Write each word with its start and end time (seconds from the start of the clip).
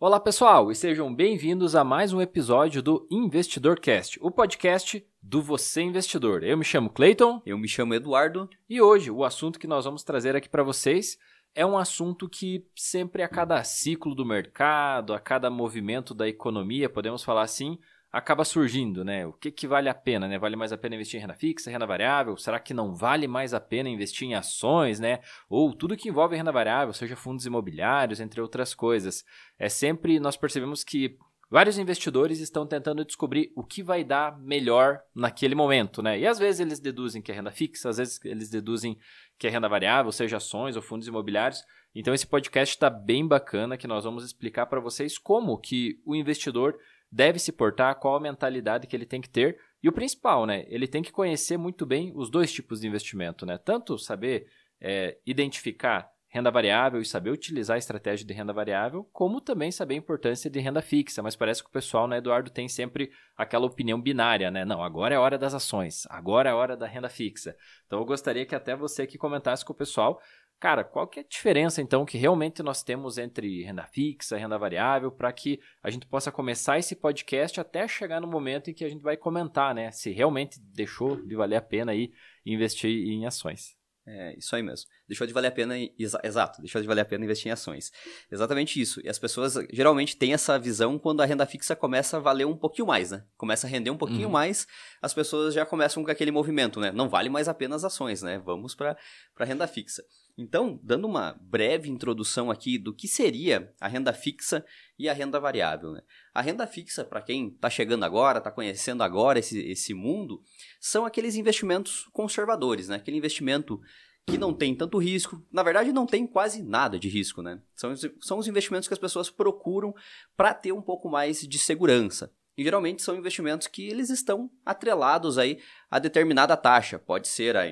Olá 0.00 0.20
pessoal 0.20 0.70
e 0.70 0.76
sejam 0.76 1.12
bem-vindos 1.12 1.74
a 1.74 1.82
mais 1.82 2.12
um 2.12 2.20
episódio 2.20 2.80
do 2.80 3.04
Investidor 3.10 3.80
Cast, 3.80 4.16
o 4.22 4.30
podcast 4.30 5.04
do 5.20 5.42
Você 5.42 5.82
Investidor. 5.82 6.44
Eu 6.44 6.56
me 6.56 6.62
chamo 6.64 6.88
Clayton. 6.88 7.42
Eu 7.44 7.58
me 7.58 7.66
chamo 7.66 7.94
Eduardo. 7.94 8.48
E 8.70 8.80
hoje 8.80 9.10
o 9.10 9.24
assunto 9.24 9.58
que 9.58 9.66
nós 9.66 9.86
vamos 9.86 10.04
trazer 10.04 10.36
aqui 10.36 10.48
para 10.48 10.62
vocês 10.62 11.18
é 11.52 11.66
um 11.66 11.76
assunto 11.76 12.28
que 12.28 12.64
sempre 12.76 13.24
a 13.24 13.28
cada 13.28 13.64
ciclo 13.64 14.14
do 14.14 14.24
mercado, 14.24 15.12
a 15.12 15.18
cada 15.18 15.50
movimento 15.50 16.14
da 16.14 16.28
economia, 16.28 16.88
podemos 16.88 17.24
falar 17.24 17.42
assim, 17.42 17.76
acaba 18.12 18.44
surgindo, 18.44 19.04
né? 19.04 19.26
O 19.26 19.32
que, 19.32 19.50
que 19.50 19.66
vale 19.66 19.88
a 19.88 19.94
pena, 19.94 20.26
né? 20.26 20.38
Vale 20.38 20.56
mais 20.56 20.72
a 20.72 20.78
pena 20.78 20.94
investir 20.94 21.18
em 21.18 21.20
renda 21.20 21.34
fixa, 21.34 21.70
renda 21.70 21.86
variável? 21.86 22.36
Será 22.36 22.58
que 22.58 22.72
não 22.72 22.94
vale 22.94 23.28
mais 23.28 23.52
a 23.52 23.60
pena 23.60 23.88
investir 23.88 24.26
em 24.26 24.34
ações, 24.34 24.98
né? 24.98 25.20
Ou 25.48 25.74
tudo 25.74 25.96
que 25.96 26.08
envolve 26.08 26.36
renda 26.36 26.52
variável, 26.52 26.94
seja 26.94 27.16
fundos 27.16 27.44
imobiliários, 27.44 28.20
entre 28.20 28.40
outras 28.40 28.74
coisas. 28.74 29.24
É 29.58 29.68
sempre 29.68 30.18
nós 30.18 30.36
percebemos 30.36 30.82
que 30.82 31.18
vários 31.50 31.78
investidores 31.78 32.40
estão 32.40 32.66
tentando 32.66 33.04
descobrir 33.04 33.52
o 33.54 33.62
que 33.62 33.82
vai 33.82 34.02
dar 34.02 34.38
melhor 34.38 35.00
naquele 35.14 35.54
momento, 35.54 36.02
né? 36.02 36.18
E 36.18 36.26
às 36.26 36.38
vezes 36.38 36.60
eles 36.60 36.80
deduzem 36.80 37.20
que 37.20 37.30
é 37.30 37.34
renda 37.34 37.50
fixa, 37.50 37.90
às 37.90 37.98
vezes 37.98 38.18
eles 38.24 38.48
deduzem 38.48 38.98
que 39.38 39.46
é 39.46 39.50
renda 39.50 39.68
variável, 39.68 40.10
seja 40.12 40.38
ações 40.38 40.76
ou 40.76 40.82
fundos 40.82 41.06
imobiliários. 41.06 41.62
Então 41.94 42.14
esse 42.14 42.26
podcast 42.26 42.74
está 42.74 42.88
bem 42.88 43.26
bacana, 43.26 43.76
que 43.76 43.86
nós 43.86 44.04
vamos 44.04 44.24
explicar 44.24 44.66
para 44.66 44.80
vocês 44.80 45.18
como 45.18 45.58
que 45.58 46.00
o 46.06 46.14
investidor 46.14 46.78
deve 47.10 47.38
se 47.38 47.52
portar, 47.52 47.98
qual 47.98 48.16
a 48.16 48.20
mentalidade 48.20 48.86
que 48.86 48.94
ele 48.94 49.06
tem 49.06 49.20
que 49.20 49.28
ter. 49.28 49.58
E 49.82 49.88
o 49.88 49.92
principal, 49.92 50.46
né? 50.46 50.64
Ele 50.68 50.86
tem 50.86 51.02
que 51.02 51.12
conhecer 51.12 51.56
muito 51.56 51.86
bem 51.86 52.12
os 52.14 52.30
dois 52.30 52.52
tipos 52.52 52.80
de 52.80 52.88
investimento, 52.88 53.46
né? 53.46 53.58
Tanto 53.58 53.98
saber 53.98 54.46
é, 54.80 55.18
identificar 55.24 56.10
renda 56.30 56.50
variável 56.50 57.00
e 57.00 57.06
saber 57.06 57.30
utilizar 57.30 57.76
a 57.76 57.78
estratégia 57.78 58.26
de 58.26 58.34
renda 58.34 58.52
variável, 58.52 59.08
como 59.12 59.40
também 59.40 59.72
saber 59.72 59.94
a 59.94 59.98
importância 59.98 60.50
de 60.50 60.60
renda 60.60 60.82
fixa. 60.82 61.22
Mas 61.22 61.34
parece 61.34 61.62
que 61.62 61.70
o 61.70 61.72
pessoal, 61.72 62.06
né, 62.06 62.18
Eduardo, 62.18 62.50
tem 62.50 62.68
sempre 62.68 63.10
aquela 63.36 63.66
opinião 63.66 64.00
binária, 64.00 64.50
né? 64.50 64.64
Não, 64.64 64.82
agora 64.82 65.14
é 65.14 65.18
hora 65.18 65.38
das 65.38 65.54
ações, 65.54 66.06
agora 66.10 66.50
é 66.50 66.52
hora 66.52 66.76
da 66.76 66.86
renda 66.86 67.08
fixa. 67.08 67.56
Então 67.86 67.98
eu 67.98 68.04
gostaria 68.04 68.44
que 68.44 68.54
até 68.54 68.76
você 68.76 69.06
que 69.06 69.16
comentasse 69.16 69.64
com 69.64 69.72
o 69.72 69.76
pessoal 69.76 70.20
Cara, 70.60 70.82
qual 70.82 71.06
que 71.06 71.20
é 71.20 71.22
a 71.22 71.26
diferença 71.28 71.80
então 71.80 72.04
que 72.04 72.18
realmente 72.18 72.64
nós 72.64 72.82
temos 72.82 73.16
entre 73.16 73.62
renda 73.62 73.86
fixa 73.86 74.36
e 74.36 74.40
renda 74.40 74.58
variável 74.58 75.12
para 75.12 75.32
que 75.32 75.60
a 75.82 75.88
gente 75.88 76.04
possa 76.06 76.32
começar 76.32 76.78
esse 76.78 76.96
podcast 76.96 77.60
até 77.60 77.86
chegar 77.86 78.20
no 78.20 78.26
momento 78.26 78.68
em 78.68 78.74
que 78.74 78.84
a 78.84 78.88
gente 78.88 79.02
vai 79.02 79.16
comentar, 79.16 79.72
né, 79.72 79.92
se 79.92 80.10
realmente 80.10 80.58
deixou 80.60 81.16
de 81.16 81.36
valer 81.36 81.56
a 81.56 81.62
pena 81.62 81.92
aí 81.92 82.12
investir 82.44 82.90
em 82.90 83.24
ações. 83.24 83.78
É, 84.10 84.38
isso 84.38 84.56
aí 84.56 84.62
mesmo. 84.62 84.88
Deixou 85.06 85.26
de 85.26 85.34
valer 85.34 85.48
a 85.48 85.52
pena, 85.52 85.74
exa 85.98 86.18
exato, 86.24 86.62
deixou 86.62 86.80
de 86.80 86.88
valer 86.88 87.02
a 87.02 87.04
pena 87.04 87.24
investir 87.24 87.48
em 87.48 87.52
ações. 87.52 87.92
Exatamente 88.32 88.80
isso. 88.80 89.02
E 89.04 89.08
as 89.08 89.18
pessoas 89.18 89.54
geralmente 89.70 90.16
têm 90.16 90.32
essa 90.32 90.58
visão 90.58 90.98
quando 90.98 91.20
a 91.20 91.26
renda 91.26 91.44
fixa 91.44 91.76
começa 91.76 92.16
a 92.16 92.20
valer 92.20 92.46
um 92.46 92.56
pouquinho 92.56 92.88
mais, 92.88 93.10
né? 93.10 93.22
Começa 93.36 93.66
a 93.66 93.70
render 93.70 93.90
um 93.90 93.98
pouquinho 93.98 94.26
uhum. 94.26 94.32
mais, 94.32 94.66
as 95.02 95.12
pessoas 95.12 95.52
já 95.52 95.66
começam 95.66 96.02
com 96.02 96.10
aquele 96.10 96.30
movimento, 96.30 96.80
né? 96.80 96.90
Não 96.90 97.06
vale 97.06 97.28
mais 97.28 97.48
a 97.48 97.54
pena 97.54 97.76
as 97.76 97.84
ações, 97.84 98.22
né? 98.22 98.38
Vamos 98.38 98.74
para 98.74 98.96
a 99.38 99.44
renda 99.44 99.68
fixa. 99.68 100.02
Então, 100.40 100.78
dando 100.84 101.08
uma 101.08 101.32
breve 101.42 101.90
introdução 101.90 102.48
aqui 102.48 102.78
do 102.78 102.94
que 102.94 103.08
seria 103.08 103.74
a 103.80 103.88
renda 103.88 104.12
fixa 104.12 104.64
e 104.96 105.08
a 105.08 105.12
renda 105.12 105.40
variável. 105.40 105.90
Né? 105.90 106.00
A 106.32 106.40
renda 106.40 106.64
fixa, 106.64 107.04
para 107.04 107.20
quem 107.20 107.48
está 107.48 107.68
chegando 107.68 108.04
agora, 108.04 108.38
está 108.38 108.48
conhecendo 108.48 109.02
agora 109.02 109.40
esse, 109.40 109.58
esse 109.68 109.92
mundo, 109.92 110.40
são 110.78 111.04
aqueles 111.04 111.34
investimentos 111.34 112.08
conservadores, 112.12 112.86
né? 112.88 112.94
aquele 112.94 113.16
investimento 113.16 113.80
que 114.24 114.38
não 114.38 114.54
tem 114.54 114.76
tanto 114.76 114.98
risco, 114.98 115.44
na 115.50 115.62
verdade 115.62 115.90
não 115.90 116.06
tem 116.06 116.24
quase 116.24 116.62
nada 116.62 116.98
de 116.98 117.08
risco, 117.08 117.40
né? 117.40 117.62
São, 117.74 117.94
são 118.20 118.38
os 118.38 118.46
investimentos 118.46 118.86
que 118.86 118.92
as 118.92 119.00
pessoas 119.00 119.30
procuram 119.30 119.94
para 120.36 120.52
ter 120.52 120.70
um 120.70 120.82
pouco 120.82 121.08
mais 121.08 121.40
de 121.40 121.58
segurança. 121.58 122.30
E 122.58 122.64
geralmente 122.64 123.02
são 123.02 123.14
investimentos 123.14 123.68
que 123.68 123.86
eles 123.86 124.10
estão 124.10 124.50
atrelados 124.66 125.38
aí 125.38 125.60
a 125.88 126.00
determinada 126.00 126.56
taxa. 126.56 126.98
Pode 126.98 127.28
ser 127.28 127.56
a, 127.56 127.62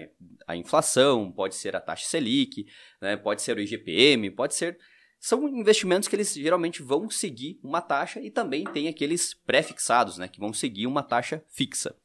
a 0.46 0.54
inflação, 0.54 1.32
pode 1.32 1.56
ser 1.56 1.74
a 1.74 1.80
taxa 1.80 2.06
Selic, 2.06 2.68
né? 3.02 3.16
pode 3.16 3.42
ser 3.42 3.56
o 3.56 3.60
IGPM, 3.60 4.30
pode 4.30 4.54
ser. 4.54 4.78
São 5.18 5.48
investimentos 5.48 6.08
que 6.08 6.14
eles 6.14 6.32
geralmente 6.32 6.82
vão 6.82 7.10
seguir 7.10 7.58
uma 7.64 7.80
taxa 7.80 8.20
e 8.20 8.30
também 8.30 8.62
tem 8.62 8.86
aqueles 8.86 9.34
pré-fixados, 9.34 10.18
né? 10.18 10.28
Que 10.28 10.38
vão 10.38 10.52
seguir 10.52 10.86
uma 10.86 11.02
taxa 11.02 11.42
fixa. 11.48 11.96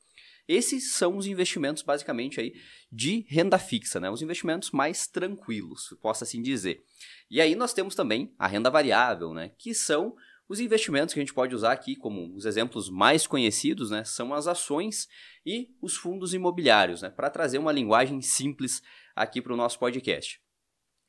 Esses 0.48 0.94
são 0.94 1.18
os 1.18 1.28
investimentos, 1.28 1.84
basicamente, 1.84 2.40
aí, 2.40 2.56
de 2.92 3.26
renda 3.30 3.60
fixa, 3.60 4.00
né? 4.00 4.10
Os 4.10 4.24
investimentos 4.24 4.72
mais 4.72 5.06
tranquilos, 5.06 5.96
posso 6.02 6.24
assim 6.24 6.42
dizer. 6.42 6.84
E 7.30 7.40
aí 7.40 7.54
nós 7.54 7.74
temos 7.74 7.94
também 7.94 8.34
a 8.40 8.48
renda 8.48 8.72
variável, 8.72 9.36
né? 9.36 9.52
Que 9.56 9.76
são 9.76 10.16
os 10.52 10.60
investimentos 10.60 11.14
que 11.14 11.20
a 11.20 11.24
gente 11.24 11.34
pode 11.34 11.56
usar 11.56 11.72
aqui, 11.72 11.96
como 11.96 12.36
os 12.36 12.46
exemplos 12.46 12.90
mais 12.90 13.26
conhecidos, 13.26 13.90
né, 13.90 14.04
são 14.04 14.34
as 14.34 14.48
ações 14.48 15.08
e 15.46 15.70
os 15.82 15.96
fundos 15.96 16.34
imobiliários, 16.34 17.02
né, 17.02 17.10
para 17.10 17.30
trazer 17.30 17.58
uma 17.58 17.72
linguagem 17.72 18.22
simples 18.22 18.82
aqui 19.16 19.42
para 19.42 19.54
o 19.54 19.56
nosso 19.56 19.80
podcast. 19.80 20.42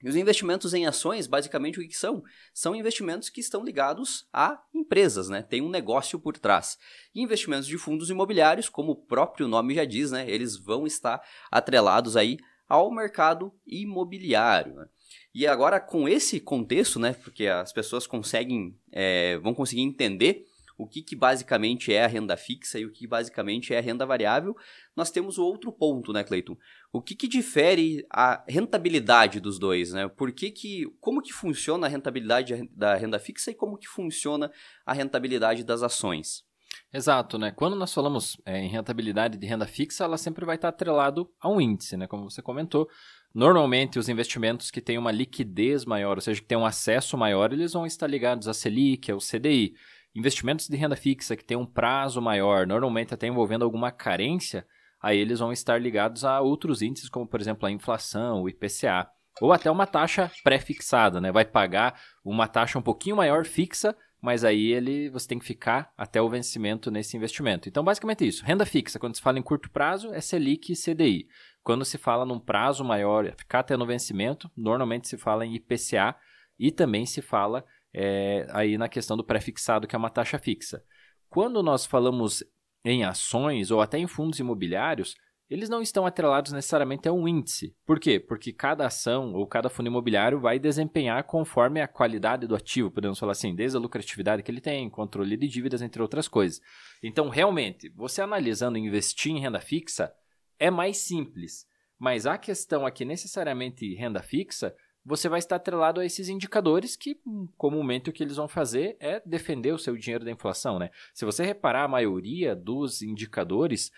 E 0.00 0.08
os 0.08 0.14
investimentos 0.14 0.72
em 0.74 0.86
ações, 0.86 1.26
basicamente, 1.26 1.80
o 1.80 1.88
que 1.88 1.96
são? 1.96 2.22
São 2.54 2.76
investimentos 2.76 3.28
que 3.28 3.40
estão 3.40 3.64
ligados 3.64 4.28
a 4.32 4.62
empresas, 4.74 5.28
né? 5.28 5.42
Tem 5.42 5.62
um 5.62 5.70
negócio 5.70 6.18
por 6.18 6.36
trás. 6.36 6.76
E 7.14 7.22
investimentos 7.22 7.68
de 7.68 7.78
fundos 7.78 8.10
imobiliários, 8.10 8.68
como 8.68 8.90
o 8.90 8.96
próprio 8.96 9.46
nome 9.46 9.76
já 9.76 9.84
diz, 9.84 10.10
né? 10.10 10.28
Eles 10.28 10.56
vão 10.56 10.88
estar 10.88 11.22
atrelados 11.52 12.16
aí 12.16 12.36
ao 12.68 12.90
mercado 12.90 13.52
imobiliário. 13.64 14.74
Né? 14.74 14.86
E 15.34 15.46
agora, 15.46 15.80
com 15.80 16.08
esse 16.08 16.38
contexto, 16.40 16.98
né, 16.98 17.14
porque 17.14 17.46
as 17.46 17.72
pessoas 17.72 18.06
conseguem, 18.06 18.76
é, 18.92 19.38
vão 19.38 19.54
conseguir 19.54 19.82
entender 19.82 20.46
o 20.76 20.86
que, 20.86 21.02
que 21.02 21.14
basicamente 21.14 21.92
é 21.92 22.04
a 22.04 22.08
renda 22.08 22.36
fixa 22.36 22.78
e 22.78 22.84
o 22.84 22.90
que 22.90 23.06
basicamente 23.06 23.72
é 23.72 23.78
a 23.78 23.80
renda 23.80 24.04
variável, 24.04 24.56
nós 24.96 25.10
temos 25.10 25.38
o 25.38 25.44
outro 25.44 25.72
ponto, 25.72 26.12
né, 26.12 26.24
Cleiton? 26.24 26.56
O 26.92 27.00
que, 27.00 27.14
que 27.14 27.28
difere 27.28 28.04
a 28.10 28.44
rentabilidade 28.48 29.40
dos 29.40 29.58
dois, 29.58 29.92
né? 29.92 30.08
Por 30.08 30.32
que 30.32 30.50
que, 30.50 30.86
como 31.00 31.22
que 31.22 31.32
funciona 31.32 31.86
a 31.86 31.90
rentabilidade 31.90 32.68
da 32.74 32.94
renda 32.94 33.18
fixa 33.18 33.50
e 33.50 33.54
como 33.54 33.78
que 33.78 33.86
funciona 33.86 34.50
a 34.84 34.92
rentabilidade 34.92 35.64
das 35.64 35.82
ações? 35.82 36.44
Exato, 36.92 37.38
né? 37.38 37.50
Quando 37.50 37.76
nós 37.76 37.92
falamos 37.92 38.36
é, 38.44 38.58
em 38.58 38.68
rentabilidade 38.68 39.38
de 39.38 39.46
renda 39.46 39.66
fixa, 39.66 40.04
ela 40.04 40.18
sempre 40.18 40.44
vai 40.44 40.56
estar 40.56 40.68
atrelado 40.68 41.30
a 41.40 41.48
um 41.48 41.60
índice, 41.60 41.96
né? 41.96 42.06
Como 42.06 42.28
você 42.28 42.42
comentou, 42.42 42.88
Normalmente, 43.34 43.98
os 43.98 44.08
investimentos 44.08 44.70
que 44.70 44.80
têm 44.80 44.98
uma 44.98 45.10
liquidez 45.10 45.84
maior, 45.84 46.16
ou 46.16 46.20
seja, 46.20 46.40
que 46.40 46.46
têm 46.46 46.58
um 46.58 46.66
acesso 46.66 47.16
maior, 47.16 47.52
eles 47.52 47.72
vão 47.72 47.86
estar 47.86 48.06
ligados 48.06 48.46
à 48.46 48.52
Selic, 48.52 49.10
ao 49.10 49.18
CDI. 49.18 49.74
Investimentos 50.14 50.68
de 50.68 50.76
renda 50.76 50.96
fixa 50.96 51.34
que 51.34 51.44
têm 51.44 51.56
um 51.56 51.64
prazo 51.64 52.20
maior, 52.20 52.66
normalmente 52.66 53.14
até 53.14 53.26
envolvendo 53.26 53.64
alguma 53.64 53.90
carência, 53.90 54.66
aí 55.00 55.18
eles 55.18 55.38
vão 55.38 55.50
estar 55.50 55.80
ligados 55.80 56.24
a 56.24 56.40
outros 56.40 56.82
índices, 56.82 57.08
como 57.08 57.26
por 57.26 57.40
exemplo 57.40 57.66
a 57.66 57.70
inflação, 57.70 58.42
o 58.42 58.48
IPCA, 58.48 59.08
ou 59.40 59.52
até 59.52 59.70
uma 59.70 59.86
taxa 59.86 60.30
pré-fixada, 60.44 61.18
né? 61.18 61.32
Vai 61.32 61.46
pagar 61.46 61.98
uma 62.22 62.46
taxa 62.46 62.78
um 62.78 62.82
pouquinho 62.82 63.16
maior 63.16 63.46
fixa, 63.46 63.96
mas 64.22 64.44
aí 64.44 64.72
ele 64.72 65.10
você 65.10 65.26
tem 65.26 65.38
que 65.38 65.44
ficar 65.44 65.92
até 65.98 66.22
o 66.22 66.30
vencimento 66.30 66.92
nesse 66.92 67.16
investimento. 67.16 67.68
Então, 67.68 67.82
basicamente 67.82 68.22
é 68.22 68.28
isso. 68.28 68.44
Renda 68.44 68.64
fixa, 68.64 68.98
quando 68.98 69.16
se 69.16 69.20
fala 69.20 69.38
em 69.38 69.42
curto 69.42 69.68
prazo, 69.68 70.14
é 70.14 70.20
Selic 70.20 70.72
e 70.72 70.76
CDI. 70.76 71.26
Quando 71.62 71.84
se 71.84 71.98
fala 71.98 72.24
num 72.24 72.38
prazo 72.38 72.84
maior, 72.84 73.34
ficar 73.36 73.58
até 73.58 73.76
no 73.76 73.84
vencimento, 73.84 74.48
normalmente 74.56 75.08
se 75.08 75.18
fala 75.18 75.44
em 75.44 75.56
IPCA 75.56 76.14
e 76.56 76.70
também 76.70 77.04
se 77.04 77.20
fala 77.20 77.64
é, 77.92 78.46
aí 78.50 78.78
na 78.78 78.88
questão 78.88 79.16
do 79.16 79.24
pré-fixado, 79.24 79.88
que 79.88 79.96
é 79.96 79.98
uma 79.98 80.10
taxa 80.10 80.38
fixa. 80.38 80.84
Quando 81.28 81.62
nós 81.62 81.84
falamos 81.84 82.44
em 82.84 83.04
ações 83.04 83.72
ou 83.72 83.80
até 83.80 83.98
em 83.98 84.06
fundos 84.06 84.38
imobiliários, 84.38 85.16
eles 85.52 85.68
não 85.68 85.82
estão 85.82 86.06
atrelados 86.06 86.50
necessariamente 86.50 87.06
a 87.06 87.12
um 87.12 87.28
índice. 87.28 87.76
Por 87.84 88.00
quê? 88.00 88.18
Porque 88.18 88.52
cada 88.52 88.86
ação 88.86 89.34
ou 89.34 89.46
cada 89.46 89.68
fundo 89.68 89.88
imobiliário 89.88 90.40
vai 90.40 90.58
desempenhar 90.58 91.24
conforme 91.24 91.80
a 91.80 91.86
qualidade 91.86 92.46
do 92.46 92.56
ativo, 92.56 92.90
podemos 92.90 93.18
falar 93.18 93.32
assim, 93.32 93.54
desde 93.54 93.76
a 93.76 93.80
lucratividade 93.80 94.42
que 94.42 94.50
ele 94.50 94.62
tem, 94.62 94.88
controle 94.88 95.36
de 95.36 95.46
dívidas, 95.46 95.82
entre 95.82 96.00
outras 96.00 96.26
coisas. 96.26 96.60
Então, 97.02 97.28
realmente, 97.28 97.90
você 97.90 98.22
analisando 98.22 98.78
investir 98.78 99.32
em 99.32 99.40
renda 99.40 99.60
fixa, 99.60 100.12
é 100.58 100.70
mais 100.70 100.98
simples. 100.98 101.66
Mas 101.98 102.26
a 102.26 102.38
questão 102.38 102.86
aqui, 102.86 103.04
necessariamente 103.04 103.94
renda 103.94 104.22
fixa, 104.22 104.74
você 105.04 105.28
vai 105.28 105.40
estar 105.40 105.56
atrelado 105.56 106.00
a 106.00 106.06
esses 106.06 106.28
indicadores 106.28 106.96
que, 106.96 107.20
comumente, 107.56 108.08
o 108.08 108.12
que 108.12 108.22
eles 108.22 108.36
vão 108.36 108.46
fazer 108.46 108.96
é 109.00 109.20
defender 109.26 109.72
o 109.72 109.78
seu 109.78 109.96
dinheiro 109.96 110.24
da 110.24 110.30
inflação. 110.30 110.78
Né? 110.78 110.90
Se 111.12 111.24
você 111.24 111.44
reparar, 111.44 111.84
a 111.84 111.88
maioria 111.88 112.54
dos 112.54 113.02
indicadores 113.02 113.90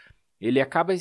ele 0.46 0.60
acaba 0.60 0.92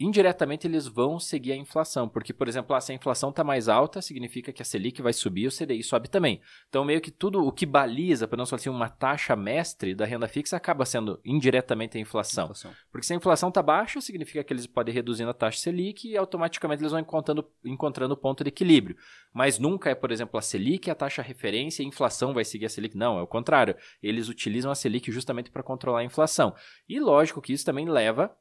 indiretamente 0.00 0.66
eles 0.66 0.86
vão 0.86 1.20
seguir 1.20 1.52
a 1.52 1.56
inflação, 1.56 2.08
porque 2.08 2.32
por 2.32 2.48
exemplo, 2.48 2.74
ah, 2.74 2.80
se 2.80 2.92
a 2.92 2.94
inflação 2.94 3.28
está 3.28 3.44
mais 3.44 3.68
alta, 3.68 4.00
significa 4.00 4.52
que 4.52 4.62
a 4.62 4.64
Selic 4.64 5.02
vai 5.02 5.12
subir, 5.12 5.46
o 5.46 5.50
CDI 5.50 5.82
sobe 5.82 6.08
também. 6.08 6.40
Então 6.70 6.82
meio 6.82 6.98
que 7.02 7.10
tudo 7.10 7.44
o 7.44 7.52
que 7.52 7.66
baliza, 7.66 8.26
por 8.26 8.38
não 8.38 8.46
falar 8.46 8.58
assim, 8.58 8.70
uma 8.70 8.88
taxa 8.88 9.36
mestre 9.36 9.94
da 9.94 10.06
renda 10.06 10.26
fixa 10.26 10.56
acaba 10.56 10.86
sendo 10.86 11.20
indiretamente 11.22 11.98
a 11.98 12.00
inflação. 12.00 12.46
inflação. 12.46 12.72
Porque 12.90 13.06
se 13.06 13.12
a 13.12 13.16
inflação 13.16 13.50
está 13.50 13.62
baixa, 13.62 14.00
significa 14.00 14.42
que 14.42 14.50
eles 14.50 14.66
podem 14.66 14.94
reduzindo 14.94 15.28
a 15.28 15.34
taxa 15.34 15.58
Selic 15.58 16.08
e 16.08 16.16
automaticamente 16.16 16.80
eles 16.80 16.92
vão 16.92 17.00
encontrando 17.00 17.46
encontrando 17.66 18.14
o 18.14 18.16
ponto 18.16 18.42
de 18.42 18.48
equilíbrio. 18.48 18.96
Mas 19.30 19.58
nunca 19.58 19.90
é, 19.90 19.94
por 19.94 20.10
exemplo, 20.10 20.38
a 20.38 20.42
Selic 20.42 20.90
a 20.90 20.94
taxa 20.94 21.20
referência 21.20 21.82
e 21.82 21.84
a 21.84 21.88
inflação 21.88 22.32
vai 22.32 22.46
seguir 22.46 22.64
a 22.64 22.70
Selic. 22.70 22.96
Não, 22.96 23.18
é 23.18 23.22
o 23.22 23.26
contrário. 23.26 23.76
Eles 24.02 24.30
utilizam 24.30 24.70
a 24.70 24.74
Selic 24.74 25.12
justamente 25.12 25.50
para 25.50 25.62
controlar 25.62 26.00
a 26.00 26.04
inflação. 26.04 26.54
E 26.88 26.98
lógico 26.98 27.42
que 27.42 27.52
isso 27.52 27.66
também 27.66 27.86
leva 27.86 28.34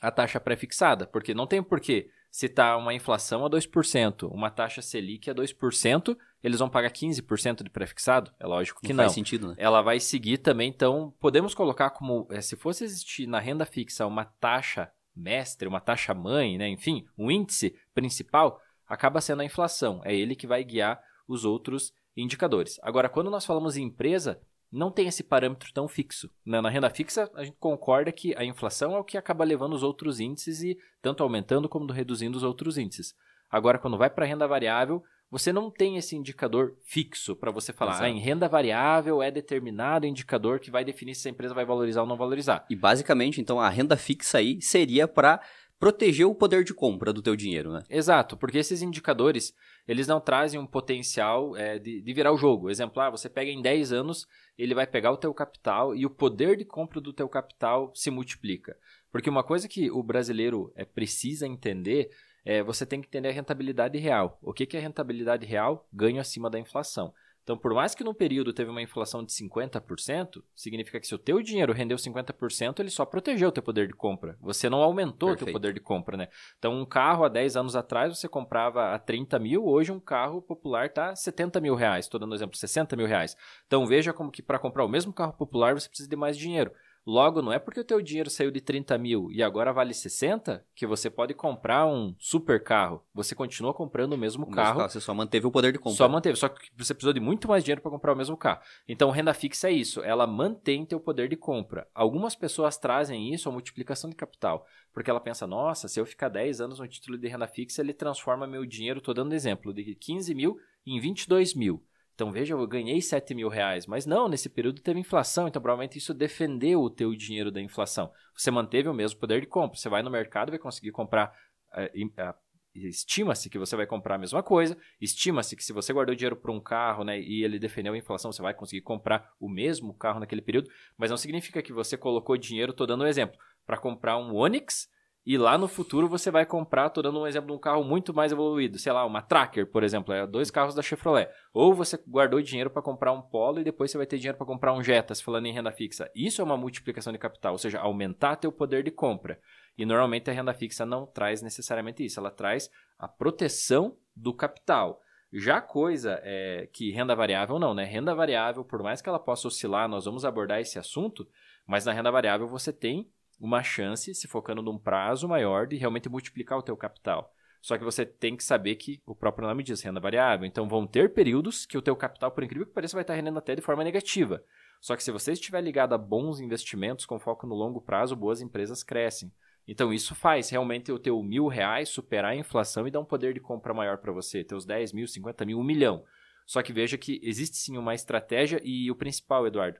a 0.00 0.10
taxa 0.10 0.40
pré-fixada, 0.40 1.06
porque 1.06 1.34
não 1.34 1.46
tem 1.46 1.62
porquê 1.62 2.10
se 2.30 2.46
está 2.46 2.76
uma 2.76 2.94
inflação 2.94 3.44
a 3.44 3.50
2%, 3.50 4.30
uma 4.32 4.50
taxa 4.50 4.80
Selic 4.80 5.28
a 5.28 5.34
2%, 5.34 6.16
eles 6.42 6.60
vão 6.60 6.70
pagar 6.70 6.90
15% 6.90 7.64
de 7.64 7.70
pré-fixado? 7.70 8.32
É 8.38 8.46
lógico 8.46 8.80
que 8.80 8.92
não. 8.92 8.98
não. 8.98 9.04
Faz 9.04 9.14
sentido, 9.14 9.48
né? 9.48 9.54
Ela 9.58 9.82
vai 9.82 9.98
seguir 9.98 10.38
também, 10.38 10.68
então 10.68 11.12
podemos 11.20 11.54
colocar 11.54 11.90
como, 11.90 12.26
é, 12.30 12.40
se 12.40 12.56
fosse 12.56 12.84
existir 12.84 13.26
na 13.26 13.40
renda 13.40 13.66
fixa 13.66 14.06
uma 14.06 14.24
taxa 14.24 14.90
mestre, 15.14 15.68
uma 15.68 15.80
taxa 15.80 16.14
mãe, 16.14 16.56
né? 16.56 16.68
enfim, 16.68 17.04
um 17.18 17.30
índice 17.30 17.74
principal, 17.92 18.60
acaba 18.86 19.20
sendo 19.20 19.42
a 19.42 19.44
inflação. 19.44 20.00
É 20.04 20.14
ele 20.14 20.36
que 20.36 20.46
vai 20.46 20.62
guiar 20.64 21.00
os 21.28 21.44
outros 21.44 21.92
indicadores. 22.16 22.78
Agora, 22.82 23.08
quando 23.08 23.30
nós 23.30 23.44
falamos 23.44 23.76
em 23.76 23.84
empresa, 23.84 24.40
não 24.72 24.90
tem 24.90 25.08
esse 25.08 25.22
parâmetro 25.22 25.72
tão 25.72 25.88
fixo. 25.88 26.30
Né? 26.44 26.60
Na 26.60 26.70
renda 26.70 26.88
fixa, 26.90 27.30
a 27.34 27.44
gente 27.44 27.56
concorda 27.58 28.12
que 28.12 28.34
a 28.36 28.44
inflação 28.44 28.94
é 28.94 28.98
o 28.98 29.04
que 29.04 29.18
acaba 29.18 29.44
levando 29.44 29.72
os 29.74 29.82
outros 29.82 30.20
índices 30.20 30.62
e 30.62 30.78
tanto 31.02 31.22
aumentando 31.22 31.68
como 31.68 31.90
reduzindo 31.92 32.36
os 32.36 32.44
outros 32.44 32.78
índices. 32.78 33.14
Agora, 33.50 33.78
quando 33.78 33.98
vai 33.98 34.08
para 34.08 34.24
a 34.24 34.28
renda 34.28 34.46
variável, 34.46 35.02
você 35.30 35.52
não 35.52 35.70
tem 35.70 35.96
esse 35.96 36.16
indicador 36.16 36.76
fixo 36.84 37.36
para 37.36 37.50
você 37.50 37.72
falar. 37.72 38.00
Ah, 38.00 38.08
em 38.08 38.18
renda 38.18 38.48
variável 38.48 39.22
é 39.22 39.30
determinado 39.30 40.06
indicador 40.06 40.58
que 40.58 40.70
vai 40.70 40.84
definir 40.84 41.14
se 41.14 41.28
a 41.28 41.30
empresa 41.30 41.54
vai 41.54 41.64
valorizar 41.64 42.02
ou 42.02 42.06
não 42.06 42.16
valorizar. 42.16 42.64
E 42.68 42.76
basicamente, 42.76 43.40
então, 43.40 43.60
a 43.60 43.68
renda 43.68 43.96
fixa 43.96 44.38
aí 44.38 44.60
seria 44.60 45.06
para 45.06 45.40
proteger 45.80 46.26
o 46.26 46.34
poder 46.34 46.62
de 46.62 46.74
compra 46.74 47.10
do 47.10 47.22
teu 47.22 47.34
dinheiro, 47.34 47.72
né? 47.72 47.82
Exato, 47.88 48.36
porque 48.36 48.58
esses 48.58 48.82
indicadores, 48.82 49.54
eles 49.88 50.06
não 50.06 50.20
trazem 50.20 50.60
um 50.60 50.66
potencial 50.66 51.56
é, 51.56 51.78
de, 51.78 52.02
de, 52.02 52.12
virar 52.12 52.32
o 52.32 52.36
jogo. 52.36 52.68
Exemplar, 52.68 53.08
ah, 53.08 53.10
você 53.10 53.30
pega 53.30 53.50
em 53.50 53.62
10 53.62 53.90
anos, 53.90 54.28
ele 54.58 54.74
vai 54.74 54.86
pegar 54.86 55.10
o 55.10 55.16
teu 55.16 55.32
capital 55.32 55.96
e 55.96 56.04
o 56.04 56.10
poder 56.10 56.58
de 56.58 56.66
compra 56.66 57.00
do 57.00 57.14
teu 57.14 57.26
capital 57.30 57.90
se 57.94 58.10
multiplica. 58.10 58.76
Porque 59.10 59.30
uma 59.30 59.42
coisa 59.42 59.66
que 59.66 59.90
o 59.90 60.02
brasileiro 60.02 60.70
é, 60.76 60.84
precisa 60.84 61.46
entender 61.46 62.10
é 62.44 62.62
você 62.62 62.84
tem 62.84 63.00
que 63.00 63.08
entender 63.08 63.28
a 63.28 63.32
rentabilidade 63.32 63.98
real. 63.98 64.38
O 64.42 64.52
que, 64.52 64.66
que 64.66 64.76
é 64.76 64.80
rentabilidade 64.80 65.46
real? 65.46 65.88
Ganho 65.92 66.20
acima 66.20 66.50
da 66.50 66.58
inflação. 66.58 67.12
Então, 67.50 67.58
por 67.58 67.74
mais 67.74 67.96
que 67.96 68.04
no 68.04 68.14
período 68.14 68.52
teve 68.52 68.70
uma 68.70 68.80
inflação 68.80 69.24
de 69.24 69.32
50%, 69.32 70.40
significa 70.54 71.00
que 71.00 71.06
se 71.08 71.16
o 71.16 71.18
teu 71.18 71.42
dinheiro 71.42 71.72
rendeu 71.72 71.98
50%, 71.98 72.78
ele 72.78 72.90
só 72.90 73.04
protegeu 73.04 73.48
o 73.48 73.50
teu 73.50 73.60
poder 73.60 73.88
de 73.88 73.92
compra. 73.92 74.38
Você 74.40 74.70
não 74.70 74.80
aumentou 74.80 75.32
o 75.32 75.36
teu 75.36 75.50
poder 75.50 75.74
de 75.74 75.80
compra, 75.80 76.16
né? 76.16 76.28
Então, 76.60 76.80
um 76.80 76.84
carro 76.86 77.24
há 77.24 77.28
10 77.28 77.56
anos 77.56 77.74
atrás 77.74 78.16
você 78.16 78.28
comprava 78.28 78.94
a 78.94 79.00
30 79.00 79.36
mil, 79.40 79.66
hoje 79.66 79.90
um 79.90 79.98
carro 79.98 80.40
popular 80.40 80.86
está 80.86 81.12
70 81.16 81.60
mil 81.60 81.74
reais. 81.74 82.04
Estou 82.04 82.20
dando 82.20 82.30
um 82.30 82.36
exemplo, 82.36 82.56
60 82.56 82.94
mil 82.94 83.08
reais. 83.08 83.36
Então, 83.66 83.84
veja 83.84 84.12
como 84.12 84.30
que 84.30 84.42
para 84.42 84.56
comprar 84.56 84.84
o 84.84 84.88
mesmo 84.88 85.12
carro 85.12 85.32
popular 85.32 85.74
você 85.74 85.88
precisa 85.88 86.08
de 86.08 86.14
mais 86.14 86.38
dinheiro. 86.38 86.70
Logo, 87.06 87.40
não 87.40 87.52
é 87.52 87.58
porque 87.58 87.80
o 87.80 87.84
teu 87.84 88.00
dinheiro 88.00 88.28
saiu 88.28 88.50
de 88.50 88.60
30 88.60 88.96
mil 88.98 89.30
e 89.32 89.42
agora 89.42 89.72
vale 89.72 89.94
60 89.94 90.64
que 90.74 90.86
você 90.86 91.08
pode 91.08 91.32
comprar 91.32 91.86
um 91.86 92.14
super 92.18 92.62
carro. 92.62 93.02
Você 93.14 93.34
continua 93.34 93.72
comprando 93.72 94.12
o 94.12 94.18
mesmo 94.18 94.44
o 94.44 94.50
carro. 94.50 94.80
Mesmo. 94.80 94.90
Você 94.90 95.00
só 95.00 95.14
manteve 95.14 95.46
o 95.46 95.50
poder 95.50 95.72
de 95.72 95.78
compra. 95.78 95.96
Só 95.96 96.08
manteve, 96.08 96.36
só 96.36 96.48
que 96.48 96.70
você 96.76 96.92
precisou 96.92 97.12
de 97.12 97.20
muito 97.20 97.48
mais 97.48 97.64
dinheiro 97.64 97.80
para 97.80 97.90
comprar 97.90 98.12
o 98.12 98.16
mesmo 98.16 98.36
carro. 98.36 98.60
Então, 98.86 99.10
renda 99.10 99.32
fixa 99.32 99.68
é 99.68 99.72
isso, 99.72 100.02
ela 100.02 100.26
mantém 100.26 100.84
teu 100.84 101.00
poder 101.00 101.28
de 101.28 101.36
compra. 101.36 101.88
Algumas 101.94 102.36
pessoas 102.36 102.76
trazem 102.76 103.32
isso 103.32 103.48
a 103.48 103.52
multiplicação 103.52 104.10
de 104.10 104.16
capital, 104.16 104.66
porque 104.92 105.10
ela 105.10 105.20
pensa, 105.20 105.46
nossa, 105.46 105.88
se 105.88 105.98
eu 105.98 106.04
ficar 106.04 106.28
10 106.28 106.60
anos 106.60 106.78
no 106.78 106.86
título 106.86 107.16
de 107.16 107.28
renda 107.28 107.46
fixa, 107.46 107.80
ele 107.80 107.94
transforma 107.94 108.46
meu 108.46 108.66
dinheiro, 108.66 108.98
estou 108.98 109.14
dando 109.14 109.34
exemplo, 109.34 109.72
de 109.72 109.94
15 109.94 110.34
mil 110.34 110.58
em 110.86 111.00
22 111.00 111.54
mil. 111.54 111.82
Então 112.20 112.30
veja, 112.30 112.52
eu 112.52 112.66
ganhei 112.66 113.00
7 113.00 113.34
mil 113.34 113.48
reais, 113.48 113.86
mas 113.86 114.04
não, 114.04 114.28
nesse 114.28 114.50
período 114.50 114.82
teve 114.82 115.00
inflação, 115.00 115.48
então 115.48 115.62
provavelmente 115.62 115.96
isso 115.96 116.12
defendeu 116.12 116.82
o 116.82 116.90
teu 116.90 117.14
dinheiro 117.14 117.50
da 117.50 117.62
inflação. 117.62 118.12
Você 118.36 118.50
manteve 118.50 118.90
o 118.90 118.92
mesmo 118.92 119.18
poder 119.18 119.40
de 119.40 119.46
compra. 119.46 119.78
Você 119.78 119.88
vai 119.88 120.02
no 120.02 120.10
mercado 120.10 120.50
vai 120.50 120.58
conseguir 120.58 120.90
comprar. 120.90 121.34
Uh, 121.72 122.34
estima-se 122.74 123.48
que 123.48 123.58
você 123.58 123.74
vai 123.74 123.86
comprar 123.86 124.16
a 124.16 124.18
mesma 124.18 124.42
coisa, 124.42 124.76
estima-se 125.00 125.56
que 125.56 125.64
se 125.64 125.72
você 125.72 125.94
guardou 125.94 126.14
dinheiro 126.14 126.36
para 126.36 126.52
um 126.52 126.60
carro 126.60 127.04
né, 127.04 127.18
e 127.18 127.42
ele 127.42 127.58
defendeu 127.58 127.94
a 127.94 127.96
inflação, 127.96 128.30
você 128.30 128.42
vai 128.42 128.52
conseguir 128.52 128.82
comprar 128.82 129.32
o 129.40 129.48
mesmo 129.48 129.94
carro 129.94 130.20
naquele 130.20 130.42
período, 130.42 130.70
mas 130.98 131.08
não 131.08 131.16
significa 131.16 131.62
que 131.62 131.72
você 131.72 131.96
colocou 131.96 132.36
dinheiro, 132.36 132.72
estou 132.72 132.86
dando 132.86 133.02
um 133.02 133.06
exemplo, 133.06 133.40
para 133.64 133.78
comprar 133.78 134.18
um 134.18 134.36
Onix 134.36 134.90
e 135.24 135.36
lá 135.36 135.58
no 135.58 135.68
futuro 135.68 136.08
você 136.08 136.30
vai 136.30 136.46
comprar, 136.46 136.86
estou 136.86 137.02
dando 137.02 137.20
um 137.20 137.26
exemplo 137.26 137.48
de 137.48 137.52
um 137.52 137.58
carro 137.58 137.84
muito 137.84 138.14
mais 138.14 138.32
evoluído, 138.32 138.78
sei 138.78 138.92
lá, 138.92 139.04
uma 139.04 139.20
Tracker, 139.20 139.66
por 139.66 139.82
exemplo, 139.82 140.14
é 140.14 140.26
dois 140.26 140.50
carros 140.50 140.74
da 140.74 140.82
Chevrolet. 140.82 141.28
Ou 141.52 141.74
você 141.74 142.02
guardou 142.08 142.40
dinheiro 142.40 142.70
para 142.70 142.80
comprar 142.80 143.12
um 143.12 143.20
Polo 143.20 143.60
e 143.60 143.64
depois 143.64 143.90
você 143.90 143.98
vai 143.98 144.06
ter 144.06 144.16
dinheiro 144.16 144.38
para 144.38 144.46
comprar 144.46 144.72
um 144.72 144.82
Jetta, 144.82 145.14
se 145.14 145.22
falando 145.22 145.46
em 145.46 145.52
renda 145.52 145.70
fixa. 145.70 146.10
Isso 146.14 146.40
é 146.40 146.44
uma 146.44 146.56
multiplicação 146.56 147.12
de 147.12 147.18
capital, 147.18 147.52
ou 147.52 147.58
seja, 147.58 147.78
aumentar 147.78 148.36
teu 148.36 148.50
poder 148.50 148.82
de 148.82 148.90
compra. 148.90 149.38
E 149.76 149.84
normalmente 149.84 150.30
a 150.30 150.32
renda 150.32 150.54
fixa 150.54 150.86
não 150.86 151.06
traz 151.06 151.42
necessariamente 151.42 152.04
isso, 152.04 152.18
ela 152.18 152.30
traz 152.30 152.70
a 152.98 153.06
proteção 153.06 153.96
do 154.16 154.32
capital. 154.32 155.00
Já 155.32 155.60
coisa 155.60 156.18
é 156.24 156.68
que 156.72 156.90
renda 156.90 157.14
variável 157.14 157.58
não, 157.58 157.74
né? 157.74 157.84
Renda 157.84 158.14
variável, 158.14 158.64
por 158.64 158.82
mais 158.82 159.00
que 159.00 159.08
ela 159.08 159.18
possa 159.18 159.48
oscilar, 159.48 159.86
nós 159.88 160.06
vamos 160.06 160.24
abordar 160.24 160.60
esse 160.60 160.78
assunto, 160.78 161.28
mas 161.66 161.84
na 161.84 161.92
renda 161.92 162.10
variável 162.10 162.48
você 162.48 162.72
tem 162.72 163.08
uma 163.40 163.62
chance, 163.62 164.14
se 164.14 164.28
focando 164.28 164.62
num 164.62 164.78
prazo 164.78 165.26
maior, 165.26 165.66
de 165.66 165.76
realmente 165.76 166.08
multiplicar 166.08 166.58
o 166.58 166.62
teu 166.62 166.76
capital. 166.76 167.32
Só 167.60 167.76
que 167.76 167.84
você 167.84 168.06
tem 168.06 168.36
que 168.36 168.44
saber 168.44 168.76
que 168.76 169.02
o 169.06 169.14
próprio 169.14 169.46
nome 169.46 169.62
diz 169.62 169.82
renda 169.82 170.00
variável. 170.00 170.46
Então 170.46 170.68
vão 170.68 170.86
ter 170.86 171.12
períodos 171.12 171.66
que 171.66 171.76
o 171.76 171.82
teu 171.82 171.94
capital, 171.94 172.30
por 172.30 172.42
incrível 172.42 172.66
que 172.66 172.72
pareça, 172.72 172.96
vai 172.96 173.02
estar 173.02 173.14
rendendo 173.14 173.38
até 173.38 173.54
de 173.54 173.62
forma 173.62 173.84
negativa. 173.84 174.42
Só 174.80 174.96
que 174.96 175.02
se 175.02 175.12
você 175.12 175.32
estiver 175.32 175.60
ligado 175.60 175.94
a 175.94 175.98
bons 175.98 176.40
investimentos 176.40 177.04
com 177.04 177.18
foco 177.18 177.46
no 177.46 177.54
longo 177.54 177.80
prazo, 177.80 178.16
boas 178.16 178.40
empresas 178.40 178.82
crescem. 178.82 179.30
Então 179.68 179.92
isso 179.92 180.14
faz 180.14 180.48
realmente 180.48 180.90
o 180.90 180.98
teu 180.98 181.22
mil 181.22 181.46
reais 181.48 181.90
superar 181.90 182.32
a 182.32 182.36
inflação 182.36 182.88
e 182.88 182.90
dar 182.90 183.00
um 183.00 183.04
poder 183.04 183.34
de 183.34 183.40
compra 183.40 183.74
maior 183.74 183.98
para 183.98 184.10
você, 184.10 184.42
teus 184.42 184.64
10 184.64 184.92
mil, 184.94 185.06
50 185.06 185.44
mil, 185.44 185.58
um 185.58 185.62
milhão. 185.64 186.02
Só 186.46 186.62
que 186.62 186.72
veja 186.72 186.96
que 186.96 187.20
existe 187.22 187.58
sim 187.58 187.76
uma 187.76 187.94
estratégia 187.94 188.60
e 188.64 188.90
o 188.90 188.96
principal, 188.96 189.46
Eduardo, 189.46 189.78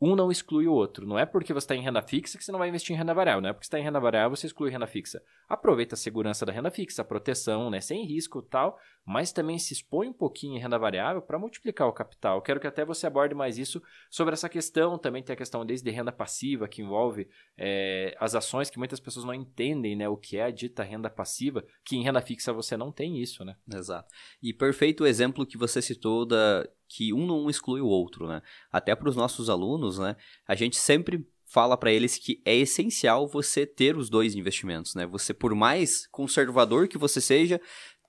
um 0.00 0.16
não 0.16 0.30
exclui 0.30 0.66
o 0.66 0.72
outro. 0.72 1.06
Não 1.06 1.18
é 1.18 1.26
porque 1.26 1.52
você 1.52 1.64
está 1.64 1.76
em 1.76 1.82
renda 1.82 2.00
fixa 2.00 2.38
que 2.38 2.44
você 2.44 2.50
não 2.50 2.58
vai 2.58 2.68
investir 2.68 2.94
em 2.94 2.98
renda 2.98 3.12
variável. 3.12 3.42
Não 3.42 3.50
é 3.50 3.52
porque 3.52 3.66
você 3.66 3.68
está 3.68 3.78
em 3.78 3.82
renda 3.82 4.00
variável 4.00 4.34
você 4.34 4.46
exclui 4.46 4.70
renda 4.70 4.86
fixa. 4.86 5.22
Aproveita 5.48 5.94
a 5.94 5.98
segurança 5.98 6.46
da 6.46 6.52
renda 6.52 6.70
fixa, 6.70 7.02
a 7.02 7.04
proteção, 7.04 7.68
né, 7.68 7.80
sem 7.80 8.06
risco 8.06 8.40
tal, 8.40 8.78
mas 9.04 9.30
também 9.30 9.58
se 9.58 9.74
expõe 9.74 10.08
um 10.08 10.12
pouquinho 10.12 10.56
em 10.56 10.58
renda 10.58 10.78
variável 10.78 11.20
para 11.20 11.38
multiplicar 11.38 11.86
o 11.86 11.92
capital. 11.92 12.40
Quero 12.40 12.58
que 12.58 12.66
até 12.66 12.82
você 12.82 13.06
aborde 13.06 13.34
mais 13.34 13.58
isso 13.58 13.82
sobre 14.10 14.32
essa 14.32 14.48
questão. 14.48 14.96
Também 14.96 15.22
tem 15.22 15.34
a 15.34 15.36
questão 15.36 15.66
desde 15.66 15.90
renda 15.90 16.12
passiva, 16.12 16.66
que 16.66 16.80
envolve 16.80 17.28
é, 17.58 18.16
as 18.18 18.34
ações 18.34 18.70
que 18.70 18.78
muitas 18.78 19.00
pessoas 19.00 19.26
não 19.26 19.34
entendem 19.34 19.94
né, 19.94 20.08
o 20.08 20.16
que 20.16 20.38
é 20.38 20.44
a 20.44 20.50
dita 20.50 20.82
renda 20.82 21.10
passiva, 21.10 21.62
que 21.84 21.96
em 21.96 22.02
renda 22.02 22.22
fixa 22.22 22.52
você 22.52 22.74
não 22.74 22.90
tem 22.90 23.18
isso. 23.20 23.44
Né? 23.44 23.54
Exato. 23.70 24.08
E 24.42 24.54
perfeito 24.54 25.04
o 25.04 25.06
exemplo 25.06 25.44
que 25.44 25.58
você 25.58 25.82
citou 25.82 26.24
da 26.24 26.66
que 26.90 27.12
um 27.12 27.24
não 27.24 27.48
exclui 27.48 27.80
o 27.80 27.86
outro, 27.86 28.26
né? 28.26 28.42
Até 28.72 28.96
para 28.96 29.08
os 29.08 29.14
nossos 29.14 29.48
alunos, 29.48 30.00
né? 30.00 30.16
A 30.46 30.56
gente 30.56 30.76
sempre 30.76 31.24
fala 31.46 31.76
para 31.76 31.92
eles 31.92 32.18
que 32.18 32.42
é 32.44 32.56
essencial 32.56 33.28
você 33.28 33.64
ter 33.64 33.96
os 33.96 34.10
dois 34.10 34.34
investimentos, 34.34 34.96
né? 34.96 35.06
Você, 35.06 35.32
por 35.32 35.54
mais 35.54 36.08
conservador 36.08 36.88
que 36.88 36.98
você 36.98 37.20
seja, 37.20 37.60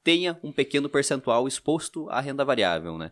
tenha 0.04 0.40
um 0.44 0.52
pequeno 0.52 0.90
percentual 0.90 1.48
exposto 1.48 2.10
à 2.10 2.20
renda 2.20 2.44
variável, 2.44 2.98
né? 2.98 3.12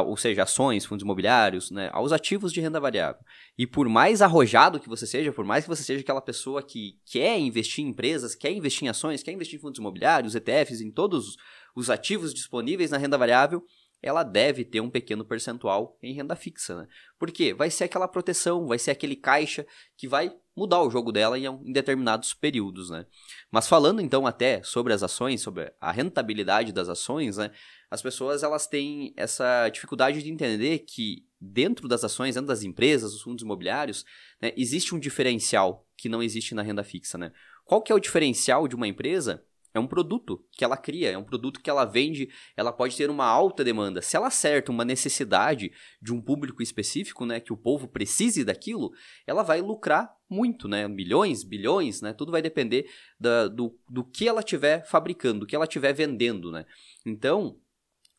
ou 0.00 0.16
seja, 0.16 0.44
ações, 0.44 0.86
fundos 0.86 1.02
imobiliários, 1.02 1.70
né, 1.70 1.90
aos 1.92 2.12
ativos 2.12 2.50
de 2.50 2.62
renda 2.62 2.80
variável. 2.80 3.20
E 3.58 3.66
por 3.66 3.86
mais 3.90 4.22
arrojado 4.22 4.80
que 4.80 4.88
você 4.88 5.06
seja, 5.06 5.30
por 5.32 5.44
mais 5.44 5.64
que 5.64 5.68
você 5.68 5.82
seja 5.82 6.00
aquela 6.00 6.22
pessoa 6.22 6.62
que 6.62 6.98
quer 7.04 7.38
investir 7.38 7.84
em 7.84 7.88
empresas, 7.88 8.34
quer 8.34 8.50
investir 8.52 8.86
em 8.86 8.88
ações, 8.88 9.22
quer 9.22 9.32
investir 9.32 9.58
em 9.58 9.60
fundos 9.60 9.78
imobiliários, 9.78 10.34
ETFs, 10.34 10.80
em 10.80 10.90
todos 10.90 11.36
os 11.76 11.90
ativos 11.90 12.32
disponíveis 12.32 12.90
na 12.90 12.96
renda 12.96 13.18
variável, 13.18 13.62
ela 14.02 14.24
deve 14.24 14.64
ter 14.64 14.80
um 14.80 14.90
pequeno 14.90 15.24
percentual 15.24 15.96
em 16.02 16.12
renda 16.12 16.34
fixa, 16.34 16.82
né? 16.82 16.88
Porque 17.18 17.54
vai 17.54 17.70
ser 17.70 17.84
aquela 17.84 18.08
proteção, 18.08 18.66
vai 18.66 18.78
ser 18.78 18.90
aquele 18.90 19.14
caixa 19.14 19.64
que 19.96 20.08
vai 20.08 20.34
mudar 20.56 20.82
o 20.82 20.90
jogo 20.90 21.12
dela 21.12 21.38
em, 21.38 21.72
determinados 21.72 22.34
períodos, 22.34 22.90
né? 22.90 23.06
Mas 23.50 23.68
falando 23.68 24.00
então 24.00 24.26
até 24.26 24.62
sobre 24.64 24.92
as 24.92 25.02
ações, 25.02 25.40
sobre 25.40 25.72
a 25.80 25.92
rentabilidade 25.92 26.72
das 26.72 26.88
ações, 26.88 27.36
né? 27.36 27.52
As 27.90 28.02
pessoas 28.02 28.42
elas 28.42 28.66
têm 28.66 29.14
essa 29.16 29.68
dificuldade 29.68 30.22
de 30.22 30.30
entender 30.30 30.80
que 30.80 31.24
dentro 31.40 31.86
das 31.86 32.02
ações, 32.02 32.34
dentro 32.34 32.48
das 32.48 32.62
empresas, 32.62 33.12
dos 33.12 33.22
fundos 33.22 33.42
imobiliários, 33.42 34.04
né, 34.40 34.52
existe 34.56 34.94
um 34.94 34.98
diferencial 34.98 35.86
que 35.96 36.08
não 36.08 36.22
existe 36.22 36.54
na 36.54 36.62
renda 36.62 36.82
fixa, 36.82 37.16
né? 37.16 37.32
Qual 37.64 37.82
que 37.82 37.92
é 37.92 37.94
o 37.94 38.00
diferencial 38.00 38.66
de 38.66 38.74
uma 38.74 38.88
empresa? 38.88 39.44
É 39.74 39.80
um 39.80 39.86
produto 39.86 40.44
que 40.52 40.64
ela 40.64 40.76
cria, 40.76 41.10
é 41.10 41.18
um 41.18 41.24
produto 41.24 41.60
que 41.60 41.70
ela 41.70 41.84
vende, 41.84 42.28
ela 42.56 42.72
pode 42.72 42.96
ter 42.96 43.08
uma 43.08 43.24
alta 43.24 43.64
demanda. 43.64 44.02
Se 44.02 44.16
ela 44.16 44.26
acerta 44.26 44.70
uma 44.70 44.84
necessidade 44.84 45.72
de 46.00 46.12
um 46.12 46.20
público 46.20 46.62
específico, 46.62 47.24
né, 47.24 47.40
que 47.40 47.52
o 47.52 47.56
povo 47.56 47.88
precise 47.88 48.44
daquilo, 48.44 48.92
ela 49.26 49.42
vai 49.42 49.60
lucrar 49.60 50.14
muito, 50.28 50.66
né? 50.66 50.88
Milhões, 50.88 51.42
bilhões, 51.44 52.00
né? 52.00 52.12
Tudo 52.12 52.32
vai 52.32 52.40
depender 52.40 52.88
da, 53.20 53.48
do, 53.48 53.78
do 53.88 54.02
que 54.04 54.26
ela 54.26 54.40
estiver 54.40 54.84
fabricando, 54.86 55.40
do 55.40 55.46
que 55.46 55.54
ela 55.54 55.64
estiver 55.64 55.92
vendendo, 55.92 56.50
né? 56.50 56.64
Então, 57.04 57.58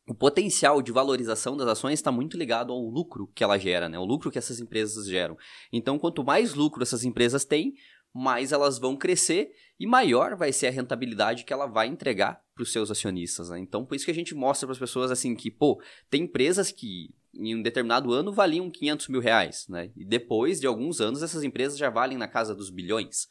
o 0.06 0.14
potencial 0.14 0.82
de 0.82 0.92
valorização 0.92 1.56
das 1.56 1.66
ações 1.66 1.94
está 1.94 2.12
muito 2.12 2.36
ligado 2.36 2.72
ao 2.72 2.80
lucro 2.80 3.30
que 3.34 3.42
ela 3.42 3.58
gera, 3.58 3.88
né? 3.88 3.98
O 3.98 4.04
lucro 4.04 4.30
que 4.30 4.38
essas 4.38 4.60
empresas 4.60 5.06
geram. 5.06 5.36
Então, 5.72 5.98
quanto 5.98 6.22
mais 6.22 6.54
lucro 6.54 6.82
essas 6.82 7.04
empresas 7.04 7.44
têm, 7.44 7.74
mais 8.14 8.52
elas 8.52 8.78
vão 8.78 8.96
crescer 8.96 9.50
e 9.78 9.86
maior 9.86 10.36
vai 10.36 10.52
ser 10.52 10.68
a 10.68 10.70
rentabilidade 10.70 11.44
que 11.44 11.52
ela 11.52 11.66
vai 11.66 11.88
entregar 11.88 12.40
para 12.54 12.62
os 12.62 12.70
seus 12.70 12.90
acionistas. 12.90 13.50
Né? 13.50 13.58
Então, 13.58 13.84
por 13.84 13.96
isso 13.96 14.04
que 14.04 14.10
a 14.10 14.14
gente 14.14 14.34
mostra 14.34 14.66
para 14.66 14.72
as 14.72 14.78
pessoas 14.78 15.10
assim 15.10 15.34
que, 15.34 15.50
pô, 15.50 15.82
tem 16.08 16.22
empresas 16.22 16.70
que 16.70 17.12
em 17.34 17.56
um 17.56 17.62
determinado 17.62 18.12
ano 18.12 18.32
valiam 18.32 18.70
500 18.70 19.08
mil 19.08 19.20
reais, 19.20 19.66
né? 19.68 19.90
E 19.96 20.04
depois 20.04 20.60
de 20.60 20.68
alguns 20.68 21.00
anos 21.00 21.20
essas 21.20 21.42
empresas 21.42 21.76
já 21.76 21.90
valem 21.90 22.16
na 22.16 22.28
casa 22.28 22.54
dos 22.54 22.70
bilhões. 22.70 23.26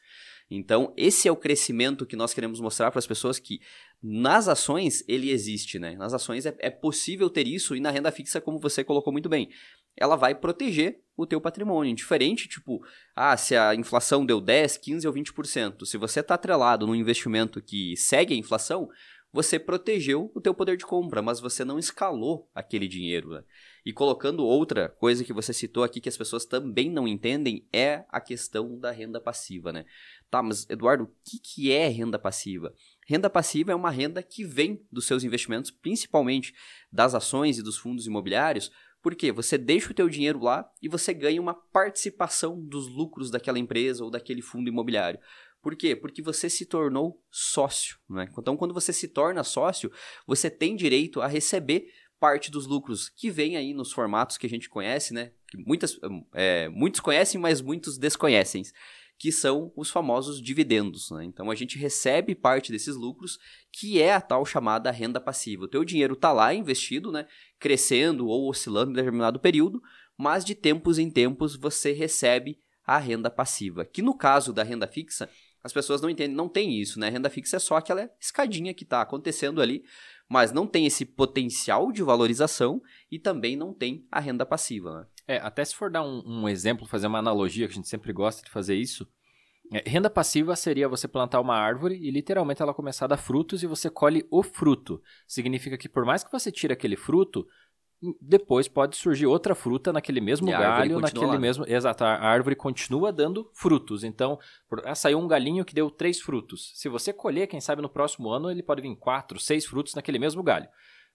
Então, 0.51 0.93
esse 0.97 1.27
é 1.27 1.31
o 1.31 1.37
crescimento 1.37 2.05
que 2.05 2.17
nós 2.17 2.33
queremos 2.33 2.59
mostrar 2.59 2.91
para 2.91 2.99
as 2.99 3.07
pessoas 3.07 3.39
que 3.39 3.61
nas 4.01 4.49
ações 4.49 5.03
ele 5.07 5.31
existe, 5.31 5.79
né? 5.79 5.95
Nas 5.95 6.13
ações 6.13 6.45
é, 6.45 6.53
é 6.59 6.69
possível 6.69 7.29
ter 7.29 7.47
isso 7.47 7.75
e 7.75 7.79
na 7.79 7.91
renda 7.91 8.11
fixa, 8.11 8.41
como 8.41 8.59
você 8.59 8.83
colocou 8.83 9.13
muito 9.13 9.29
bem, 9.29 9.49
ela 9.95 10.17
vai 10.17 10.35
proteger 10.35 11.01
o 11.15 11.25
teu 11.25 11.39
patrimônio. 11.39 11.95
Diferente, 11.95 12.47
tipo, 12.47 12.83
ah, 13.15 13.37
se 13.37 13.55
a 13.55 13.75
inflação 13.75 14.25
deu 14.25 14.41
10, 14.41 14.77
15 14.77 15.07
ou 15.07 15.13
20%, 15.13 15.85
se 15.85 15.97
você 15.97 16.19
está 16.19 16.35
atrelado 16.35 16.87
num 16.87 16.95
investimento 16.95 17.61
que 17.61 17.95
segue 17.97 18.33
a 18.33 18.37
inflação, 18.37 18.89
você 19.33 19.57
protegeu 19.57 20.31
o 20.35 20.39
teu 20.39 20.53
poder 20.53 20.77
de 20.77 20.85
compra, 20.85 21.19
mas 21.19 21.39
você 21.39 21.65
não 21.65 21.79
escalou 21.79 22.47
aquele 22.53 22.87
dinheiro. 22.87 23.31
Né? 23.31 23.43
E 23.83 23.91
colocando 23.91 24.45
outra 24.45 24.87
coisa 24.87 25.23
que 25.23 25.33
você 25.33 25.51
citou 25.51 25.83
aqui 25.83 25.99
que 25.99 26.07
as 26.07 26.15
pessoas 26.15 26.45
também 26.45 26.91
não 26.91 27.07
entendem 27.07 27.67
é 27.73 28.05
a 28.09 28.21
questão 28.21 28.77
da 28.77 28.91
renda 28.91 29.19
passiva, 29.19 29.73
né? 29.73 29.85
Tá, 30.29 30.43
mas 30.43 30.69
Eduardo, 30.69 31.05
o 31.05 31.11
que, 31.25 31.39
que 31.39 31.71
é 31.71 31.87
renda 31.87 32.19
passiva? 32.19 32.73
Renda 33.07 33.29
passiva 33.29 33.71
é 33.71 33.75
uma 33.75 33.89
renda 33.89 34.21
que 34.21 34.45
vem 34.45 34.85
dos 34.91 35.05
seus 35.05 35.23
investimentos, 35.23 35.71
principalmente 35.71 36.53
das 36.91 37.15
ações 37.15 37.57
e 37.57 37.63
dos 37.63 37.77
fundos 37.77 38.05
imobiliários, 38.05 38.71
porque 39.03 39.33
você 39.33 39.57
deixa 39.57 39.91
o 39.91 39.93
teu 39.93 40.07
dinheiro 40.07 40.39
lá 40.39 40.67
e 40.81 40.87
você 40.87 41.13
ganha 41.13 41.41
uma 41.41 41.53
participação 41.53 42.57
dos 42.59 42.87
lucros 42.87 43.29
daquela 43.29 43.59
empresa 43.59 44.01
ou 44.03 44.09
daquele 44.09 44.41
fundo 44.41 44.69
imobiliário. 44.69 45.19
Por 45.61 45.75
quê? 45.75 45.93
Porque 45.93 46.21
você 46.21 46.49
se 46.49 46.65
tornou 46.65 47.21
sócio. 47.29 47.97
Né? 48.09 48.29
Então, 48.37 48.55
quando 48.55 48.73
você 48.73 48.93
se 48.93 49.09
torna 49.09 49.43
sócio, 49.43 49.91
você 50.25 50.49
tem 50.49 50.75
direito 50.75 51.21
a 51.21 51.27
receber 51.27 51.87
parte 52.17 52.49
dos 52.49 52.65
lucros 52.65 53.09
que 53.09 53.29
vem 53.29 53.57
aí 53.57 53.73
nos 53.73 53.91
formatos 53.91 54.37
que 54.37 54.47
a 54.47 54.49
gente 54.49 54.69
conhece, 54.69 55.13
né? 55.13 55.33
Que 55.49 55.57
muitas, 55.57 55.99
é, 56.33 56.69
muitos 56.69 57.01
conhecem, 57.01 57.39
mas 57.39 57.59
muitos 57.59 57.97
desconhecem 57.97 58.63
que 59.17 59.31
são 59.31 59.71
os 59.75 59.89
famosos 59.89 60.41
dividendos. 60.41 61.09
Né? 61.11 61.25
Então 61.25 61.49
a 61.49 61.55
gente 61.55 61.77
recebe 61.77 62.35
parte 62.35 62.71
desses 62.71 62.95
lucros, 62.95 63.39
que 63.71 64.01
é 64.01 64.13
a 64.13 64.21
tal 64.21 64.45
chamada 64.45 64.91
renda 64.91 65.19
passiva. 65.19 65.65
O 65.65 65.67
teu 65.67 65.83
dinheiro 65.85 66.13
está 66.13 66.31
lá 66.31 66.53
investido, 66.53 67.11
né? 67.11 67.27
crescendo 67.59 68.27
ou 68.27 68.49
oscilando 68.49 68.91
em 68.91 68.95
determinado 68.95 69.39
período, 69.39 69.81
mas 70.17 70.43
de 70.43 70.55
tempos 70.55 70.99
em 70.99 71.09
tempos 71.09 71.55
você 71.55 71.91
recebe 71.91 72.59
a 72.85 72.97
renda 72.97 73.29
passiva. 73.29 73.85
Que 73.85 74.01
no 74.01 74.15
caso 74.15 74.51
da 74.51 74.63
renda 74.63 74.87
fixa, 74.87 75.29
as 75.63 75.71
pessoas 75.71 76.01
não 76.01 76.09
entendem, 76.09 76.35
não 76.35 76.49
tem 76.49 76.77
isso, 76.77 76.99
né? 76.99 77.07
A 77.07 77.11
renda 77.11 77.29
fixa 77.29 77.55
é 77.55 77.59
só 77.59 77.77
aquela 77.77 78.09
escadinha 78.19 78.73
que 78.73 78.83
está 78.83 79.01
acontecendo 79.01 79.61
ali, 79.61 79.85
mas 80.27 80.51
não 80.51 80.67
tem 80.67 80.85
esse 80.85 81.05
potencial 81.05 81.91
de 81.91 82.03
valorização 82.03 82.81
e 83.09 83.17
também 83.17 83.55
não 83.55 83.73
tem 83.73 84.05
a 84.11 84.19
renda 84.19 84.45
passiva. 84.45 84.99
Né? 84.99 85.07
É, 85.27 85.37
até 85.37 85.63
se 85.63 85.75
for 85.75 85.89
dar 85.89 86.03
um, 86.03 86.21
um, 86.25 86.49
exemplo, 86.49 86.85
fazer 86.85 87.07
uma 87.07 87.19
analogia, 87.19 87.67
que 87.67 87.73
a 87.73 87.75
gente 87.75 87.87
sempre 87.87 88.11
gosta 88.11 88.43
de 88.43 88.51
fazer 88.51 88.75
isso. 88.75 89.07
É, 89.71 89.89
renda 89.89 90.09
passiva 90.09 90.55
seria 90.55 90.89
você 90.89 91.07
plantar 91.07 91.39
uma 91.39 91.55
árvore 91.55 91.95
e 91.95 92.11
literalmente 92.11 92.61
ela 92.61 92.73
começar 92.73 93.05
a 93.05 93.09
dar 93.09 93.17
frutos 93.17 93.63
e 93.63 93.67
você 93.67 93.89
colhe 93.89 94.25
o 94.29 94.43
fruto. 94.43 95.01
Significa 95.25 95.77
que 95.77 95.87
por 95.87 96.05
mais 96.05 96.23
que 96.23 96.31
você 96.31 96.51
tire 96.51 96.73
aquele 96.73 96.97
fruto, 96.97 97.47
depois 98.19 98.67
pode 98.67 98.97
surgir 98.97 99.25
outra 99.25 99.55
fruta 99.55 99.93
naquele 99.93 100.19
mesmo 100.19 100.49
e 100.49 100.51
galho, 100.51 100.99
naquele 100.99 101.25
lá. 101.25 101.39
mesmo. 101.39 101.65
Exato, 101.65 102.03
a 102.03 102.19
árvore 102.19 102.55
continua 102.55 103.13
dando 103.13 103.49
frutos. 103.53 104.03
Então, 104.03 104.37
ah, 104.83 104.95
saiu 104.95 105.19
um 105.19 105.27
galinho 105.27 105.63
que 105.63 105.73
deu 105.73 105.89
três 105.89 106.19
frutos. 106.19 106.71
Se 106.75 106.89
você 106.89 107.13
colher, 107.13 107.47
quem 107.47 107.61
sabe 107.61 107.81
no 107.81 107.89
próximo 107.89 108.29
ano 108.29 108.51
ele 108.51 108.61
pode 108.61 108.81
vir 108.81 108.93
quatro, 108.97 109.39
seis 109.39 109.65
frutos 109.65 109.95
naquele 109.95 110.19
mesmo 110.19 110.43
galho. 110.43 110.67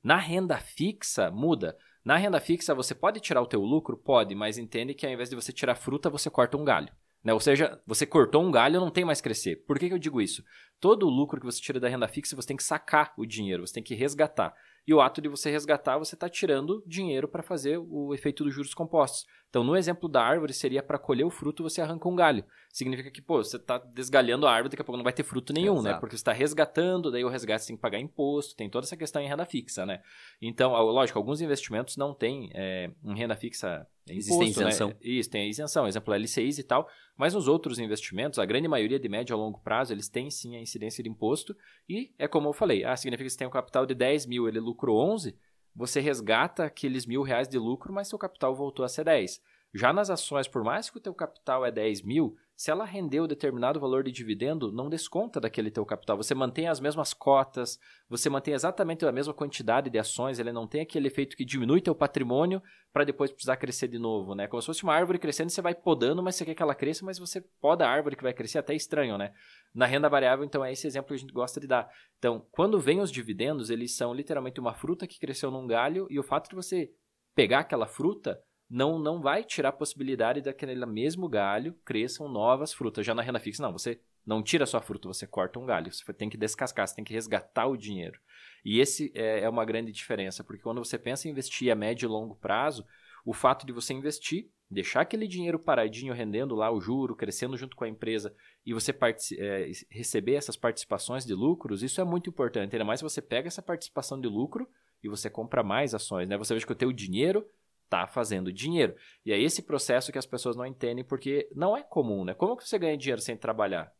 Na 0.03 0.17
renda 0.17 0.57
fixa, 0.57 1.31
muda. 1.31 1.77
Na 2.09 2.17
renda 2.17 2.41
fixa, 2.41 2.75
você 2.75 2.95
pode 2.95 3.21
tirar 3.21 3.43
o 3.43 3.47
teu 3.47 3.61
lucro? 3.61 3.95
Pode, 3.95 4.35
mas 4.35 4.57
entende 4.57 4.95
que 4.95 5.05
ao 5.05 5.13
invés 5.13 5.29
de 5.29 5.37
você 5.37 5.53
tirar 5.53 5.75
fruta, 5.75 6.09
você 6.09 6.31
corta 6.31 6.57
um 6.57 6.65
galho. 6.65 6.91
Né? 7.23 7.35
Ou 7.35 7.39
seja, 7.39 7.79
você 7.87 8.07
cortou 8.07 8.43
um 8.43 8.51
galho, 8.51 8.81
não 8.81 8.91
tem 8.91 9.05
mais 9.05 9.21
crescer. 9.21 9.57
Por 9.67 9.79
que, 9.79 9.89
que 9.89 9.95
eu 9.95 9.99
digo 9.99 10.19
isso? 10.19 10.43
Todo 10.81 11.07
o 11.07 11.11
lucro 11.11 11.39
que 11.39 11.45
você 11.45 11.61
tira 11.61 11.79
da 11.79 11.87
renda 11.87 12.09
fixa, 12.09 12.35
você 12.35 12.49
tem 12.49 12.57
que 12.57 12.63
sacar 12.63 13.13
o 13.19 13.27
dinheiro, 13.27 13.67
você 13.67 13.75
tem 13.75 13.83
que 13.83 13.95
resgatar. 13.95 14.55
E 14.89 14.95
o 14.95 15.03
ato 15.03 15.21
de 15.21 15.29
você 15.29 15.51
resgatar, 15.51 15.99
você 15.99 16.15
está 16.15 16.31
tirando 16.31 16.83
dinheiro 16.87 17.29
para 17.29 17.43
fazer 17.43 17.77
o 17.77 18.15
efeito 18.15 18.43
dos 18.43 18.55
juros 18.55 18.73
compostos. 18.73 19.27
Então, 19.51 19.63
no 19.63 19.77
exemplo 19.77 20.09
da 20.09 20.23
árvore, 20.23 20.55
seria 20.55 20.83
para 20.83 20.99
colher 20.99 21.25
o 21.25 21.31
fruto, 21.31 21.63
você 21.63 21.83
arranca 21.83 22.09
um 22.09 22.17
galho. 22.17 22.43
Significa 22.71 23.11
que, 23.11 23.21
pô, 23.21 23.45
você 23.45 23.59
está 23.59 23.77
desgalhando 23.77 24.47
a 24.47 24.51
árvore, 24.51 24.71
daqui 24.71 24.81
a 24.81 24.85
pouco 24.87 24.97
não 24.97 25.05
vai 25.05 25.13
ter 25.13 25.25
fruto 25.25 25.53
nenhum, 25.53 25.75
né? 25.75 25.81
Exato. 25.81 25.95
né? 25.95 26.01
Porque 26.01 26.17
você 26.17 26.21
está 26.21 26.33
resgatando, 26.33 27.11
daí 27.11 27.23
o 27.23 27.29
resgate 27.29 27.65
você 27.65 27.67
tem 27.69 27.77
que 27.77 27.83
pagar 27.83 27.99
imposto, 27.99 28.57
tem 28.57 28.71
toda 28.71 28.87
essa 28.87 28.97
questão 28.97 29.21
em 29.21 29.29
renda 29.29 29.45
fixa, 29.45 29.85
né? 29.85 30.01
Então, 30.41 30.73
lógico, 30.73 31.19
alguns 31.19 31.43
investimentos 31.43 31.99
não 31.99 32.15
têm 32.15 32.51
é, 32.55 32.91
em 33.05 33.15
renda 33.15 33.37
fixa 33.37 33.87
Existe 34.15 34.39
né? 34.39 34.45
isenção. 34.47 34.89
Né? 34.89 34.97
Isso, 35.03 35.31
tem 35.31 35.43
a 35.43 35.47
isenção, 35.47 35.87
exemplo, 35.87 36.15
LCIs 36.15 36.59
e 36.59 36.63
tal. 36.63 36.89
Mas 37.17 37.35
nos 37.35 37.49
outros 37.49 37.79
investimentos, 37.79 38.39
a 38.39 38.45
grande 38.45 38.69
maioria 38.69 38.99
de 38.99 39.09
médio 39.09 39.35
a 39.35 39.39
longo 39.39 39.59
prazo, 39.61 39.93
eles 39.93 40.09
têm 40.09 40.31
sim 40.31 40.57
a 40.57 40.61
incidência 40.61 41.03
de 41.03 41.11
imposto. 41.11 41.57
E 41.89 42.13
é 42.19 42.29
como 42.29 42.49
eu 42.49 42.53
falei, 42.53 42.85
ah, 42.85 42.97
significa 42.97 43.25
que 43.25 43.31
você 43.31 43.39
tem 43.39 43.47
um 43.47 43.51
capital 43.51 43.85
de 43.87 43.95
10 43.95 44.27
mil, 44.27 44.49
ele 44.49 44.61
lucrou 44.61 45.01
11, 45.13 45.37
você 45.75 46.01
resgata 46.01 46.65
aqueles 46.65 47.07
mil 47.07 47.23
reais 47.23 47.49
de 47.49 47.59
lucro, 47.59 47.93
mas 47.93 48.09
seu 48.09 48.19
capital 48.19 48.55
voltou 48.55 48.85
a 48.85 48.89
ser 48.89 49.05
10. 49.05 49.41
Já 49.75 49.93
nas 49.93 50.11
ações, 50.11 50.49
por 50.49 50.65
mais 50.65 50.89
que 50.91 50.97
o 50.97 51.01
teu 51.01 51.15
capital 51.15 51.65
é 51.65 51.71
10 51.71 52.03
mil, 52.03 52.37
se 52.59 52.73
ela 52.73 52.85
rendeu 52.85 53.25
determinado 53.29 53.79
valor 53.79 54.03
de 54.03 54.11
dividendo, 54.11 54.73
não 54.73 54.91
desconta 54.91 55.41
daquele 55.41 55.71
teu 55.71 55.87
capital. 55.87 56.17
Você 56.17 56.35
mantém 56.35 56.67
as 56.67 56.81
mesmas 56.81 57.15
cotas, 57.15 57.79
você 58.09 58.29
mantém 58.29 58.53
exatamente 58.53 59.07
a 59.07 59.13
mesma 59.13 59.33
quantidade 59.33 59.89
de 59.89 59.97
ações, 59.97 60.41
ele 60.41 60.51
não 60.51 60.67
tem 60.67 60.81
aquele 60.81 61.07
efeito 61.07 61.37
que 61.37 61.45
diminui 61.45 61.81
teu 61.81 61.95
patrimônio 61.95 62.61
para 62.93 63.05
depois 63.05 63.31
precisar 63.31 63.59
crescer 63.59 63.87
de 63.87 63.97
novo, 63.97 64.35
né? 64.35 64.49
Como 64.49 64.61
se 64.61 64.67
fosse 64.67 64.83
uma 64.83 64.93
árvore 64.93 65.21
crescendo, 65.21 65.51
você 65.51 65.63
vai 65.63 65.73
podando, 65.73 66.21
mas 66.21 66.35
você 66.35 66.45
quer 66.45 66.57
que 66.57 66.63
ela 66.63 66.75
cresça, 66.75 67.05
mas 67.05 67.17
você 67.17 67.41
poda 67.61 67.87
a 67.87 67.91
árvore 67.91 68.17
que 68.17 68.25
vai 68.25 68.33
crescer, 68.33 68.59
até 68.59 68.75
estranho, 68.75 69.17
né? 69.17 69.33
Na 69.73 69.87
renda 69.87 70.09
variável, 70.09 70.45
então, 70.45 70.65
é 70.65 70.73
esse 70.73 70.85
exemplo 70.85 71.11
que 71.11 71.15
a 71.15 71.19
gente 71.19 71.33
gosta 71.33 71.61
de 71.61 71.69
dar. 71.69 71.89
Então, 72.19 72.45
quando 72.51 72.81
vem 72.81 72.99
os 73.01 73.13
dividendos, 73.13 73.71
eles 73.71 73.95
são 73.97 74.13
literalmente 74.13 74.59
uma 74.59 74.75
fruta 74.75 75.07
que 75.07 75.21
cresceu 75.21 75.53
num 75.53 75.65
galho 75.65 76.09
e 76.11 76.19
o 76.19 76.25
fato 76.25 76.49
de 76.49 76.57
você 76.57 76.91
pegar 77.37 77.61
aquela 77.61 77.87
fruta 77.87 78.43
não, 78.69 78.99
não 78.99 79.21
vai 79.21 79.43
tirar 79.45 79.71
a 79.71 79.73
possibilidade 79.73 80.41
daquele 80.41 80.85
mesmo 80.85 81.29
galho 81.29 81.75
cresçam 81.85 82.29
novas 82.29 82.73
frutas. 82.73 83.07
Já 83.07 83.15
na 83.15 83.23
renda 83.23 83.41
fixa, 83.41 83.63
não, 83.63 83.73
você 83.73 84.01
não 84.27 84.43
tira 84.43 84.67
só 84.67 84.77
a 84.77 84.83
fruta, 84.83 85.09
você 85.09 85.27
corta 85.27 85.59
um 85.59 85.65
galho. 85.65 85.91
Você 85.91 86.13
tem 86.13 86.29
que 86.29 86.37
descascar, 86.37 86.87
você 86.87 86.95
tem 86.95 87.05
que 87.05 87.15
resgatar 87.15 87.67
o 87.67 87.77
dinheiro. 87.77 88.21
E 88.63 88.79
esse 88.79 89.11
é, 89.15 89.41
é 89.41 89.49
uma 89.49 89.65
grande 89.65 89.91
diferença, 89.91 90.45
porque 90.45 90.63
quando 90.63 90.85
você 90.85 90.99
pensa 90.99 91.27
em 91.27 91.31
investir 91.31 91.73
a 91.73 91.75
médio 91.75 92.07
e 92.07 92.11
longo 92.11 92.35
prazo, 92.37 92.85
o 93.25 93.33
fato 93.33 93.65
de 93.67 93.73
você 93.73 93.95
investir, 93.95 94.51
deixar 94.71 95.01
aquele 95.01 95.27
dinheiro 95.27 95.59
paradinho 95.59 96.13
rendendo 96.13 96.55
lá 96.55 96.71
o 96.71 96.81
juro, 96.81 97.17
crescendo 97.17 97.57
junto 97.57 97.75
com 97.75 97.85
a 97.85 97.89
empresa 97.89 98.35
e 98.67 98.75
você 98.75 98.95
é, 99.39 99.71
receber 99.91 100.35
essas 100.35 100.57
participações 100.57 101.25
de 101.25 101.33
lucros, 101.33 101.83
isso 101.83 102.01
é 102.01 102.05
muito 102.05 102.29
importante. 102.29 102.75
Ainda 102.75 102.85
mais 102.85 103.01
se 103.01 103.05
você 103.05 103.23
pega 103.23 103.49
essa 103.49 103.63
participação 103.63 104.21
de 104.21 104.29
lucro 104.29 104.69
e 105.03 105.09
você 105.09 105.31
compra 105.31 105.63
mais 105.63 105.95
ações, 105.95 106.29
né? 106.29 106.37
Você 106.37 106.55
vê 106.55 106.61
que 106.61 106.73
o 106.73 106.75
teu 106.75 106.93
dinheiro 106.93 107.47
está 107.89 108.07
fazendo 108.07 108.53
dinheiro. 108.53 108.95
E 109.25 109.33
é 109.33 109.41
esse 109.41 109.63
processo 109.63 110.13
que 110.13 110.19
as 110.19 110.27
pessoas 110.27 110.55
não 110.55 110.67
entendem 110.67 111.03
porque 111.03 111.49
não 111.55 111.77
é 111.77 111.83
comum, 111.83 112.25
né? 112.25 112.35
Como 112.35 112.57
que 112.57 112.69
você 112.69 112.79
ganha 112.79 112.97
dinheiro 112.97 113.21
sem 113.21 113.37
trabalhar? 113.37 113.91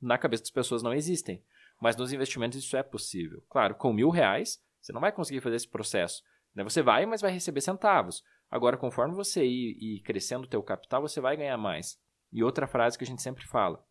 Na 0.00 0.16
cabeça 0.16 0.44
das 0.44 0.50
pessoas 0.50 0.82
não 0.82 0.94
existem. 0.94 1.42
Mas 1.80 1.96
nos 1.96 2.12
investimentos 2.12 2.58
isso 2.58 2.76
é 2.76 2.82
possível. 2.82 3.42
Claro, 3.50 3.74
com 3.74 3.92
mil 3.92 4.08
reais, 4.08 4.62
você 4.80 4.92
não 4.92 5.00
vai 5.00 5.12
conseguir 5.12 5.40
fazer 5.40 5.56
esse 5.56 5.68
processo. 5.68 6.22
Né? 6.54 6.62
Você 6.62 6.80
vai, 6.80 7.04
mas 7.04 7.20
vai 7.20 7.32
receber 7.32 7.60
centavos. 7.60 8.22
Agora, 8.50 8.76
conforme 8.76 9.14
você 9.14 9.44
ir, 9.44 9.76
ir 9.80 10.00
crescendo 10.02 10.44
o 10.44 10.48
teu 10.48 10.62
capital, 10.62 11.02
você 11.02 11.20
vai 11.20 11.36
ganhar 11.36 11.58
mais. 11.58 11.98
E 12.32 12.42
outra 12.44 12.66
frase 12.66 12.96
que 12.96 13.04
a 13.04 13.06
gente 13.06 13.22
sempre 13.22 13.44
fala. 13.46 13.84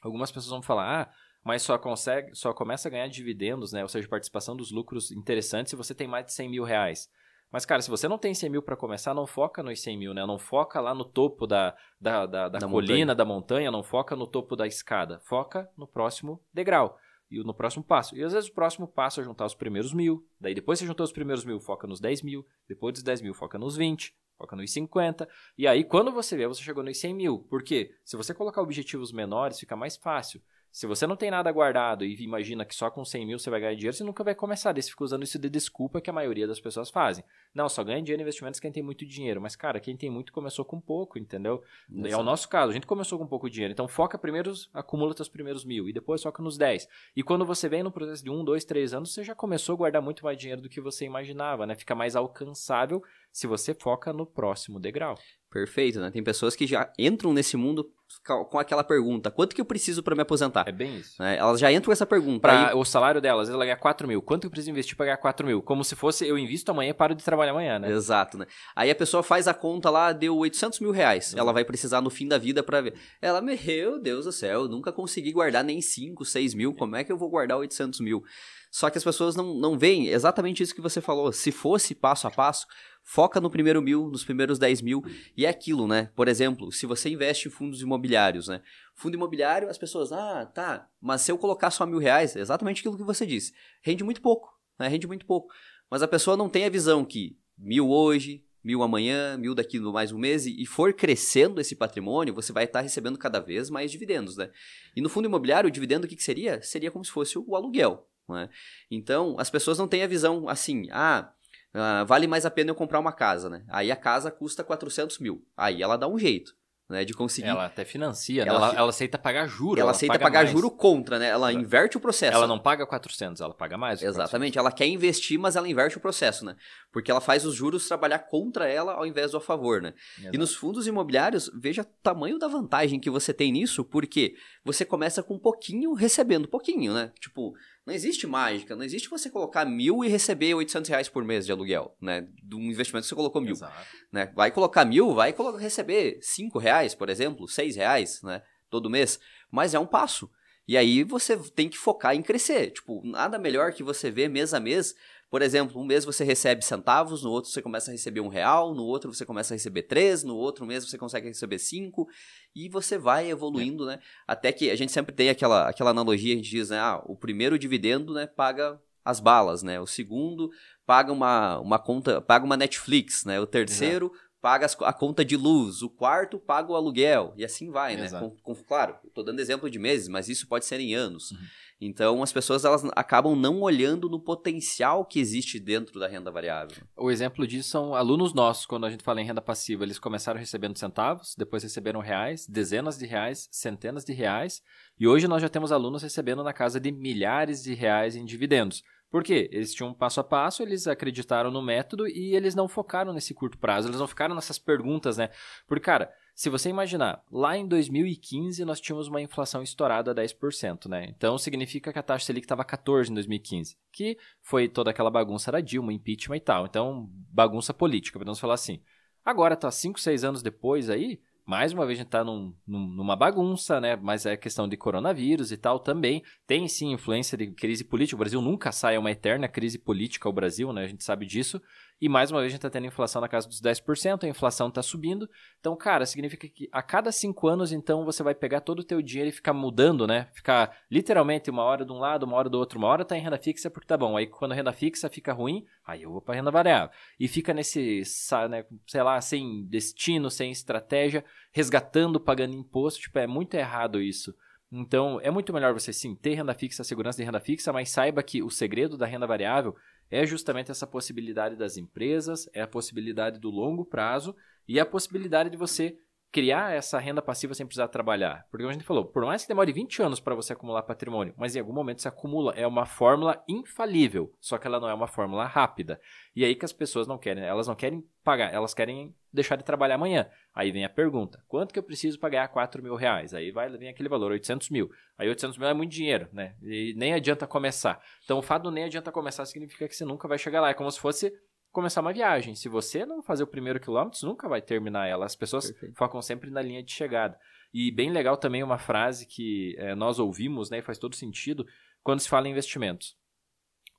Algumas 0.00 0.30
pessoas 0.30 0.50
vão 0.50 0.62
falar, 0.62 1.02
ah, 1.02 1.12
mas 1.42 1.62
só 1.62 1.76
consegue, 1.78 2.34
só 2.34 2.52
começa 2.52 2.88
a 2.88 2.90
ganhar 2.90 3.08
dividendos, 3.08 3.72
né? 3.72 3.82
Ou 3.82 3.88
seja, 3.88 4.08
participação 4.08 4.56
dos 4.56 4.70
lucros 4.70 5.10
interessantes 5.10 5.70
se 5.70 5.76
você 5.76 5.94
tem 5.94 6.06
mais 6.06 6.26
de 6.26 6.32
100 6.32 6.48
mil 6.48 6.64
reais. 6.64 7.10
Mas, 7.56 7.64
cara, 7.64 7.80
se 7.80 7.88
você 7.88 8.06
não 8.06 8.18
tem 8.18 8.34
100 8.34 8.50
mil 8.50 8.62
para 8.62 8.76
começar, 8.76 9.14
não 9.14 9.26
foca 9.26 9.62
nos 9.62 9.80
100 9.80 9.96
mil, 9.96 10.12
né? 10.12 10.26
Não 10.26 10.38
foca 10.38 10.78
lá 10.78 10.94
no 10.94 11.06
topo 11.06 11.46
da, 11.46 11.74
da, 11.98 12.26
da, 12.26 12.48
da, 12.50 12.58
da 12.58 12.68
colina, 12.68 12.92
montanha. 12.92 13.14
da 13.14 13.24
montanha, 13.24 13.70
não 13.70 13.82
foca 13.82 14.14
no 14.14 14.26
topo 14.26 14.54
da 14.54 14.66
escada. 14.66 15.20
Foca 15.20 15.66
no 15.74 15.86
próximo 15.86 16.38
degrau 16.52 16.98
e 17.30 17.42
no 17.42 17.54
próximo 17.54 17.82
passo. 17.82 18.14
E 18.14 18.22
às 18.22 18.34
vezes 18.34 18.50
o 18.50 18.52
próximo 18.52 18.86
passo 18.86 19.22
é 19.22 19.24
juntar 19.24 19.46
os 19.46 19.54
primeiros 19.54 19.94
mil. 19.94 20.28
Daí 20.38 20.54
depois 20.54 20.78
você 20.78 20.84
juntou 20.84 21.02
os 21.02 21.12
primeiros 21.12 21.46
mil, 21.46 21.58
foca 21.58 21.86
nos 21.86 21.98
10 21.98 22.20
mil. 22.20 22.46
Depois 22.68 22.92
dos 22.92 23.02
10 23.02 23.22
mil, 23.22 23.32
foca 23.32 23.58
nos 23.58 23.74
20. 23.74 24.14
Foca 24.36 24.54
nos 24.54 24.70
50. 24.70 25.26
E 25.56 25.66
aí, 25.66 25.82
quando 25.82 26.12
você 26.12 26.36
vê, 26.36 26.46
você 26.46 26.62
chegou 26.62 26.84
nos 26.84 27.00
100 27.00 27.14
mil. 27.14 27.38
Por 27.48 27.62
quê? 27.62 27.90
Se 28.04 28.18
você 28.18 28.34
colocar 28.34 28.60
objetivos 28.60 29.12
menores, 29.12 29.58
fica 29.58 29.74
mais 29.74 29.96
fácil. 29.96 30.42
Se 30.70 30.86
você 30.86 31.06
não 31.06 31.16
tem 31.16 31.30
nada 31.30 31.50
guardado 31.50 32.04
e 32.04 32.22
imagina 32.22 32.64
que 32.64 32.74
só 32.74 32.90
com 32.90 33.04
100 33.04 33.26
mil 33.26 33.38
você 33.38 33.48
vai 33.48 33.60
ganhar 33.60 33.74
dinheiro, 33.74 33.96
você 33.96 34.04
nunca 34.04 34.22
vai 34.22 34.34
começar. 34.34 34.72
Daí 34.72 34.82
você 34.82 34.90
fica 34.90 35.04
usando 35.04 35.22
isso 35.22 35.38
de 35.38 35.48
desculpa 35.48 36.00
que 36.00 36.10
a 36.10 36.12
maioria 36.12 36.46
das 36.46 36.60
pessoas 36.60 36.90
fazem. 36.90 37.24
Não, 37.54 37.68
só 37.68 37.82
ganha 37.82 38.02
dinheiro 38.02 38.20
em 38.20 38.24
investimentos 38.24 38.60
quem 38.60 38.70
tem 38.70 38.82
muito 38.82 39.06
dinheiro. 39.06 39.40
Mas, 39.40 39.56
cara, 39.56 39.80
quem 39.80 39.96
tem 39.96 40.10
muito 40.10 40.32
começou 40.32 40.64
com 40.64 40.78
pouco, 40.78 41.18
entendeu? 41.18 41.62
Exato. 41.90 42.14
É 42.14 42.16
o 42.16 42.22
nosso 42.22 42.48
caso. 42.48 42.70
A 42.70 42.74
gente 42.74 42.86
começou 42.86 43.18
com 43.18 43.26
pouco 43.26 43.48
dinheiro. 43.48 43.72
Então, 43.72 43.88
foca 43.88 44.18
primeiro, 44.18 44.52
acumula 44.74 45.14
seus 45.16 45.28
primeiros 45.28 45.64
mil 45.64 45.88
e 45.88 45.92
depois 45.92 46.22
foca 46.22 46.42
nos 46.42 46.58
10. 46.58 46.86
E 47.16 47.22
quando 47.22 47.46
você 47.46 47.68
vem 47.68 47.82
no 47.82 47.90
processo 47.90 48.22
de 48.22 48.30
um, 48.30 48.44
dois, 48.44 48.64
três 48.64 48.92
anos, 48.92 49.14
você 49.14 49.24
já 49.24 49.34
começou 49.34 49.74
a 49.74 49.78
guardar 49.78 50.02
muito 50.02 50.24
mais 50.24 50.36
dinheiro 50.36 50.60
do 50.60 50.68
que 50.68 50.80
você 50.80 51.04
imaginava, 51.04 51.66
né? 51.66 51.74
Fica 51.74 51.94
mais 51.94 52.14
alcançável 52.14 53.02
se 53.32 53.46
você 53.46 53.72
foca 53.72 54.12
no 54.12 54.26
próximo 54.26 54.78
degrau. 54.78 55.16
Perfeito, 55.50 56.00
né? 56.00 56.10
Tem 56.10 56.22
pessoas 56.22 56.54
que 56.54 56.66
já 56.66 56.92
entram 56.98 57.32
nesse 57.32 57.56
mundo 57.56 57.90
com 58.24 58.58
aquela 58.58 58.84
pergunta: 58.84 59.30
quanto 59.30 59.54
que 59.54 59.60
eu 59.60 59.64
preciso 59.64 60.02
para 60.02 60.14
me 60.14 60.22
aposentar? 60.22 60.64
É 60.66 60.72
bem 60.72 60.96
isso. 60.96 61.20
Né? 61.20 61.36
Elas 61.36 61.60
já 61.60 61.70
entram 61.70 61.86
com 61.86 61.92
essa 61.92 62.06
pergunta. 62.06 62.40
Pra 62.40 62.68
aí... 62.68 62.74
O 62.74 62.84
salário 62.84 63.20
delas, 63.20 63.48
ela 63.48 63.64
ganha 63.64 63.76
4 63.76 64.06
mil. 64.06 64.20
Quanto 64.22 64.44
eu 64.44 64.50
preciso 64.50 64.70
investir 64.70 64.96
para 64.96 65.06
ganhar 65.06 65.16
4 65.16 65.46
mil? 65.46 65.62
Como 65.62 65.84
se 65.84 65.94
fosse 65.94 66.26
eu 66.26 66.38
invisto 66.38 66.70
amanhã 66.70 66.90
e 66.90 66.94
paro 66.94 67.14
de 67.14 67.24
trabalhar 67.24 67.52
amanhã, 67.52 67.78
né? 67.78 67.90
Exato, 67.90 68.38
né? 68.38 68.46
Aí 68.74 68.90
a 68.90 68.94
pessoa 68.94 69.22
faz 69.22 69.48
a 69.48 69.54
conta 69.54 69.90
lá, 69.90 70.12
deu 70.12 70.36
800 70.36 70.80
mil 70.80 70.90
reais. 70.90 71.32
Uhum. 71.32 71.40
Ela 71.40 71.52
vai 71.52 71.64
precisar 71.64 72.00
no 72.00 72.10
fim 72.10 72.26
da 72.28 72.38
vida 72.38 72.62
para 72.62 72.80
ver. 72.80 72.94
Ela, 73.20 73.40
meu 73.40 74.00
Deus 74.00 74.24
do 74.24 74.32
céu, 74.32 74.62
eu 74.62 74.68
nunca 74.68 74.92
consegui 74.92 75.32
guardar 75.32 75.64
nem 75.64 75.80
5, 75.80 76.24
6 76.24 76.54
mil. 76.54 76.74
Como 76.74 76.96
é 76.96 77.04
que 77.04 77.12
eu 77.12 77.18
vou 77.18 77.30
guardar 77.30 77.58
800 77.58 78.00
mil? 78.00 78.22
Só 78.70 78.90
que 78.90 78.98
as 78.98 79.04
pessoas 79.04 79.34
não, 79.34 79.54
não 79.54 79.78
veem 79.78 80.08
exatamente 80.08 80.62
isso 80.62 80.74
que 80.74 80.80
você 80.80 81.00
falou. 81.00 81.32
Se 81.32 81.50
fosse 81.50 81.94
passo 81.94 82.26
a 82.26 82.30
passo, 82.30 82.66
foca 83.08 83.40
no 83.40 83.48
primeiro 83.48 83.80
mil, 83.80 84.08
nos 84.08 84.24
primeiros 84.24 84.58
10 84.58 84.82
mil, 84.82 85.02
e 85.36 85.46
é 85.46 85.48
aquilo, 85.48 85.86
né? 85.86 86.10
Por 86.16 86.26
exemplo, 86.26 86.72
se 86.72 86.86
você 86.86 87.08
investe 87.08 87.46
em 87.46 87.50
fundos 87.52 87.80
imobiliários, 87.80 88.48
né? 88.48 88.60
Fundo 88.96 89.14
imobiliário, 89.14 89.70
as 89.70 89.78
pessoas, 89.78 90.10
ah, 90.10 90.44
tá, 90.44 90.90
mas 91.00 91.20
se 91.22 91.30
eu 91.30 91.38
colocar 91.38 91.70
só 91.70 91.86
mil 91.86 92.00
reais, 92.00 92.34
é 92.34 92.40
exatamente 92.40 92.80
aquilo 92.80 92.96
que 92.96 93.04
você 93.04 93.24
disse, 93.24 93.54
rende 93.80 94.02
muito 94.02 94.20
pouco, 94.20 94.52
né? 94.76 94.88
Rende 94.88 95.06
muito 95.06 95.24
pouco. 95.24 95.54
Mas 95.88 96.02
a 96.02 96.08
pessoa 96.08 96.36
não 96.36 96.48
tem 96.48 96.64
a 96.64 96.68
visão 96.68 97.04
que 97.04 97.38
mil 97.56 97.88
hoje, 97.88 98.44
mil 98.62 98.82
amanhã, 98.82 99.38
mil 99.38 99.54
daqui 99.54 99.78
mais 99.78 100.10
um 100.10 100.18
mês, 100.18 100.44
e 100.44 100.66
for 100.66 100.92
crescendo 100.92 101.60
esse 101.60 101.76
patrimônio, 101.76 102.34
você 102.34 102.52
vai 102.52 102.64
estar 102.64 102.80
recebendo 102.80 103.16
cada 103.16 103.38
vez 103.38 103.70
mais 103.70 103.92
dividendos, 103.92 104.36
né? 104.36 104.50
E 104.96 105.00
no 105.00 105.08
fundo 105.08 105.26
imobiliário, 105.26 105.68
o 105.68 105.70
dividendo, 105.70 106.06
o 106.06 106.08
que, 106.08 106.16
que 106.16 106.24
seria? 106.24 106.60
Seria 106.60 106.90
como 106.90 107.04
se 107.04 107.12
fosse 107.12 107.38
o 107.38 107.54
aluguel, 107.54 108.04
né? 108.28 108.50
Então, 108.90 109.36
as 109.38 109.48
pessoas 109.48 109.78
não 109.78 109.86
têm 109.86 110.02
a 110.02 110.08
visão 110.08 110.48
assim, 110.48 110.88
ah, 110.90 111.32
uh, 111.76 112.06
vale 112.06 112.26
mais 112.26 112.46
a 112.46 112.50
pena 112.50 112.70
eu 112.70 112.74
comprar 112.74 112.98
uma 112.98 113.12
casa, 113.12 113.48
né? 113.48 113.64
Aí 113.68 113.90
a 113.90 113.96
casa 113.96 114.30
custa 114.30 114.64
400 114.64 115.18
mil. 115.18 115.44
Aí 115.56 115.82
ela 115.82 115.96
dá 115.96 116.08
um 116.08 116.18
jeito. 116.18 116.54
Né, 116.88 117.04
de 117.04 117.14
conseguir. 117.14 117.48
Ela 117.48 117.66
até 117.66 117.84
financia, 117.84 118.44
né? 118.44 118.48
ela, 118.52 118.72
ela, 118.72 118.90
aceita 118.90 119.18
pagar 119.18 119.48
juro. 119.48 119.72
Ela, 119.72 119.86
ela 119.86 119.90
aceita 119.90 120.12
paga 120.14 120.24
pagar 120.24 120.38
mais. 120.44 120.52
juro 120.52 120.70
contra, 120.70 121.18
né? 121.18 121.26
Ela, 121.26 121.50
ela 121.50 121.60
inverte 121.60 121.96
o 121.96 122.00
processo. 122.00 122.36
Ela 122.36 122.46
não 122.46 122.60
paga 122.60 122.86
400, 122.86 123.40
ela 123.40 123.52
paga 123.52 123.76
mais. 123.76 124.00
Exatamente, 124.00 124.56
ela 124.56 124.70
quer 124.70 124.86
investir, 124.86 125.36
mas 125.36 125.56
ela 125.56 125.68
inverte 125.68 125.96
o 125.96 126.00
processo, 126.00 126.44
né? 126.44 126.54
Porque 126.92 127.10
ela 127.10 127.20
faz 127.20 127.44
os 127.44 127.56
juros 127.56 127.88
trabalhar 127.88 128.20
contra 128.20 128.68
ela 128.68 128.92
ao 128.92 129.04
invés 129.04 129.32
do 129.32 129.36
a 129.36 129.40
favor, 129.40 129.82
né? 129.82 129.94
Exato. 130.16 130.36
E 130.36 130.38
nos 130.38 130.54
fundos 130.54 130.86
imobiliários, 130.86 131.50
veja 131.56 131.82
o 131.82 131.86
tamanho 132.04 132.38
da 132.38 132.46
vantagem 132.46 133.00
que 133.00 133.10
você 133.10 133.34
tem 133.34 133.50
nisso, 133.50 133.84
porque 133.84 134.36
você 134.64 134.84
começa 134.84 135.24
com 135.24 135.34
um 135.34 135.40
pouquinho 135.40 135.92
recebendo 135.92 136.46
pouquinho, 136.46 136.94
né? 136.94 137.10
Tipo, 137.18 137.52
não 137.86 137.94
existe 137.94 138.26
mágica, 138.26 138.74
não 138.74 138.82
existe 138.82 139.08
você 139.08 139.30
colocar 139.30 139.64
mil 139.64 140.04
e 140.04 140.08
receber 140.08 140.52
800 140.54 140.90
reais 140.90 141.08
por 141.08 141.24
mês 141.24 141.46
de 141.46 141.52
aluguel, 141.52 141.96
né? 142.02 142.26
De 142.42 142.56
um 142.56 142.62
investimento 142.62 143.04
que 143.04 143.08
você 143.08 143.14
colocou 143.14 143.40
mil. 143.40 143.52
Exato. 143.52 143.86
Né? 144.12 144.32
Vai 144.34 144.50
colocar 144.50 144.84
mil, 144.84 145.14
vai 145.14 145.32
receber 145.58 146.18
cinco 146.20 146.58
reais, 146.58 146.96
por 146.96 147.08
exemplo, 147.08 147.46
seis 147.46 147.76
reais, 147.76 148.20
né? 148.24 148.42
Todo 148.68 148.90
mês. 148.90 149.20
Mas 149.52 149.72
é 149.72 149.78
um 149.78 149.86
passo. 149.86 150.28
E 150.66 150.76
aí 150.76 151.04
você 151.04 151.36
tem 151.36 151.68
que 151.68 151.78
focar 151.78 152.16
em 152.16 152.22
crescer. 152.22 152.72
Tipo, 152.72 153.00
nada 153.04 153.38
melhor 153.38 153.72
que 153.72 153.84
você 153.84 154.10
ver 154.10 154.28
mês 154.28 154.52
a 154.52 154.58
mês 154.58 154.92
por 155.30 155.42
exemplo, 155.42 155.80
um 155.80 155.84
mês 155.84 156.04
você 156.04 156.24
recebe 156.24 156.64
centavos, 156.64 157.22
no 157.22 157.30
outro 157.30 157.50
você 157.50 157.60
começa 157.60 157.90
a 157.90 157.92
receber 157.92 158.20
um 158.20 158.28
real, 158.28 158.74
no 158.74 158.84
outro 158.84 159.12
você 159.12 159.26
começa 159.26 159.54
a 159.54 159.56
receber 159.56 159.82
três, 159.82 160.22
no 160.22 160.36
outro 160.36 160.64
mês 160.64 160.88
você 160.88 160.96
consegue 160.96 161.28
receber 161.28 161.58
cinco, 161.58 162.08
e 162.54 162.68
você 162.68 162.96
vai 162.96 163.28
evoluindo, 163.28 163.84
é. 163.90 163.96
né? 163.96 164.02
Até 164.26 164.52
que 164.52 164.70
a 164.70 164.76
gente 164.76 164.92
sempre 164.92 165.14
tem 165.14 165.28
aquela, 165.28 165.68
aquela 165.68 165.90
analogia, 165.90 166.34
a 166.34 166.36
gente 166.36 166.50
diz, 166.50 166.70
né? 166.70 166.78
Ah, 166.78 167.02
o 167.06 167.16
primeiro 167.16 167.58
dividendo, 167.58 168.14
né, 168.14 168.26
paga 168.26 168.80
as 169.04 169.20
balas, 169.20 169.62
né? 169.62 169.80
O 169.80 169.86
segundo 169.86 170.50
paga 170.84 171.12
uma, 171.12 171.58
uma 171.58 171.78
conta, 171.78 172.20
paga 172.20 172.44
uma 172.44 172.56
Netflix, 172.56 173.24
né? 173.24 173.40
O 173.40 173.46
terceiro 173.46 174.06
Exato. 174.06 174.30
paga 174.40 174.66
a 174.82 174.92
conta 174.92 175.24
de 175.24 175.36
luz, 175.36 175.82
o 175.82 175.90
quarto 175.90 176.38
paga 176.38 176.72
o 176.72 176.76
aluguel, 176.76 177.32
e 177.36 177.44
assim 177.44 177.70
vai, 177.70 177.96
né? 177.96 178.08
Com, 178.10 178.30
com, 178.30 178.54
claro, 178.54 178.96
estou 179.04 179.24
dando 179.24 179.40
exemplo 179.40 179.68
de 179.68 179.78
meses, 179.78 180.08
mas 180.08 180.28
isso 180.28 180.46
pode 180.46 180.64
ser 180.64 180.80
em 180.80 180.94
anos. 180.94 181.32
Uhum. 181.32 181.38
Então, 181.80 182.22
as 182.22 182.32
pessoas 182.32 182.64
elas 182.64 182.84
acabam 182.96 183.36
não 183.36 183.60
olhando 183.60 184.08
no 184.08 184.18
potencial 184.18 185.04
que 185.04 185.20
existe 185.20 185.60
dentro 185.60 186.00
da 186.00 186.08
renda 186.08 186.30
variável. 186.30 186.76
O 186.96 187.10
exemplo 187.10 187.46
disso 187.46 187.68
são 187.68 187.94
alunos 187.94 188.32
nossos, 188.32 188.64
quando 188.64 188.86
a 188.86 188.90
gente 188.90 189.04
fala 189.04 189.20
em 189.20 189.26
renda 189.26 189.42
passiva, 189.42 189.84
eles 189.84 189.98
começaram 189.98 190.40
recebendo 190.40 190.78
centavos, 190.78 191.34
depois 191.36 191.62
receberam 191.62 192.00
reais, 192.00 192.46
dezenas 192.46 192.96
de 192.98 193.04
reais, 193.04 193.46
centenas 193.52 194.04
de 194.04 194.14
reais, 194.14 194.62
e 194.98 195.06
hoje 195.06 195.28
nós 195.28 195.42
já 195.42 195.48
temos 195.48 195.70
alunos 195.70 196.02
recebendo 196.02 196.42
na 196.42 196.52
casa 196.52 196.80
de 196.80 196.90
milhares 196.90 197.62
de 197.62 197.74
reais 197.74 198.16
em 198.16 198.24
dividendos. 198.24 198.82
Por 199.10 199.22
quê? 199.22 199.48
Eles 199.52 199.72
tinham 199.72 199.90
um 199.90 199.94
passo 199.94 200.20
a 200.20 200.24
passo, 200.24 200.62
eles 200.62 200.86
acreditaram 200.86 201.50
no 201.50 201.62
método 201.62 202.08
e 202.08 202.34
eles 202.34 202.54
não 202.54 202.68
focaram 202.68 203.12
nesse 203.12 203.32
curto 203.32 203.58
prazo, 203.58 203.88
eles 203.88 204.00
não 204.00 204.08
ficaram 204.08 204.34
nessas 204.34 204.58
perguntas, 204.58 205.16
né? 205.16 205.30
Porque, 205.66 205.84
cara, 205.84 206.10
se 206.36 206.50
você 206.50 206.68
imaginar, 206.68 207.24
lá 207.32 207.56
em 207.56 207.66
2015 207.66 208.62
nós 208.66 208.78
tínhamos 208.78 209.08
uma 209.08 209.22
inflação 209.22 209.62
estourada 209.62 210.10
a 210.10 210.14
10%, 210.14 210.86
né? 210.86 211.06
Então 211.16 211.38
significa 211.38 211.90
que 211.90 211.98
a 211.98 212.02
taxa 212.02 212.26
Selic 212.26 212.44
estava 212.44 212.62
14 212.62 213.10
em 213.10 213.14
2015, 213.14 213.78
que 213.90 214.18
foi 214.42 214.68
toda 214.68 214.90
aquela 214.90 215.10
bagunça 215.10 215.50
da 215.50 215.62
Dilma, 215.62 215.94
impeachment 215.94 216.36
e 216.36 216.40
tal. 216.40 216.66
Então, 216.66 217.08
bagunça 217.32 217.72
política, 217.72 218.18
podemos 218.18 218.38
falar 218.38 218.52
assim. 218.52 218.82
Agora 219.24 219.56
tá 219.56 219.70
5, 219.70 219.98
6 219.98 220.24
anos 220.24 220.42
depois 220.42 220.90
aí, 220.90 221.18
mais 221.46 221.72
uma 221.72 221.86
vez 221.86 221.96
a 221.96 222.02
gente 222.02 222.08
está 222.08 222.24
num, 222.24 222.52
num, 222.66 222.88
numa 222.88 223.14
bagunça, 223.14 223.80
né? 223.80 223.94
Mas 223.94 224.26
é 224.26 224.36
questão 224.36 224.68
de 224.68 224.76
coronavírus 224.76 225.52
e 225.52 225.56
tal 225.56 225.78
também. 225.78 226.24
Tem 226.44 226.66
sim 226.66 226.90
influência 226.92 227.38
de 227.38 227.46
crise 227.46 227.84
política. 227.84 228.16
O 228.16 228.18
Brasil 228.18 228.42
nunca 228.42 228.72
sai 228.72 228.98
uma 228.98 229.12
eterna 229.12 229.46
crise 229.46 229.78
política, 229.78 230.28
o 230.28 230.32
Brasil, 230.32 230.72
né? 230.72 230.82
A 230.82 230.86
gente 230.88 231.04
sabe 231.04 231.24
disso. 231.24 231.62
E 231.98 232.08
mais 232.10 232.30
uma 232.30 232.40
vez 232.40 232.50
a 232.50 232.52
gente 232.52 232.58
está 232.58 232.68
tendo 232.68 232.86
inflação 232.86 233.22
na 233.22 233.28
casa 233.28 233.48
dos 233.48 233.60
10%, 233.60 234.24
a 234.24 234.28
inflação 234.28 234.68
está 234.68 234.82
subindo. 234.82 235.28
Então, 235.58 235.74
cara, 235.74 236.04
significa 236.04 236.46
que 236.46 236.68
a 236.70 236.82
cada 236.82 237.10
cinco 237.10 237.48
anos, 237.48 237.72
então, 237.72 238.04
você 238.04 238.22
vai 238.22 238.34
pegar 238.34 238.60
todo 238.60 238.80
o 238.80 238.84
teu 238.84 239.00
dinheiro 239.00 239.30
e 239.30 239.32
ficar 239.32 239.54
mudando, 239.54 240.06
né? 240.06 240.28
Ficar 240.34 240.76
literalmente 240.90 241.50
uma 241.50 241.62
hora 241.62 241.86
de 241.86 241.92
um 241.92 241.98
lado, 241.98 242.24
uma 242.24 242.36
hora 242.36 242.50
do 242.50 242.58
outro. 242.58 242.78
Uma 242.78 242.88
hora 242.88 243.04
tá 243.04 243.16
em 243.16 243.22
renda 243.22 243.38
fixa 243.38 243.70
porque 243.70 243.86
tá 243.86 243.96
bom. 243.96 244.14
Aí 244.14 244.26
quando 244.26 244.52
a 244.52 244.54
renda 244.54 244.72
fixa 244.72 245.08
fica 245.08 245.32
ruim, 245.32 245.64
aí 245.86 246.02
eu 246.02 246.12
vou 246.12 246.20
para 246.20 246.34
renda 246.34 246.50
variável. 246.50 246.90
E 247.18 247.26
fica 247.26 247.54
nesse, 247.54 248.02
né, 248.50 248.66
sei 248.86 249.02
lá, 249.02 249.18
sem 249.22 249.64
destino, 249.64 250.30
sem 250.30 250.50
estratégia, 250.50 251.24
resgatando, 251.50 252.20
pagando 252.20 252.54
imposto. 252.54 253.00
Tipo, 253.00 253.20
é 253.20 253.26
muito 253.26 253.54
errado 253.54 254.02
isso. 254.02 254.34
Então, 254.70 255.20
é 255.22 255.30
muito 255.30 255.52
melhor 255.52 255.72
você 255.72 255.92
sim 255.92 256.14
ter 256.14 256.34
renda 256.34 256.52
fixa, 256.52 256.84
segurança 256.84 257.18
de 257.18 257.24
renda 257.24 257.40
fixa, 257.40 257.72
mas 257.72 257.88
saiba 257.88 258.22
que 258.22 258.42
o 258.42 258.50
segredo 258.50 258.98
da 258.98 259.06
renda 259.06 259.26
variável 259.26 259.74
é 260.10 260.24
justamente 260.26 260.70
essa 260.70 260.86
possibilidade 260.86 261.56
das 261.56 261.76
empresas, 261.76 262.48
é 262.52 262.62
a 262.62 262.68
possibilidade 262.68 263.40
do 263.40 263.50
longo 263.50 263.84
prazo 263.84 264.34
e 264.66 264.78
a 264.78 264.86
possibilidade 264.86 265.50
de 265.50 265.56
você 265.56 265.98
criar 266.36 266.74
essa 266.74 266.98
renda 266.98 267.22
passiva 267.22 267.54
sem 267.54 267.64
precisar 267.64 267.88
trabalhar. 267.88 268.46
Porque 268.50 268.62
como 268.62 268.68
a 268.68 268.72
gente 268.74 268.84
falou, 268.84 269.06
por 269.06 269.24
mais 269.24 269.40
que 269.40 269.48
demore 269.48 269.72
20 269.72 270.02
anos 270.02 270.20
para 270.20 270.34
você 270.34 270.52
acumular 270.52 270.82
patrimônio, 270.82 271.32
mas 271.34 271.56
em 271.56 271.60
algum 271.60 271.72
momento 271.72 272.02
você 272.02 272.08
acumula, 272.08 272.52
é 272.54 272.66
uma 272.66 272.84
fórmula 272.84 273.42
infalível, 273.48 274.30
só 274.38 274.58
que 274.58 274.66
ela 274.66 274.78
não 274.78 274.86
é 274.86 274.92
uma 274.92 275.06
fórmula 275.06 275.46
rápida. 275.46 275.98
E 276.34 276.44
aí 276.44 276.54
que 276.54 276.66
as 276.66 276.74
pessoas 276.74 277.06
não 277.06 277.16
querem, 277.16 277.42
elas 277.42 277.66
não 277.66 277.74
querem 277.74 278.04
pagar, 278.22 278.52
elas 278.52 278.74
querem 278.74 279.14
deixar 279.32 279.56
de 279.56 279.64
trabalhar 279.64 279.94
amanhã. 279.94 280.28
Aí 280.54 280.70
vem 280.70 280.84
a 280.84 280.90
pergunta, 280.90 281.42
quanto 281.48 281.72
que 281.72 281.78
eu 281.78 281.82
preciso 281.82 282.18
para 282.20 282.28
ganhar 282.28 282.48
4 282.48 282.82
mil 282.82 282.96
reais? 282.96 283.32
Aí 283.32 283.50
vai, 283.50 283.70
vem 283.70 283.88
aquele 283.88 284.10
valor, 284.10 284.30
800 284.32 284.68
mil. 284.68 284.90
Aí 285.16 285.26
800 285.30 285.56
mil 285.56 285.68
é 285.68 285.72
muito 285.72 285.92
dinheiro, 285.92 286.28
né? 286.34 286.54
E 286.62 286.92
nem 286.98 287.14
adianta 287.14 287.46
começar. 287.46 287.98
Então 288.24 288.38
o 288.38 288.42
fato 288.42 288.70
nem 288.70 288.84
adianta 288.84 289.10
começar 289.10 289.46
significa 289.46 289.88
que 289.88 289.96
você 289.96 290.04
nunca 290.04 290.28
vai 290.28 290.36
chegar 290.36 290.60
lá. 290.60 290.68
É 290.68 290.74
como 290.74 290.90
se 290.90 291.00
fosse 291.00 291.32
começar 291.76 292.00
uma 292.00 292.12
viagem. 292.14 292.54
Se 292.54 292.70
você 292.70 293.04
não 293.04 293.22
fazer 293.22 293.42
o 293.42 293.46
primeiro 293.46 293.78
quilômetro, 293.78 294.26
nunca 294.26 294.48
vai 294.48 294.62
terminar 294.62 295.06
ela. 295.06 295.26
As 295.26 295.36
pessoas 295.36 295.70
Perfeito. 295.70 295.94
focam 295.94 296.22
sempre 296.22 296.50
na 296.50 296.62
linha 296.62 296.82
de 296.82 296.90
chegada. 296.90 297.38
E 297.72 297.90
bem 297.90 298.10
legal 298.10 298.38
também 298.38 298.62
uma 298.62 298.78
frase 298.78 299.26
que 299.26 299.76
é, 299.78 299.94
nós 299.94 300.18
ouvimos, 300.18 300.70
né, 300.70 300.78
e 300.78 300.82
faz 300.82 300.96
todo 300.96 301.14
sentido, 301.14 301.66
quando 302.02 302.20
se 302.20 302.30
fala 302.30 302.48
em 302.48 302.52
investimentos. 302.52 303.14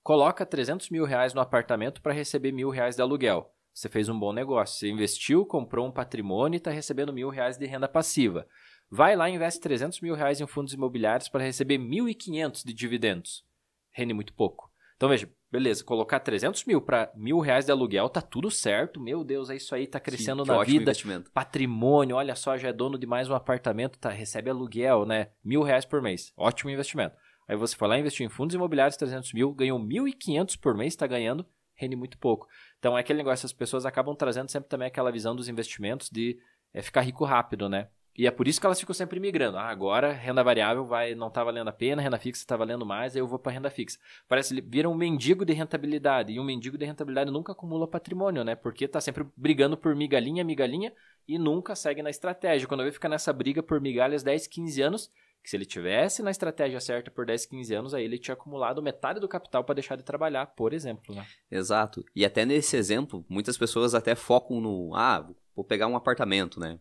coloca 0.01 0.43
300 0.43 0.89
mil 0.89 1.05
reais 1.05 1.35
no 1.35 1.41
apartamento 1.41 2.01
para 2.01 2.13
receber 2.13 2.51
mil 2.51 2.71
reais 2.71 2.95
de 2.95 3.01
aluguel. 3.03 3.53
Você 3.71 3.87
fez 3.87 4.09
um 4.09 4.17
bom 4.17 4.33
negócio. 4.33 4.79
Você 4.79 4.89
investiu, 4.89 5.45
comprou 5.45 5.85
um 5.85 5.91
patrimônio 5.91 6.55
e 6.55 6.57
está 6.57 6.71
recebendo 6.71 7.13
mil 7.13 7.29
reais 7.29 7.59
de 7.59 7.67
renda 7.67 7.87
passiva. 7.87 8.47
Vai 8.89 9.15
lá 9.15 9.29
e 9.29 9.35
investe 9.35 9.61
300 9.61 10.01
mil 10.01 10.15
reais 10.15 10.41
em 10.41 10.47
fundos 10.47 10.73
imobiliários 10.73 11.29
para 11.29 11.43
receber 11.43 11.77
1.500 11.77 12.65
de 12.65 12.73
dividendos. 12.73 13.45
Rende 13.91 14.15
muito 14.15 14.33
pouco. 14.33 14.66
Então 14.97 15.07
veja, 15.07 15.29
beleza, 15.51 15.83
colocar 15.83 16.19
300 16.19 16.65
mil 16.65 16.81
para 16.81 17.11
mil 17.15 17.39
reais 17.39 17.65
de 17.65 17.71
aluguel, 17.71 18.09
tá 18.09 18.19
tudo 18.19 18.49
certo. 18.49 18.99
Meu 18.99 19.23
Deus, 19.23 19.49
é 19.49 19.55
isso 19.55 19.73
aí, 19.75 19.85
tá 19.85 19.99
crescendo 19.99 20.43
Sim, 20.43 20.51
na 20.51 20.63
vida. 20.63 20.91
Patrimônio, 21.31 22.15
olha 22.15 22.35
só, 22.35 22.57
já 22.57 22.69
é 22.69 22.73
dono 22.73 22.97
de 22.97 23.05
mais 23.05 23.29
um 23.29 23.35
apartamento, 23.35 23.99
tá, 23.99 24.09
recebe 24.09 24.49
aluguel, 24.49 25.05
né? 25.05 25.29
Mil 25.43 25.61
reais 25.61 25.85
por 25.85 26.01
mês. 26.01 26.33
Ótimo 26.35 26.71
investimento. 26.71 27.15
Aí 27.47 27.55
você 27.55 27.75
foi 27.75 27.87
lá 27.87 27.97
investir 27.97 28.25
em 28.25 28.29
fundos 28.29 28.55
imobiliários 28.55 28.97
300 28.97 29.31
mil, 29.33 29.53
ganhou 29.53 29.79
1.500 29.79 30.59
por 30.59 30.75
mês, 30.75 30.93
está 30.93 31.05
ganhando, 31.05 31.45
rende 31.75 31.95
muito 31.95 32.17
pouco. 32.17 32.47
Então 32.79 32.97
é 32.97 33.01
aquele 33.01 33.19
negócio, 33.19 33.45
as 33.45 33.53
pessoas 33.53 33.85
acabam 33.85 34.15
trazendo 34.15 34.49
sempre 34.49 34.67
também 34.67 34.87
aquela 34.87 35.11
visão 35.11 35.35
dos 35.35 35.47
investimentos 35.47 36.09
de 36.09 36.39
é, 36.73 36.81
ficar 36.81 37.01
rico 37.01 37.23
rápido, 37.23 37.69
né? 37.69 37.87
E 38.17 38.25
é 38.25 38.31
por 38.31 38.47
isso 38.47 38.59
que 38.59 38.65
elas 38.65 38.79
ficam 38.79 38.95
sempre 38.95 39.19
migrando. 39.19 39.57
Ah, 39.57 39.69
agora 39.69 40.11
renda 40.11 40.43
variável 40.43 40.83
vai 40.85 41.13
não 41.13 41.27
está 41.27 41.43
valendo 41.43 41.67
a 41.67 41.71
pena, 41.71 42.01
renda 42.01 42.17
fixa 42.17 42.41
está 42.41 42.57
valendo 42.57 42.83
mais, 42.83 43.15
aí 43.15 43.21
eu 43.21 43.27
vou 43.27 43.37
para 43.37 43.51
renda 43.51 43.69
fixa. 43.69 43.99
Parece 44.27 44.59
vira 44.59 44.89
um 44.89 44.95
mendigo 44.95 45.45
de 45.45 45.53
rentabilidade. 45.53 46.33
E 46.33 46.39
um 46.39 46.43
mendigo 46.43 46.77
de 46.77 46.85
rentabilidade 46.85 47.29
nunca 47.29 47.51
acumula 47.51 47.87
patrimônio, 47.87 48.43
né? 48.43 48.55
Porque 48.55 48.85
está 48.85 48.99
sempre 48.99 49.23
brigando 49.37 49.77
por 49.77 49.95
migalhinha, 49.95 50.43
migalhinha 50.43 50.91
e 51.27 51.37
nunca 51.37 51.75
segue 51.75 52.01
na 52.01 52.09
estratégia. 52.09 52.67
Quando 52.67 52.83
eu 52.83 52.91
fica 52.91 53.07
nessa 53.07 53.31
briga 53.31 53.61
por 53.61 53.79
migalhas 53.79 54.23
10, 54.23 54.47
15 54.47 54.81
anos, 54.81 55.11
que 55.43 55.51
se 55.51 55.55
ele 55.55 55.65
tivesse 55.65 56.23
na 56.23 56.31
estratégia 56.31 56.79
certa 56.79 57.11
por 57.11 57.25
10, 57.25 57.45
15 57.45 57.73
anos, 57.73 57.93
aí 57.93 58.03
ele 58.03 58.17
tinha 58.17 58.33
acumulado 58.33 58.81
metade 58.81 59.19
do 59.19 59.27
capital 59.27 59.63
para 59.63 59.75
deixar 59.75 59.95
de 59.95 60.03
trabalhar, 60.03 60.47
por 60.47 60.73
exemplo. 60.73 61.13
Né? 61.13 61.25
Exato. 61.51 62.03
E 62.15 62.25
até 62.25 62.45
nesse 62.45 62.75
exemplo, 62.75 63.23
muitas 63.29 63.57
pessoas 63.57 63.93
até 63.93 64.15
focam 64.15 64.59
no, 64.59 64.95
ah, 64.95 65.25
vou 65.55 65.63
pegar 65.63 65.87
um 65.87 65.95
apartamento, 65.95 66.59
né? 66.59 66.79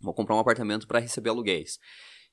Vou 0.00 0.14
comprar 0.14 0.36
um 0.36 0.40
apartamento 0.40 0.86
para 0.86 0.98
receber 0.98 1.30
aluguéis. 1.30 1.78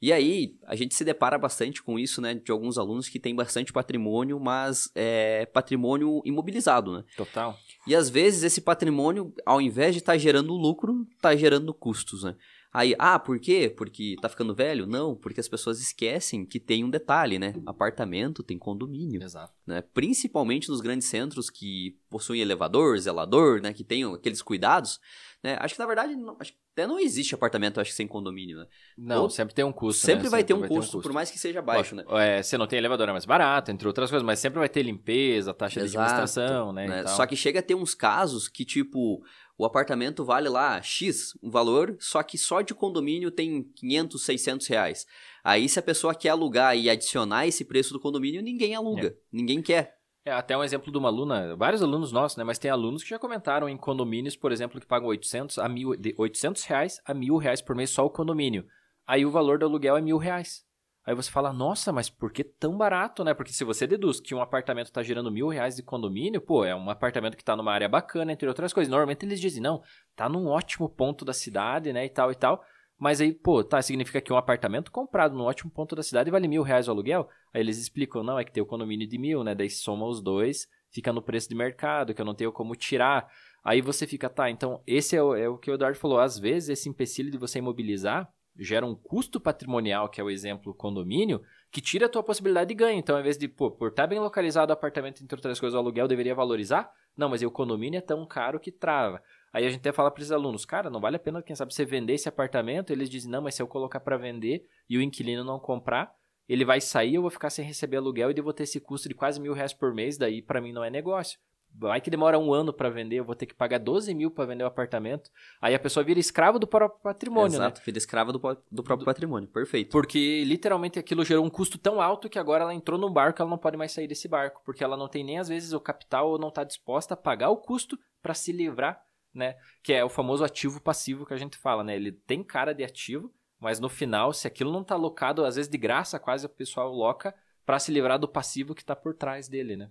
E 0.01 0.11
aí, 0.11 0.55
a 0.65 0.75
gente 0.75 0.95
se 0.95 1.05
depara 1.05 1.37
bastante 1.37 1.83
com 1.83 1.99
isso, 1.99 2.21
né? 2.21 2.33
De 2.33 2.51
alguns 2.51 2.79
alunos 2.79 3.07
que 3.07 3.19
têm 3.19 3.35
bastante 3.35 3.71
patrimônio, 3.71 4.39
mas 4.39 4.91
é 4.95 5.45
patrimônio 5.45 6.23
imobilizado, 6.25 6.97
né? 6.97 7.03
Total. 7.15 7.55
E 7.85 7.95
às 7.95 8.09
vezes 8.09 8.41
esse 8.41 8.61
patrimônio, 8.61 9.31
ao 9.45 9.61
invés 9.61 9.93
de 9.93 9.99
estar 9.99 10.13
tá 10.13 10.17
gerando 10.17 10.53
lucro, 10.53 11.00
está 11.21 11.35
gerando 11.35 11.73
custos, 11.73 12.23
né? 12.23 12.35
Aí, 12.73 12.95
ah, 12.97 13.19
por 13.19 13.37
quê? 13.37 13.73
Porque 13.75 14.15
tá 14.21 14.29
ficando 14.29 14.55
velho? 14.55 14.87
Não, 14.87 15.13
porque 15.13 15.41
as 15.41 15.47
pessoas 15.47 15.81
esquecem 15.81 16.45
que 16.45 16.57
tem 16.57 16.85
um 16.85 16.89
detalhe, 16.89 17.37
né? 17.37 17.53
Apartamento 17.65 18.41
tem 18.41 18.57
condomínio. 18.57 19.21
Exato. 19.21 19.53
Né? 19.67 19.81
Principalmente 19.93 20.69
nos 20.69 20.79
grandes 20.79 21.07
centros 21.09 21.49
que 21.49 21.97
possuem 22.09 22.39
elevador, 22.39 22.97
zelador, 22.97 23.61
né? 23.61 23.73
Que 23.73 23.83
tem 23.83 24.05
aqueles 24.05 24.41
cuidados. 24.41 25.01
Né? 25.43 25.57
Acho 25.59 25.73
que 25.73 25.81
na 25.81 25.85
verdade, 25.85 26.15
não, 26.15 26.37
acho 26.39 26.53
que 26.53 26.59
até 26.73 26.87
não 26.87 26.97
existe 26.97 27.35
apartamento, 27.35 27.81
acho 27.81 27.89
que 27.89 27.95
sem 27.95 28.07
condomínio, 28.07 28.57
né? 28.59 28.67
Não, 28.97 29.23
Ou, 29.23 29.29
sempre 29.29 29.53
tem 29.53 29.65
um 29.65 29.73
custo. 29.73 30.05
Sempre, 30.05 30.23
né? 30.23 30.29
vai, 30.29 30.39
sempre 30.39 30.47
ter 30.47 30.53
um, 30.53 30.59
vai 30.61 30.69
custo, 30.69 30.79
ter 30.79 30.87
um 30.87 30.91
custo, 30.91 31.09
por 31.09 31.13
mais 31.13 31.29
que 31.29 31.37
seja 31.37 31.61
baixo, 31.61 31.95
Lógico, 31.95 32.13
né? 32.13 32.37
É, 32.37 32.43
você 32.43 32.57
não 32.57 32.67
tem 32.67 32.79
elevador, 32.79 33.09
é 33.09 33.11
mais 33.11 33.25
barato, 33.25 33.71
entre 33.71 33.85
outras 33.85 34.09
coisas, 34.09 34.25
mas 34.25 34.39
sempre 34.39 34.59
vai 34.59 34.69
ter 34.69 34.81
limpeza, 34.83 35.53
taxa 35.53 35.81
Exato, 35.81 35.91
de 35.91 35.97
administração, 35.97 36.71
né? 36.71 36.87
né? 36.87 37.07
Só 37.07 37.25
que 37.25 37.35
chega 37.35 37.59
a 37.59 37.63
ter 37.63 37.75
uns 37.75 37.93
casos 37.93 38.47
que, 38.47 38.63
tipo, 38.63 39.21
o 39.61 39.65
apartamento 39.65 40.25
vale 40.25 40.49
lá 40.49 40.81
X, 40.81 41.37
um 41.43 41.51
valor, 41.51 41.95
só 41.99 42.23
que 42.23 42.35
só 42.35 42.61
de 42.61 42.73
condomínio 42.73 43.29
tem 43.29 43.61
500, 43.61 44.25
600 44.25 44.67
reais. 44.67 45.05
Aí 45.43 45.69
se 45.69 45.77
a 45.77 45.83
pessoa 45.83 46.15
quer 46.15 46.29
alugar 46.29 46.75
e 46.75 46.89
adicionar 46.89 47.45
esse 47.45 47.63
preço 47.63 47.93
do 47.93 47.99
condomínio, 47.99 48.41
ninguém 48.41 48.73
aluga, 48.73 49.09
é. 49.09 49.15
ninguém 49.31 49.61
quer. 49.61 49.99
É, 50.25 50.31
até 50.31 50.57
um 50.57 50.63
exemplo 50.63 50.91
de 50.91 50.97
uma 50.97 51.09
aluna, 51.09 51.55
vários 51.55 51.83
alunos 51.83 52.11
nossos, 52.11 52.37
né? 52.37 52.43
Mas 52.43 52.57
tem 52.57 52.71
alunos 52.71 53.03
que 53.03 53.09
já 53.11 53.19
comentaram 53.19 53.69
em 53.69 53.77
condomínios, 53.77 54.35
por 54.35 54.51
exemplo, 54.51 54.81
que 54.81 54.87
pagam 54.87 55.07
800 55.09 55.59
a 55.59 55.69
mil, 55.69 55.95
de 55.95 56.15
800 56.17 56.63
reais 56.63 56.99
a 57.05 57.13
mil 57.13 57.37
reais 57.37 57.61
por 57.61 57.75
mês 57.75 57.91
só 57.91 58.03
o 58.03 58.09
condomínio. 58.09 58.65
Aí 59.05 59.27
o 59.27 59.31
valor 59.31 59.59
do 59.59 59.65
aluguel 59.65 59.95
é 59.95 60.01
mil 60.01 60.17
reais. 60.17 60.65
Aí 61.03 61.15
você 61.15 61.31
fala, 61.31 61.51
nossa, 61.51 61.91
mas 61.91 62.09
por 62.09 62.31
que 62.31 62.43
tão 62.43 62.77
barato, 62.77 63.23
né? 63.23 63.33
Porque 63.33 63.51
se 63.51 63.63
você 63.63 63.87
deduz 63.87 64.19
que 64.19 64.35
um 64.35 64.41
apartamento 64.41 64.87
está 64.87 65.01
gerando 65.01 65.31
mil 65.31 65.47
reais 65.47 65.75
de 65.75 65.81
condomínio, 65.81 66.39
pô, 66.39 66.63
é 66.63 66.75
um 66.75 66.89
apartamento 66.91 67.35
que 67.35 67.41
está 67.41 67.55
numa 67.55 67.73
área 67.73 67.89
bacana, 67.89 68.31
entre 68.31 68.47
outras 68.47 68.71
coisas. 68.71 68.89
Normalmente 68.89 69.25
eles 69.25 69.41
dizem, 69.41 69.63
não, 69.63 69.81
tá 70.15 70.29
num 70.29 70.47
ótimo 70.47 70.87
ponto 70.87 71.25
da 71.25 71.33
cidade, 71.33 71.91
né, 71.91 72.05
e 72.05 72.09
tal 72.09 72.31
e 72.31 72.35
tal. 72.35 72.63
Mas 72.99 73.19
aí, 73.19 73.33
pô, 73.33 73.63
tá, 73.63 73.81
significa 73.81 74.21
que 74.21 74.31
um 74.31 74.37
apartamento 74.37 74.91
comprado 74.91 75.35
num 75.35 75.45
ótimo 75.45 75.71
ponto 75.71 75.95
da 75.95 76.03
cidade 76.03 76.29
vale 76.29 76.47
mil 76.47 76.61
reais 76.61 76.87
o 76.87 76.91
aluguel? 76.91 77.27
Aí 77.51 77.61
eles 77.61 77.79
explicam, 77.79 78.23
não, 78.23 78.37
é 78.37 78.43
que 78.45 78.51
tem 78.51 78.61
o 78.61 78.65
condomínio 78.65 79.07
de 79.07 79.17
mil, 79.17 79.43
né? 79.43 79.55
Daí 79.55 79.71
soma 79.71 80.05
os 80.05 80.21
dois, 80.21 80.67
fica 80.91 81.11
no 81.11 81.19
preço 81.19 81.49
de 81.49 81.55
mercado, 81.55 82.13
que 82.13 82.21
eu 82.21 82.25
não 82.25 82.35
tenho 82.35 82.51
como 82.51 82.75
tirar. 82.75 83.27
Aí 83.63 83.81
você 83.81 84.05
fica, 84.05 84.29
tá, 84.29 84.51
então 84.51 84.83
esse 84.85 85.15
é 85.15 85.23
o, 85.23 85.35
é 85.35 85.49
o 85.49 85.57
que 85.57 85.71
o 85.71 85.73
Eduardo 85.73 85.97
falou. 85.97 86.19
Às 86.19 86.37
vezes, 86.37 86.69
esse 86.69 86.89
empecilho 86.89 87.31
de 87.31 87.39
você 87.39 87.57
imobilizar 87.57 88.31
gera 88.57 88.85
um 88.85 88.95
custo 88.95 89.39
patrimonial, 89.39 90.09
que 90.09 90.19
é 90.19 90.23
o 90.23 90.29
exemplo 90.29 90.73
condomínio, 90.73 91.41
que 91.71 91.81
tira 91.81 92.05
a 92.05 92.09
tua 92.09 92.21
possibilidade 92.21 92.69
de 92.69 92.75
ganho. 92.75 92.99
Então, 92.99 93.15
ao 93.15 93.21
invés 93.21 93.37
de, 93.37 93.47
pô, 93.47 93.71
por 93.71 93.89
estar 93.89 94.07
bem 94.07 94.19
localizado 94.19 94.71
o 94.71 94.73
apartamento, 94.73 95.23
entre 95.23 95.35
outras 95.35 95.59
coisas, 95.59 95.75
o 95.75 95.79
aluguel 95.79 96.07
deveria 96.07 96.35
valorizar, 96.35 96.91
não, 97.15 97.29
mas 97.29 97.41
o 97.41 97.51
condomínio 97.51 97.97
é 97.97 98.01
tão 98.01 98.25
caro 98.25 98.59
que 98.59 98.71
trava. 98.71 99.21
Aí 99.53 99.65
a 99.65 99.69
gente 99.69 99.79
até 99.79 99.91
fala 99.91 100.11
para 100.11 100.21
esses 100.21 100.31
alunos, 100.31 100.65
cara, 100.65 100.89
não 100.89 101.01
vale 101.01 101.15
a 101.17 101.19
pena, 101.19 101.41
quem 101.41 101.55
sabe, 101.55 101.73
você 101.73 101.85
vender 101.85 102.13
esse 102.13 102.29
apartamento, 102.29 102.91
eles 102.91 103.09
dizem, 103.09 103.31
não, 103.31 103.41
mas 103.41 103.55
se 103.55 103.61
eu 103.61 103.67
colocar 103.67 103.99
para 103.99 104.17
vender 104.17 104.65
e 104.89 104.97
o 104.97 105.01
inquilino 105.01 105.43
não 105.43 105.59
comprar, 105.59 106.13
ele 106.47 106.65
vai 106.65 106.81
sair, 106.81 107.15
eu 107.15 107.21
vou 107.21 107.31
ficar 107.31 107.49
sem 107.49 107.63
receber 107.65 107.97
aluguel 107.97 108.31
e 108.31 108.33
devo 108.33 108.51
ter 108.53 108.63
esse 108.63 108.79
custo 108.79 109.07
de 109.07 109.15
quase 109.15 109.39
mil 109.39 109.53
reais 109.53 109.73
por 109.73 109.93
mês, 109.93 110.17
daí 110.17 110.41
para 110.41 110.61
mim 110.61 110.73
não 110.73 110.83
é 110.83 110.89
negócio. 110.89 111.39
Vai 111.73 112.01
que 112.01 112.09
demora 112.09 112.37
um 112.37 112.53
ano 112.53 112.73
para 112.73 112.89
vender, 112.89 113.17
eu 113.17 113.23
vou 113.23 113.35
ter 113.35 113.45
que 113.45 113.53
pagar 113.53 113.79
12 113.79 114.13
mil 114.13 114.29
para 114.29 114.45
vender 114.45 114.63
o 114.63 114.67
apartamento. 114.67 115.31
Aí 115.61 115.73
a 115.73 115.79
pessoa 115.79 116.03
vira 116.03 116.19
escrava 116.19 116.59
do 116.59 116.67
próprio 116.67 117.01
patrimônio, 117.01 117.55
Exato, 117.55 117.79
né? 117.79 117.83
vira 117.85 117.97
escrava 117.97 118.31
do, 118.31 118.39
do 118.39 118.83
próprio 118.83 118.97
do, 118.97 119.05
patrimônio, 119.05 119.47
perfeito. 119.47 119.91
Porque 119.91 120.43
literalmente 120.43 120.99
aquilo 120.99 121.23
gerou 121.25 121.45
um 121.45 121.49
custo 121.49 121.77
tão 121.77 122.01
alto 122.01 122.29
que 122.29 122.37
agora 122.37 122.63
ela 122.63 122.73
entrou 122.73 122.99
no 122.99 123.09
barco, 123.09 123.41
ela 123.41 123.49
não 123.49 123.57
pode 123.57 123.77
mais 123.77 123.91
sair 123.91 124.07
desse 124.07 124.27
barco, 124.27 124.61
porque 124.65 124.83
ela 124.83 124.97
não 124.97 125.07
tem 125.07 125.23
nem 125.23 125.39
às 125.39 125.47
vezes 125.47 125.73
o 125.73 125.79
capital 125.79 126.29
ou 126.29 126.37
não 126.37 126.49
está 126.49 126.63
disposta 126.63 127.13
a 127.13 127.17
pagar 127.17 127.49
o 127.49 127.57
custo 127.57 127.97
para 128.21 128.33
se 128.33 128.51
livrar, 128.51 129.01
né? 129.33 129.55
Que 129.81 129.93
é 129.93 130.03
o 130.03 130.09
famoso 130.09 130.43
ativo 130.43 130.81
passivo 130.81 131.25
que 131.25 131.33
a 131.33 131.37
gente 131.37 131.57
fala, 131.57 131.83
né? 131.83 131.95
Ele 131.95 132.11
tem 132.11 132.43
cara 132.43 132.73
de 132.73 132.83
ativo, 132.83 133.33
mas 133.59 133.79
no 133.79 133.89
final, 133.89 134.33
se 134.33 134.47
aquilo 134.47 134.71
não 134.71 134.81
está 134.81 134.95
locado, 134.95 135.45
às 135.45 135.55
vezes 135.55 135.71
de 135.71 135.77
graça, 135.77 136.19
quase 136.19 136.45
o 136.45 136.49
pessoal 136.49 136.91
loca 136.91 137.33
para 137.65 137.79
se 137.79 137.91
livrar 137.91 138.19
do 138.19 138.27
passivo 138.27 138.75
que 138.75 138.81
está 138.81 138.95
por 138.95 139.13
trás 139.13 139.47
dele, 139.47 139.75
né? 139.77 139.89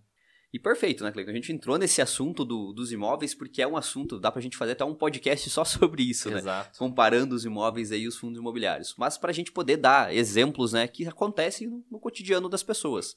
E 0.53 0.59
perfeito, 0.59 1.05
né, 1.05 1.13
Cleiton? 1.13 1.31
A 1.31 1.35
gente 1.35 1.53
entrou 1.53 1.79
nesse 1.79 2.03
assunto 2.03 2.45
do, 2.45 2.73
dos 2.73 2.91
imóveis 2.91 3.35
porque 3.35 3.63
é 3.63 3.67
um 3.67 3.77
assunto, 3.77 4.19
dá 4.19 4.33
pra 4.33 4.43
gente 4.43 4.57
fazer 4.57 4.73
até 4.73 4.85
um 4.85 4.95
podcast 4.95 5.49
só 5.49 5.63
sobre 5.65 6.03
isso, 6.03 6.29
né? 6.29 6.39
Exato. 6.39 6.79
Comparando 6.79 7.35
os 7.35 7.45
imóveis 7.45 7.93
aí 7.93 8.03
e 8.03 8.09
os 8.09 8.17
fundos 8.17 8.41
imobiliários. 8.41 8.95
Mas 8.99 9.17
pra 9.17 9.33
gente 9.33 9.53
poder 9.53 9.77
dar 9.77 10.15
exemplos, 10.15 10.73
né, 10.73 10.89
que 10.89 11.07
acontecem 11.07 11.69
no, 11.69 11.85
no 11.91 12.01
cotidiano 12.01 12.49
das 12.49 12.63
pessoas. 12.63 13.15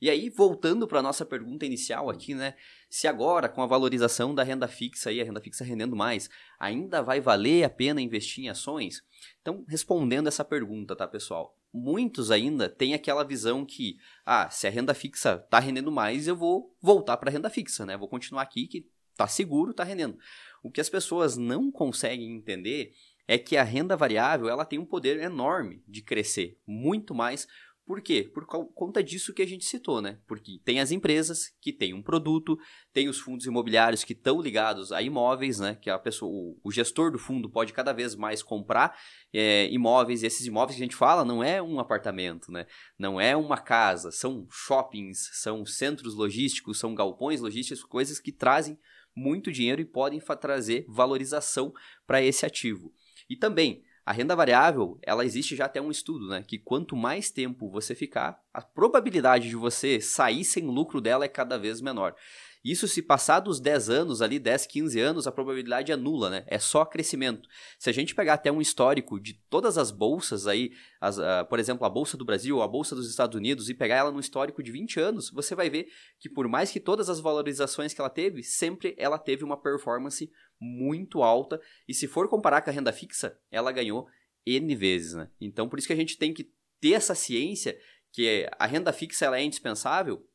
E 0.00 0.08
aí, 0.08 0.30
voltando 0.30 0.88
para 0.88 1.02
nossa 1.02 1.26
pergunta 1.26 1.66
inicial 1.66 2.08
aqui, 2.08 2.34
né? 2.34 2.54
Se 2.88 3.06
agora, 3.06 3.50
com 3.50 3.60
a 3.62 3.66
valorização 3.66 4.34
da 4.34 4.42
renda 4.42 4.66
fixa 4.66 5.12
e 5.12 5.20
a 5.20 5.24
renda 5.24 5.42
fixa 5.42 5.62
rendendo 5.62 5.94
mais, 5.94 6.30
ainda 6.58 7.02
vai 7.02 7.20
valer 7.20 7.64
a 7.64 7.68
pena 7.68 8.00
investir 8.00 8.44
em 8.44 8.48
ações? 8.48 9.02
Então, 9.42 9.62
respondendo 9.68 10.26
essa 10.26 10.42
pergunta, 10.42 10.96
tá, 10.96 11.06
pessoal? 11.06 11.54
Muitos 11.72 12.30
ainda 12.30 12.68
têm 12.68 12.94
aquela 12.94 13.24
visão 13.24 13.64
que, 13.64 13.96
ah, 14.26 14.50
se 14.50 14.66
a 14.66 14.70
renda 14.70 14.92
fixa 14.92 15.40
está 15.44 15.58
rendendo 15.58 15.92
mais, 15.92 16.26
eu 16.26 16.36
vou 16.36 16.76
voltar 16.80 17.16
para 17.16 17.30
a 17.30 17.32
renda 17.32 17.48
fixa, 17.48 17.86
né? 17.86 17.96
Vou 17.96 18.08
continuar 18.08 18.42
aqui 18.42 18.66
que 18.66 18.88
tá 19.16 19.26
seguro, 19.26 19.72
tá 19.72 19.84
rendendo. 19.84 20.18
O 20.62 20.70
que 20.70 20.80
as 20.80 20.88
pessoas 20.88 21.36
não 21.36 21.70
conseguem 21.70 22.34
entender 22.34 22.92
é 23.28 23.38
que 23.38 23.56
a 23.56 23.62
renda 23.62 23.96
variável 23.96 24.48
ela 24.48 24.64
tem 24.64 24.78
um 24.78 24.84
poder 24.84 25.20
enorme 25.20 25.84
de 25.86 26.02
crescer, 26.02 26.58
muito 26.66 27.14
mais 27.14 27.46
por 27.90 28.00
quê? 28.00 28.22
Por 28.22 28.46
conta 28.46 29.02
disso 29.02 29.34
que 29.34 29.42
a 29.42 29.46
gente 29.46 29.64
citou, 29.64 30.00
né? 30.00 30.20
Porque 30.28 30.60
tem 30.64 30.78
as 30.78 30.92
empresas 30.92 31.50
que 31.60 31.72
têm 31.72 31.92
um 31.92 32.00
produto, 32.00 32.56
tem 32.92 33.08
os 33.08 33.18
fundos 33.18 33.46
imobiliários 33.46 34.04
que 34.04 34.12
estão 34.12 34.40
ligados 34.40 34.92
a 34.92 35.02
imóveis, 35.02 35.58
né? 35.58 35.74
Que 35.74 35.90
a 35.90 35.98
pessoa, 35.98 36.54
o, 36.62 36.70
gestor 36.70 37.10
do 37.10 37.18
fundo 37.18 37.50
pode 37.50 37.72
cada 37.72 37.92
vez 37.92 38.14
mais 38.14 38.44
comprar 38.44 38.96
é, 39.32 39.68
imóveis, 39.72 40.22
e 40.22 40.26
esses 40.26 40.46
imóveis 40.46 40.76
que 40.76 40.82
a 40.82 40.86
gente 40.86 40.94
fala 40.94 41.24
não 41.24 41.42
é 41.42 41.60
um 41.60 41.80
apartamento, 41.80 42.52
né? 42.52 42.64
Não 42.96 43.20
é 43.20 43.36
uma 43.36 43.58
casa, 43.58 44.12
são 44.12 44.46
shoppings, 44.48 45.28
são 45.32 45.66
centros 45.66 46.14
logísticos, 46.14 46.78
são 46.78 46.94
galpões 46.94 47.40
logísticos, 47.40 47.82
coisas 47.82 48.20
que 48.20 48.30
trazem 48.30 48.78
muito 49.16 49.50
dinheiro 49.50 49.82
e 49.82 49.84
podem 49.84 50.20
trazer 50.40 50.84
valorização 50.86 51.72
para 52.06 52.22
esse 52.22 52.46
ativo. 52.46 52.94
E 53.28 53.34
também 53.34 53.82
a 54.10 54.12
renda 54.12 54.34
variável, 54.34 54.98
ela 55.02 55.24
existe 55.24 55.54
já 55.54 55.66
até 55.66 55.80
um 55.80 55.88
estudo, 55.88 56.26
né? 56.26 56.42
Que 56.44 56.58
quanto 56.58 56.96
mais 56.96 57.30
tempo 57.30 57.70
você 57.70 57.94
ficar, 57.94 58.42
a 58.52 58.60
probabilidade 58.60 59.48
de 59.48 59.54
você 59.54 60.00
sair 60.00 60.42
sem 60.44 60.66
lucro 60.66 61.00
dela 61.00 61.24
é 61.24 61.28
cada 61.28 61.56
vez 61.56 61.80
menor. 61.80 62.16
Isso 62.62 62.86
se 62.86 63.00
passar 63.00 63.40
dos 63.40 63.58
10 63.58 63.88
anos 63.88 64.20
ali, 64.20 64.38
10, 64.38 64.66
15 64.66 65.00
anos, 65.00 65.26
a 65.26 65.32
probabilidade 65.32 65.90
é 65.90 65.96
nula, 65.96 66.28
né? 66.28 66.44
É 66.46 66.58
só 66.58 66.84
crescimento. 66.84 67.48
Se 67.78 67.88
a 67.88 67.92
gente 67.92 68.14
pegar 68.14 68.34
até 68.34 68.52
um 68.52 68.60
histórico 68.60 69.18
de 69.18 69.34
todas 69.48 69.78
as 69.78 69.90
bolsas 69.90 70.46
aí, 70.46 70.70
as, 71.00 71.16
uh, 71.16 71.46
por 71.48 71.58
exemplo, 71.58 71.86
a 71.86 71.88
Bolsa 71.88 72.18
do 72.18 72.24
Brasil, 72.24 72.60
a 72.60 72.68
Bolsa 72.68 72.94
dos 72.94 73.08
Estados 73.08 73.34
Unidos, 73.34 73.70
e 73.70 73.74
pegar 73.74 73.96
ela 73.96 74.12
no 74.12 74.20
histórico 74.20 74.62
de 74.62 74.70
20 74.70 75.00
anos, 75.00 75.30
você 75.30 75.54
vai 75.54 75.70
ver 75.70 75.88
que 76.18 76.28
por 76.28 76.46
mais 76.48 76.70
que 76.70 76.78
todas 76.78 77.08
as 77.08 77.18
valorizações 77.18 77.94
que 77.94 78.00
ela 78.00 78.10
teve, 78.10 78.42
sempre 78.42 78.94
ela 78.98 79.18
teve 79.18 79.42
uma 79.42 79.60
performance 79.60 80.30
muito 80.60 81.22
alta. 81.22 81.58
E 81.88 81.94
se 81.94 82.06
for 82.06 82.28
comparar 82.28 82.60
com 82.60 82.68
a 82.68 82.72
renda 82.72 82.92
fixa, 82.92 83.38
ela 83.50 83.72
ganhou 83.72 84.06
N 84.44 84.74
vezes, 84.74 85.14
né? 85.14 85.30
Então, 85.40 85.66
por 85.66 85.78
isso 85.78 85.88
que 85.88 85.94
a 85.94 85.96
gente 85.96 86.18
tem 86.18 86.34
que 86.34 86.52
ter 86.78 86.92
essa 86.92 87.14
ciência 87.14 87.78
que 88.12 88.46
a 88.58 88.66
renda 88.66 88.92
fixa 88.92 89.24
ela 89.24 89.38
é 89.38 89.44
indispensável, 89.44 90.26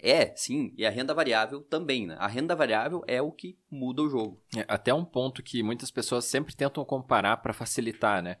é, 0.00 0.34
sim, 0.36 0.72
e 0.76 0.84
a 0.84 0.90
renda 0.90 1.14
variável 1.14 1.62
também, 1.62 2.06
né? 2.06 2.16
A 2.18 2.26
renda 2.26 2.54
variável 2.54 3.02
é 3.06 3.20
o 3.22 3.32
que 3.32 3.58
muda 3.70 4.02
o 4.02 4.08
jogo. 4.08 4.42
É, 4.56 4.64
até 4.68 4.92
um 4.92 5.04
ponto 5.04 5.42
que 5.42 5.62
muitas 5.62 5.90
pessoas 5.90 6.24
sempre 6.26 6.54
tentam 6.54 6.84
comparar 6.84 7.38
para 7.38 7.52
facilitar, 7.52 8.22
né? 8.22 8.36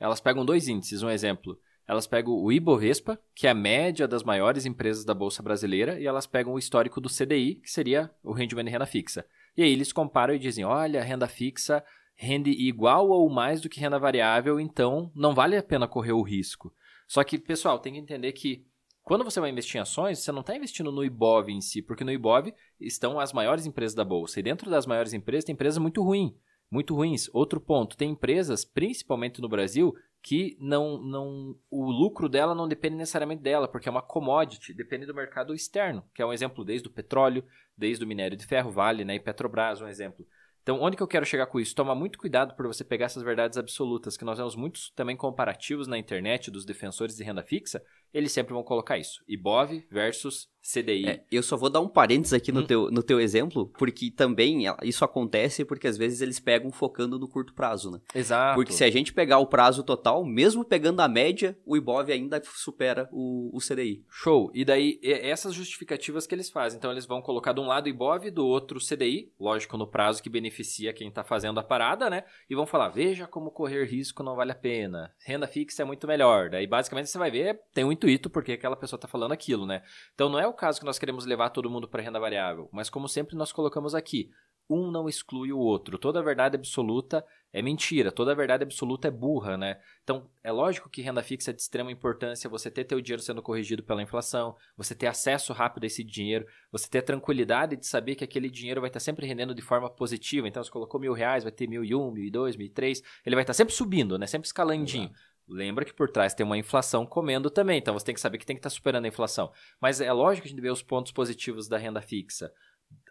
Elas 0.00 0.20
pegam 0.20 0.44
dois 0.44 0.68
índices, 0.68 1.02
um 1.02 1.10
exemplo. 1.10 1.58
Elas 1.86 2.06
pegam 2.06 2.34
o 2.34 2.50
Ibovespa, 2.50 3.18
que 3.34 3.46
é 3.46 3.50
a 3.50 3.54
média 3.54 4.08
das 4.08 4.24
maiores 4.24 4.66
empresas 4.66 5.04
da 5.04 5.14
Bolsa 5.14 5.42
Brasileira, 5.42 6.00
e 6.00 6.06
elas 6.06 6.26
pegam 6.26 6.52
o 6.52 6.58
histórico 6.58 7.00
do 7.00 7.08
CDI, 7.08 7.56
que 7.56 7.70
seria 7.70 8.10
o 8.24 8.32
rendimento 8.32 8.66
de 8.66 8.72
renda 8.72 8.86
fixa. 8.86 9.24
E 9.56 9.62
aí 9.62 9.72
eles 9.72 9.92
comparam 9.92 10.34
e 10.34 10.38
dizem, 10.38 10.64
olha, 10.64 11.00
a 11.00 11.04
renda 11.04 11.28
fixa 11.28 11.84
rende 12.16 12.50
igual 12.50 13.08
ou 13.08 13.30
mais 13.30 13.60
do 13.60 13.68
que 13.68 13.78
renda 13.78 13.98
variável, 13.98 14.58
então 14.58 15.12
não 15.14 15.34
vale 15.34 15.56
a 15.56 15.62
pena 15.62 15.86
correr 15.86 16.12
o 16.12 16.22
risco. 16.22 16.74
Só 17.06 17.22
que, 17.22 17.38
pessoal, 17.38 17.78
tem 17.78 17.92
que 17.92 18.00
entender 18.00 18.32
que 18.32 18.66
quando 19.06 19.22
você 19.22 19.38
vai 19.38 19.50
investir 19.50 19.76
em 19.76 19.82
ações, 19.82 20.18
você 20.18 20.32
não 20.32 20.40
está 20.40 20.56
investindo 20.56 20.90
no 20.90 21.04
IBOV 21.04 21.52
em 21.52 21.60
si, 21.60 21.80
porque 21.80 22.02
no 22.02 22.10
IBOV 22.10 22.52
estão 22.80 23.20
as 23.20 23.32
maiores 23.32 23.64
empresas 23.64 23.94
da 23.94 24.04
bolsa. 24.04 24.40
E 24.40 24.42
dentro 24.42 24.68
das 24.68 24.84
maiores 24.84 25.12
empresas 25.12 25.44
tem 25.44 25.52
empresas 25.52 25.78
muito 25.78 26.02
ruins. 26.02 26.32
Muito 26.68 26.92
ruins. 26.92 27.30
Outro 27.32 27.60
ponto, 27.60 27.96
tem 27.96 28.10
empresas, 28.10 28.64
principalmente 28.64 29.40
no 29.40 29.48
Brasil, 29.48 29.94
que 30.20 30.56
não, 30.60 31.00
não 31.00 31.56
o 31.70 31.88
lucro 31.88 32.28
dela 32.28 32.52
não 32.52 32.66
depende 32.66 32.96
necessariamente 32.96 33.44
dela, 33.44 33.68
porque 33.68 33.88
é 33.88 33.92
uma 33.92 34.02
commodity, 34.02 34.74
depende 34.74 35.06
do 35.06 35.14
mercado 35.14 35.54
externo, 35.54 36.02
que 36.12 36.20
é 36.20 36.26
um 36.26 36.32
exemplo 36.32 36.64
desde 36.64 36.88
o 36.88 36.90
petróleo, 36.90 37.44
desde 37.78 38.04
o 38.04 38.08
minério 38.08 38.36
de 38.36 38.44
ferro, 38.44 38.72
Vale 38.72 39.04
né, 39.04 39.14
e 39.14 39.20
Petrobras, 39.20 39.80
um 39.80 39.86
exemplo. 39.86 40.26
Então, 40.66 40.80
onde 40.82 40.96
que 40.96 41.02
eu 41.04 41.06
quero 41.06 41.24
chegar 41.24 41.46
com 41.46 41.60
isso? 41.60 41.76
Toma 41.76 41.94
muito 41.94 42.18
cuidado 42.18 42.56
por 42.56 42.66
você 42.66 42.82
pegar 42.82 43.06
essas 43.06 43.22
verdades 43.22 43.56
absolutas, 43.56 44.16
que 44.16 44.24
nós 44.24 44.36
vemos 44.36 44.56
muitos 44.56 44.90
também 44.96 45.16
comparativos 45.16 45.86
na 45.86 45.96
internet 45.96 46.50
dos 46.50 46.64
defensores 46.64 47.16
de 47.16 47.22
renda 47.22 47.40
fixa, 47.40 47.80
eles 48.12 48.32
sempre 48.32 48.54
vão 48.54 48.62
colocar 48.62 48.98
isso. 48.98 49.22
IBOV 49.28 49.84
versus 49.90 50.48
CDI. 50.66 51.06
É, 51.06 51.24
eu 51.30 51.42
só 51.42 51.56
vou 51.56 51.70
dar 51.70 51.80
um 51.80 51.88
parênteses 51.88 52.32
aqui 52.32 52.50
no, 52.50 52.60
hum. 52.60 52.66
teu, 52.66 52.90
no 52.90 53.02
teu 53.02 53.20
exemplo, 53.20 53.70
porque 53.78 54.10
também 54.10 54.64
isso 54.82 55.04
acontece 55.04 55.64
porque 55.64 55.86
às 55.86 55.96
vezes 55.96 56.20
eles 56.20 56.40
pegam 56.40 56.72
focando 56.72 57.18
no 57.18 57.28
curto 57.28 57.54
prazo, 57.54 57.90
né? 57.90 58.00
Exato. 58.14 58.56
Porque 58.56 58.72
se 58.72 58.82
a 58.82 58.90
gente 58.90 59.12
pegar 59.12 59.38
o 59.38 59.46
prazo 59.46 59.84
total, 59.84 60.24
mesmo 60.24 60.64
pegando 60.64 61.00
a 61.00 61.08
média, 61.08 61.56
o 61.64 61.76
IBOV 61.76 62.12
ainda 62.12 62.42
supera 62.44 63.08
o, 63.12 63.56
o 63.56 63.60
CDI. 63.60 64.04
Show. 64.10 64.50
E 64.52 64.64
daí, 64.64 64.98
essas 65.02 65.54
justificativas 65.54 66.26
que 66.26 66.34
eles 66.34 66.50
fazem. 66.50 66.78
Então, 66.78 66.90
eles 66.90 67.06
vão 67.06 67.22
colocar 67.22 67.52
de 67.52 67.60
um 67.60 67.66
lado 67.66 67.86
o 67.86 67.88
IBOV, 67.88 68.30
do 68.30 68.46
outro 68.46 68.78
o 68.78 68.80
CDI, 68.80 69.32
lógico, 69.38 69.76
no 69.76 69.86
prazo 69.86 70.22
que 70.22 70.28
beneficia 70.28 70.92
quem 70.92 71.08
está 71.08 71.22
fazendo 71.22 71.60
a 71.60 71.62
parada, 71.62 72.10
né? 72.10 72.24
E 72.50 72.54
vão 72.54 72.66
falar, 72.66 72.88
veja 72.88 73.26
como 73.26 73.50
correr 73.50 73.84
risco 73.84 74.22
não 74.22 74.34
vale 74.34 74.52
a 74.52 74.56
pena. 74.56 75.12
Renda 75.24 75.46
fixa 75.46 75.82
é 75.82 75.84
muito 75.84 76.06
melhor. 76.06 76.50
Daí, 76.50 76.66
basicamente, 76.66 77.08
você 77.08 77.18
vai 77.18 77.30
ver, 77.30 77.60
tem 77.72 77.84
um 77.84 77.92
intuito 77.96 78.30
porque 78.30 78.52
aquela 78.52 78.76
pessoa 78.76 78.98
está 78.98 79.08
falando 79.08 79.32
aquilo, 79.32 79.66
né? 79.66 79.82
Então, 80.14 80.28
não 80.28 80.38
é 80.38 80.46
o 80.46 80.52
caso 80.52 80.78
que 80.78 80.86
nós 80.86 80.98
queremos 80.98 81.26
levar 81.26 81.50
todo 81.50 81.70
mundo 81.70 81.88
para 81.88 82.02
renda 82.02 82.20
variável, 82.20 82.68
mas 82.72 82.88
como 82.88 83.08
sempre 83.08 83.34
nós 83.34 83.52
colocamos 83.52 83.94
aqui, 83.94 84.30
um 84.68 84.90
não 84.90 85.08
exclui 85.08 85.52
o 85.52 85.58
outro. 85.58 85.98
Toda 85.98 86.22
verdade 86.22 86.56
absoluta 86.56 87.24
é 87.52 87.62
mentira, 87.62 88.10
toda 88.10 88.34
verdade 88.34 88.64
absoluta 88.64 89.08
é 89.08 89.10
burra, 89.10 89.56
né? 89.56 89.80
Então, 90.02 90.28
é 90.42 90.50
lógico 90.50 90.90
que 90.90 91.00
renda 91.00 91.22
fixa 91.22 91.50
é 91.50 91.54
de 91.54 91.62
extrema 91.62 91.90
importância 91.90 92.50
você 92.50 92.70
ter 92.70 92.84
teu 92.84 93.00
dinheiro 93.00 93.22
sendo 93.22 93.40
corrigido 93.40 93.82
pela 93.82 94.02
inflação, 94.02 94.56
você 94.76 94.94
ter 94.94 95.06
acesso 95.06 95.52
rápido 95.52 95.84
a 95.84 95.86
esse 95.86 96.02
dinheiro, 96.02 96.46
você 96.70 96.88
ter 96.88 96.98
a 96.98 97.02
tranquilidade 97.02 97.76
de 97.76 97.86
saber 97.86 98.16
que 98.16 98.24
aquele 98.24 98.50
dinheiro 98.50 98.80
vai 98.80 98.88
estar 98.88 99.00
sempre 99.00 99.26
rendendo 99.26 99.54
de 99.54 99.62
forma 99.62 99.88
positiva. 99.88 100.48
Então, 100.48 100.62
você 100.62 100.70
colocou 100.70 101.00
mil 101.00 101.12
reais, 101.12 101.44
vai 101.44 101.52
ter 101.52 101.66
mil 101.66 101.84
e 101.84 101.94
um, 101.94 102.10
mil 102.10 102.24
e 102.24 102.30
dois, 102.30 102.56
mil 102.56 102.66
e 102.66 102.70
três, 102.70 103.02
ele 103.24 103.36
vai 103.36 103.42
estar 103.42 103.54
sempre 103.54 103.74
subindo, 103.74 104.18
né? 104.18 104.26
Sempre 104.26 104.46
escalandinho. 104.46 105.08
Exato. 105.08 105.35
Lembra 105.48 105.84
que 105.84 105.94
por 105.94 106.10
trás 106.10 106.34
tem 106.34 106.44
uma 106.44 106.58
inflação 106.58 107.06
comendo 107.06 107.48
também, 107.48 107.78
então 107.78 107.94
você 107.94 108.06
tem 108.06 108.14
que 108.14 108.20
saber 108.20 108.38
que 108.38 108.46
tem 108.46 108.56
que 108.56 108.60
estar 108.60 108.70
tá 108.70 108.74
superando 108.74 109.04
a 109.04 109.08
inflação. 109.08 109.52
Mas 109.80 110.00
é 110.00 110.12
lógico 110.12 110.42
que 110.42 110.48
a 110.48 110.50
gente 110.50 110.60
vê 110.60 110.70
os 110.70 110.82
pontos 110.82 111.12
positivos 111.12 111.68
da 111.68 111.78
renda 111.78 112.02
fixa. 112.02 112.52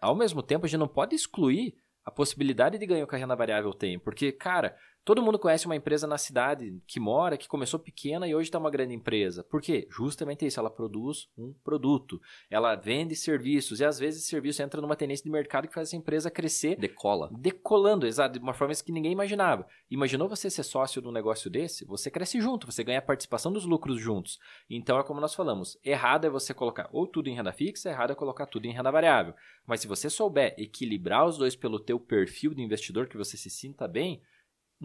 Ao 0.02 0.15
mesmo 0.15 0.43
tempo, 0.43 0.65
a 0.65 0.69
gente 0.69 0.80
não 0.80 0.88
pode 0.88 1.15
excluir 1.15 1.76
a 2.04 2.12
possibilidade 2.12 2.78
de 2.78 2.86
ganho 2.86 3.08
que 3.08 3.15
a 3.15 3.17
renda 3.17 3.36
variável 3.36 3.74
tem, 3.74 3.98
porque, 3.98 4.32
cara, 4.32 4.78
Todo 5.06 5.22
mundo 5.22 5.38
conhece 5.38 5.68
uma 5.68 5.76
empresa 5.76 6.08
na 6.08 6.18
cidade 6.18 6.82
que 6.88 7.00
mora, 7.00 7.38
que 7.38 7.48
começou 7.48 7.80
pequena 7.80 8.28
e 8.28 8.34
hoje 8.34 8.50
está 8.50 8.58
uma 8.58 8.72
grande 8.72 8.96
empresa. 8.96 9.44
Por 9.44 9.62
quê? 9.62 9.88
Justamente 9.88 10.48
isso, 10.48 10.60
ela 10.60 10.70
produz 10.70 11.30
um 11.38 11.54
produto. 11.63 12.20
Ela 12.50 12.74
vende 12.74 13.15
serviços 13.15 13.80
e 13.80 13.86
às 13.86 14.00
vezes 14.00 14.22
esse 14.22 14.30
serviço 14.32 14.63
entra 14.63 14.82
numa 14.82 14.96
tendência 14.96 15.24
de 15.24 15.30
mercado 15.30 15.68
que 15.68 15.76
faz 15.76 15.89
essa 15.89 15.96
empresa 15.96 16.32
crescer. 16.32 16.76
Decola. 16.78 17.30
Decolando, 17.32 18.08
exato, 18.08 18.39
de 18.39 18.44
uma 18.44 18.56
forma 18.56 18.74
que 18.74 18.91
ninguém 18.91 19.12
imaginava. 19.12 19.68
Imaginou 19.91 20.28
você 20.28 20.50
ser 20.50 20.63
sócio 20.63 21.00
de 21.00 21.08
um 21.08 21.12
negócio 21.12 21.52
desse? 21.52 21.86
Você 21.86 22.10
cresce 22.10 22.41
junto, 22.41 22.65
você 22.65 22.84
ganha 22.84 22.98
a 22.98 23.04
participação 23.04 23.54
dos 23.54 23.63
lucros 23.63 24.02
juntos. 24.02 24.39
Então 24.68 24.98
é 24.98 25.04
como 25.04 25.22
nós 25.22 25.36
falamos, 25.36 25.78
errado 25.84 26.26
é 26.26 26.32
você 26.32 26.52
colocar 26.52 26.89
ou 26.91 27.06
tudo 27.06 27.30
em 27.30 27.36
renda 27.36 27.54
fixa, 27.54 27.91
errado 27.91 28.13
é 28.13 28.15
colocar 28.15 28.48
tudo 28.48 28.65
em 28.65 28.74
renda 28.74 28.89
variável. 28.89 29.36
Mas 29.68 29.82
se 29.82 29.88
você 29.88 30.10
souber 30.10 30.56
equilibrar 30.58 31.28
os 31.28 31.38
dois 31.38 31.56
pelo 31.56 31.80
teu 31.80 32.00
perfil 32.00 32.56
de 32.56 32.63
investidor, 32.63 33.08
que 33.08 33.18
você 33.18 33.38
se 33.38 33.52
sinta 33.52 33.88
bem, 33.88 34.20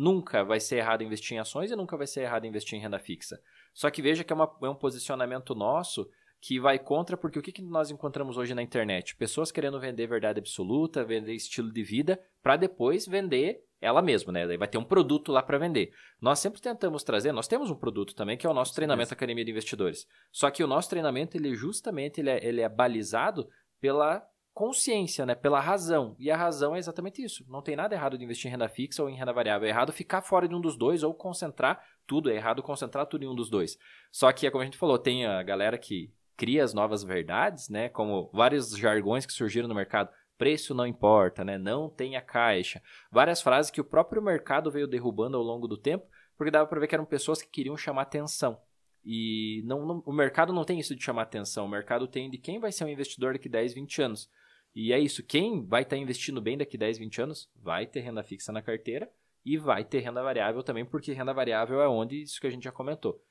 Nunca 0.00 0.42
vai 0.42 0.58
ser 0.58 0.76
errado 0.76 1.02
investir 1.02 1.36
em 1.36 1.40
ações 1.40 1.70
e 1.70 1.76
nunca 1.76 1.94
vai 1.94 2.06
ser 2.06 2.22
errado 2.22 2.46
investir 2.46 2.78
em 2.78 2.80
renda 2.80 2.98
fixa. 2.98 3.38
Só 3.74 3.90
que 3.90 4.00
veja 4.00 4.24
que 4.24 4.32
é, 4.32 4.36
uma, 4.36 4.50
é 4.62 4.68
um 4.70 4.74
posicionamento 4.74 5.54
nosso 5.54 6.08
que 6.40 6.58
vai 6.58 6.78
contra, 6.78 7.18
porque 7.18 7.38
o 7.38 7.42
que, 7.42 7.52
que 7.52 7.60
nós 7.60 7.90
encontramos 7.90 8.38
hoje 8.38 8.54
na 8.54 8.62
internet? 8.62 9.14
Pessoas 9.16 9.52
querendo 9.52 9.78
vender 9.78 10.06
verdade 10.06 10.38
absoluta, 10.38 11.04
vender 11.04 11.34
estilo 11.34 11.70
de 11.70 11.82
vida, 11.82 12.18
para 12.42 12.56
depois 12.56 13.06
vender 13.06 13.62
ela 13.78 14.00
mesma, 14.00 14.32
né? 14.32 14.46
Daí 14.46 14.56
vai 14.56 14.68
ter 14.68 14.78
um 14.78 14.84
produto 14.84 15.30
lá 15.30 15.42
para 15.42 15.58
vender. 15.58 15.92
Nós 16.18 16.38
sempre 16.38 16.62
tentamos 16.62 17.02
trazer, 17.02 17.30
nós 17.32 17.46
temos 17.46 17.70
um 17.70 17.76
produto 17.76 18.14
também, 18.14 18.38
que 18.38 18.46
é 18.46 18.50
o 18.50 18.54
nosso 18.54 18.74
treinamento 18.74 19.12
Academia 19.12 19.44
de 19.44 19.50
Investidores. 19.50 20.06
Só 20.32 20.50
que 20.50 20.64
o 20.64 20.66
nosso 20.66 20.88
treinamento, 20.88 21.36
ele 21.36 21.54
justamente 21.54 22.22
ele 22.22 22.30
é, 22.30 22.42
ele 22.42 22.62
é 22.62 22.68
balizado 22.70 23.46
pela 23.78 24.26
consciência, 24.54 25.24
né? 25.24 25.34
Pela 25.34 25.60
razão. 25.60 26.14
E 26.18 26.30
a 26.30 26.36
razão 26.36 26.74
é 26.74 26.78
exatamente 26.78 27.22
isso. 27.22 27.44
Não 27.48 27.62
tem 27.62 27.76
nada 27.76 27.94
errado 27.94 28.18
de 28.18 28.24
investir 28.24 28.48
em 28.48 28.52
renda 28.52 28.68
fixa 28.68 29.02
ou 29.02 29.08
em 29.08 29.16
renda 29.16 29.32
variável. 29.32 29.66
É 29.66 29.70
errado 29.70 29.92
ficar 29.92 30.22
fora 30.22 30.48
de 30.48 30.54
um 30.54 30.60
dos 30.60 30.76
dois 30.76 31.02
ou 31.02 31.14
concentrar 31.14 31.82
tudo. 32.06 32.30
É 32.30 32.34
errado 32.34 32.62
concentrar 32.62 33.06
tudo 33.06 33.24
em 33.24 33.28
um 33.28 33.34
dos 33.34 33.48
dois. 33.48 33.78
Só 34.10 34.30
que, 34.32 34.50
como 34.50 34.62
a 34.62 34.64
gente 34.64 34.78
falou, 34.78 34.98
tem 34.98 35.26
a 35.26 35.42
galera 35.42 35.78
que 35.78 36.12
cria 36.36 36.64
as 36.64 36.72
novas 36.72 37.02
verdades, 37.02 37.68
né? 37.68 37.88
Como 37.88 38.30
vários 38.32 38.76
jargões 38.76 39.26
que 39.26 39.32
surgiram 39.32 39.68
no 39.68 39.74
mercado. 39.74 40.10
Preço 40.38 40.74
não 40.74 40.86
importa, 40.86 41.44
né? 41.44 41.58
Não 41.58 41.90
tenha 41.90 42.20
caixa. 42.22 42.82
Várias 43.12 43.42
frases 43.42 43.70
que 43.70 43.80
o 43.80 43.84
próprio 43.84 44.22
mercado 44.22 44.70
veio 44.70 44.86
derrubando 44.86 45.36
ao 45.36 45.42
longo 45.42 45.68
do 45.68 45.76
tempo, 45.76 46.06
porque 46.38 46.50
dava 46.50 46.66
para 46.66 46.80
ver 46.80 46.86
que 46.86 46.94
eram 46.94 47.04
pessoas 47.04 47.42
que 47.42 47.50
queriam 47.50 47.76
chamar 47.76 48.02
atenção. 48.02 48.58
E 49.04 49.62
não, 49.66 49.86
não, 49.86 50.02
o 50.06 50.12
mercado 50.12 50.52
não 50.52 50.64
tem 50.64 50.78
isso 50.78 50.94
de 50.94 51.02
chamar 51.02 51.22
atenção. 51.22 51.66
O 51.66 51.70
mercado 51.70 52.06
tem 52.06 52.30
de 52.30 52.38
quem 52.38 52.58
vai 52.58 52.72
ser 52.72 52.84
um 52.84 52.88
investidor 52.88 53.34
daqui 53.34 53.48
10, 53.48 53.74
20 53.74 54.02
anos. 54.02 54.30
E 54.74 54.92
é 54.92 54.98
isso. 54.98 55.22
Quem 55.22 55.64
vai 55.66 55.82
estar 55.82 55.96
tá 55.96 56.02
investindo 56.02 56.40
bem 56.40 56.56
daqui 56.56 56.78
10, 56.78 56.98
20 56.98 57.22
anos 57.22 57.50
vai 57.56 57.86
ter 57.86 58.00
renda 58.00 58.22
fixa 58.22 58.52
na 58.52 58.62
carteira 58.62 59.10
e 59.44 59.56
vai 59.56 59.84
ter 59.84 60.00
renda 60.00 60.22
variável 60.22 60.62
também, 60.62 60.84
porque 60.84 61.12
renda 61.12 61.32
variável 61.32 61.80
é 61.80 61.88
onde 61.88 62.22
isso 62.22 62.40
que 62.40 62.46
a 62.46 62.50
gente 62.50 62.64
já 62.64 62.72
comentou. 62.72 63.22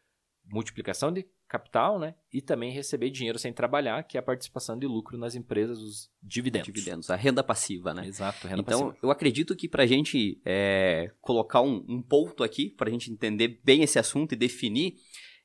Multiplicação 0.45 1.12
de 1.12 1.28
capital, 1.47 1.99
né? 1.99 2.15
E 2.32 2.41
também 2.41 2.71
receber 2.71 3.10
dinheiro 3.10 3.38
sem 3.38 3.52
trabalhar, 3.52 4.04
que 4.04 4.17
é 4.17 4.19
a 4.19 4.23
participação 4.23 4.78
de 4.78 4.88
lucro 4.88 5.17
nas 5.17 5.36
empresas, 5.36 5.80
os 5.80 6.12
dividendos. 6.21 6.67
Dividendos, 6.67 7.10
a 7.10 7.15
renda 7.15 7.43
passiva, 7.43 7.93
né? 7.93 8.06
Exato, 8.06 8.47
renda 8.47 8.62
então, 8.62 8.88
passiva. 8.88 8.97
eu 9.02 9.12
acredito 9.12 9.56
que 9.56 9.67
para 9.67 9.84
a 9.84 9.88
gente 9.88 10.39
é, 10.45 11.12
colocar 11.21 11.62
um, 11.62 11.84
um 11.88 12.02
ponto 12.02 12.43
aqui, 12.43 12.69
para 12.69 12.89
a 12.89 12.91
gente 12.91 13.12
entender 13.12 13.60
bem 13.63 13.84
esse 13.84 13.97
assunto 13.99 14.34
e 14.34 14.36
definir, 14.36 14.95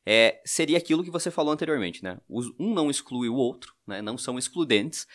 é, 0.07 0.41
seria 0.45 0.77
aquilo 0.77 1.03
que 1.03 1.11
você 1.11 1.31
falou 1.31 1.53
anteriormente, 1.53 2.03
né? 2.05 2.19
Um 2.29 2.73
não 2.75 2.91
exclui 2.91 3.29
o 3.29 3.37
outro, 3.37 3.75
né? 3.87 4.03
Não 4.03 4.19
são 4.19 4.39
excludentes. 4.39 5.07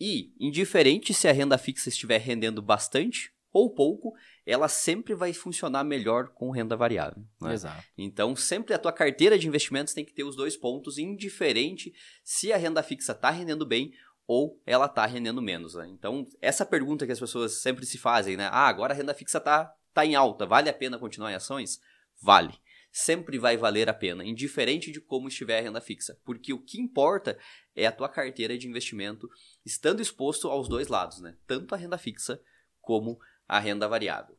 E, 0.00 0.32
indiferente 0.38 1.14
se 1.14 1.26
a 1.26 1.32
renda 1.32 1.56
fixa 1.56 1.88
estiver 1.88 2.18
rendendo 2.18 2.60
bastante 2.60 3.32
ou 3.52 3.70
pouco, 3.70 4.14
ela 4.44 4.68
sempre 4.68 5.14
vai 5.14 5.32
funcionar 5.32 5.82
melhor 5.82 6.28
com 6.28 6.50
renda 6.50 6.76
variável. 6.76 7.24
Né? 7.40 7.54
Exato. 7.54 7.82
Então, 7.96 8.36
sempre 8.36 8.74
a 8.74 8.78
tua 8.78 8.92
carteira 8.92 9.38
de 9.38 9.48
investimentos 9.48 9.94
tem 9.94 10.04
que 10.04 10.12
ter 10.12 10.24
os 10.24 10.36
dois 10.36 10.56
pontos, 10.56 10.98
indiferente 10.98 11.92
se 12.22 12.52
a 12.52 12.58
renda 12.58 12.82
fixa 12.82 13.12
está 13.12 13.30
rendendo 13.30 13.64
bem 13.64 13.92
ou 14.26 14.60
ela 14.66 14.84
está 14.84 15.06
rendendo 15.06 15.40
menos. 15.40 15.74
Né? 15.74 15.88
Então, 15.88 16.26
essa 16.42 16.66
pergunta 16.66 17.06
que 17.06 17.12
as 17.12 17.20
pessoas 17.20 17.62
sempre 17.62 17.86
se 17.86 17.96
fazem, 17.96 18.36
né? 18.36 18.48
Ah, 18.52 18.68
agora 18.68 18.92
a 18.92 18.96
renda 18.96 19.14
fixa 19.14 19.38
está 19.38 19.72
tá 19.94 20.04
em 20.04 20.14
alta, 20.14 20.44
vale 20.44 20.68
a 20.68 20.74
pena 20.74 20.98
continuar 20.98 21.32
em 21.32 21.36
ações? 21.36 21.80
Vale. 22.20 22.52
Sempre 22.96 23.38
vai 23.38 23.58
valer 23.58 23.90
a 23.90 23.94
pena, 23.94 24.24
indiferente 24.24 24.90
de 24.90 25.02
como 25.02 25.28
estiver 25.28 25.58
a 25.58 25.60
renda 25.60 25.82
fixa. 25.82 26.18
Porque 26.24 26.54
o 26.54 26.58
que 26.58 26.80
importa 26.80 27.38
é 27.74 27.84
a 27.84 27.92
tua 27.92 28.08
carteira 28.08 28.56
de 28.56 28.66
investimento 28.66 29.28
estando 29.66 30.00
exposto 30.00 30.48
aos 30.48 30.66
dois 30.66 30.88
lados, 30.88 31.20
né? 31.20 31.36
Tanto 31.46 31.74
a 31.74 31.78
renda 31.78 31.98
fixa 31.98 32.40
como 32.80 33.20
a 33.46 33.58
renda 33.58 33.86
variável. 33.86 34.38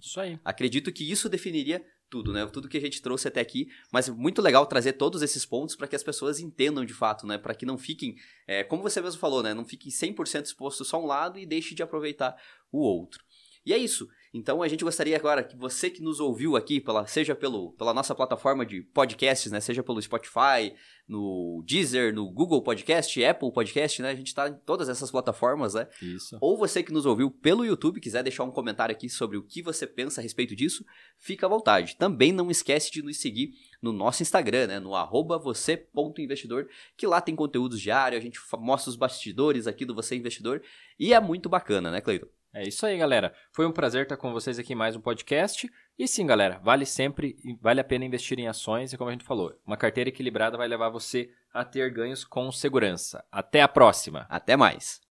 Isso 0.00 0.18
aí. 0.18 0.40
Acredito 0.42 0.90
que 0.90 1.04
isso 1.10 1.28
definiria 1.28 1.84
tudo, 2.08 2.32
né? 2.32 2.46
Tudo 2.46 2.66
que 2.66 2.78
a 2.78 2.80
gente 2.80 3.02
trouxe 3.02 3.28
até 3.28 3.42
aqui, 3.42 3.68
mas 3.92 4.08
muito 4.08 4.40
legal 4.40 4.64
trazer 4.64 4.94
todos 4.94 5.20
esses 5.20 5.44
pontos 5.44 5.76
para 5.76 5.86
que 5.86 5.94
as 5.94 6.02
pessoas 6.02 6.40
entendam 6.40 6.86
de 6.86 6.94
fato, 6.94 7.26
né? 7.26 7.36
Para 7.36 7.54
que 7.54 7.66
não 7.66 7.76
fiquem, 7.76 8.16
é, 8.46 8.64
como 8.64 8.82
você 8.82 9.02
mesmo 9.02 9.20
falou, 9.20 9.42
né? 9.42 9.52
Não 9.52 9.66
fiquem 9.66 9.92
100% 9.92 10.46
exposto 10.46 10.82
só 10.82 10.96
a 10.96 11.00
um 11.00 11.06
lado 11.06 11.38
e 11.38 11.44
deixe 11.44 11.74
de 11.74 11.82
aproveitar 11.82 12.34
o 12.72 12.78
outro. 12.78 13.22
E 13.66 13.74
é 13.74 13.76
isso. 13.76 14.08
Então 14.38 14.62
a 14.62 14.68
gente 14.68 14.84
gostaria 14.84 15.16
agora 15.16 15.42
que 15.42 15.56
você 15.56 15.90
que 15.90 16.00
nos 16.00 16.20
ouviu 16.20 16.54
aqui, 16.54 16.80
pela, 16.80 17.04
seja 17.08 17.34
pelo, 17.34 17.72
pela 17.72 17.92
nossa 17.92 18.14
plataforma 18.14 18.64
de 18.64 18.82
podcasts, 18.82 19.50
né? 19.50 19.58
Seja 19.58 19.82
pelo 19.82 20.00
Spotify, 20.00 20.72
no 21.08 21.64
Deezer, 21.66 22.14
no 22.14 22.30
Google 22.30 22.62
Podcast, 22.62 23.24
Apple 23.24 23.50
Podcast, 23.52 24.00
né? 24.00 24.10
A 24.10 24.14
gente 24.14 24.28
está 24.28 24.48
em 24.48 24.54
todas 24.54 24.88
essas 24.88 25.10
plataformas, 25.10 25.74
né? 25.74 25.88
Isso. 26.00 26.38
Ou 26.40 26.56
você 26.56 26.84
que 26.84 26.92
nos 26.92 27.04
ouviu 27.04 27.32
pelo 27.32 27.64
YouTube, 27.64 28.00
quiser 28.00 28.22
deixar 28.22 28.44
um 28.44 28.50
comentário 28.52 28.94
aqui 28.94 29.08
sobre 29.08 29.36
o 29.36 29.42
que 29.42 29.60
você 29.60 29.88
pensa 29.88 30.20
a 30.20 30.22
respeito 30.22 30.54
disso, 30.54 30.84
fica 31.18 31.46
à 31.46 31.48
vontade. 31.48 31.96
Também 31.96 32.30
não 32.30 32.48
esquece 32.48 32.92
de 32.92 33.02
nos 33.02 33.18
seguir 33.18 33.50
no 33.82 33.92
nosso 33.92 34.22
Instagram, 34.22 34.68
né? 34.68 34.78
No 34.78 34.94
arroba 34.94 35.36
você.investidor, 35.36 36.68
que 36.96 37.08
lá 37.08 37.20
tem 37.20 37.34
conteúdos 37.34 37.80
diários, 37.80 38.20
a 38.20 38.22
gente 38.22 38.38
mostra 38.56 38.88
os 38.88 38.96
bastidores 38.96 39.66
aqui 39.66 39.84
do 39.84 39.96
Você 39.96 40.14
Investidor 40.14 40.62
e 40.96 41.12
é 41.12 41.18
muito 41.18 41.48
bacana, 41.48 41.90
né, 41.90 42.00
Cleiton? 42.00 42.28
É 42.52 42.66
isso 42.66 42.86
aí, 42.86 42.96
galera. 42.96 43.32
Foi 43.52 43.66
um 43.66 43.72
prazer 43.72 44.04
estar 44.04 44.16
com 44.16 44.32
vocês 44.32 44.58
aqui 44.58 44.72
em 44.72 44.76
mais 44.76 44.96
um 44.96 45.00
podcast. 45.00 45.70
E 45.98 46.08
sim, 46.08 46.26
galera, 46.26 46.58
vale 46.58 46.86
sempre, 46.86 47.36
vale 47.60 47.80
a 47.80 47.84
pena 47.84 48.04
investir 48.04 48.38
em 48.38 48.48
ações. 48.48 48.92
E 48.92 48.96
como 48.96 49.10
a 49.10 49.12
gente 49.12 49.24
falou, 49.24 49.54
uma 49.66 49.76
carteira 49.76 50.08
equilibrada 50.08 50.56
vai 50.56 50.66
levar 50.66 50.88
você 50.88 51.30
a 51.52 51.64
ter 51.64 51.90
ganhos 51.92 52.24
com 52.24 52.50
segurança. 52.50 53.24
Até 53.30 53.60
a 53.60 53.68
próxima. 53.68 54.26
Até 54.30 54.56
mais. 54.56 55.00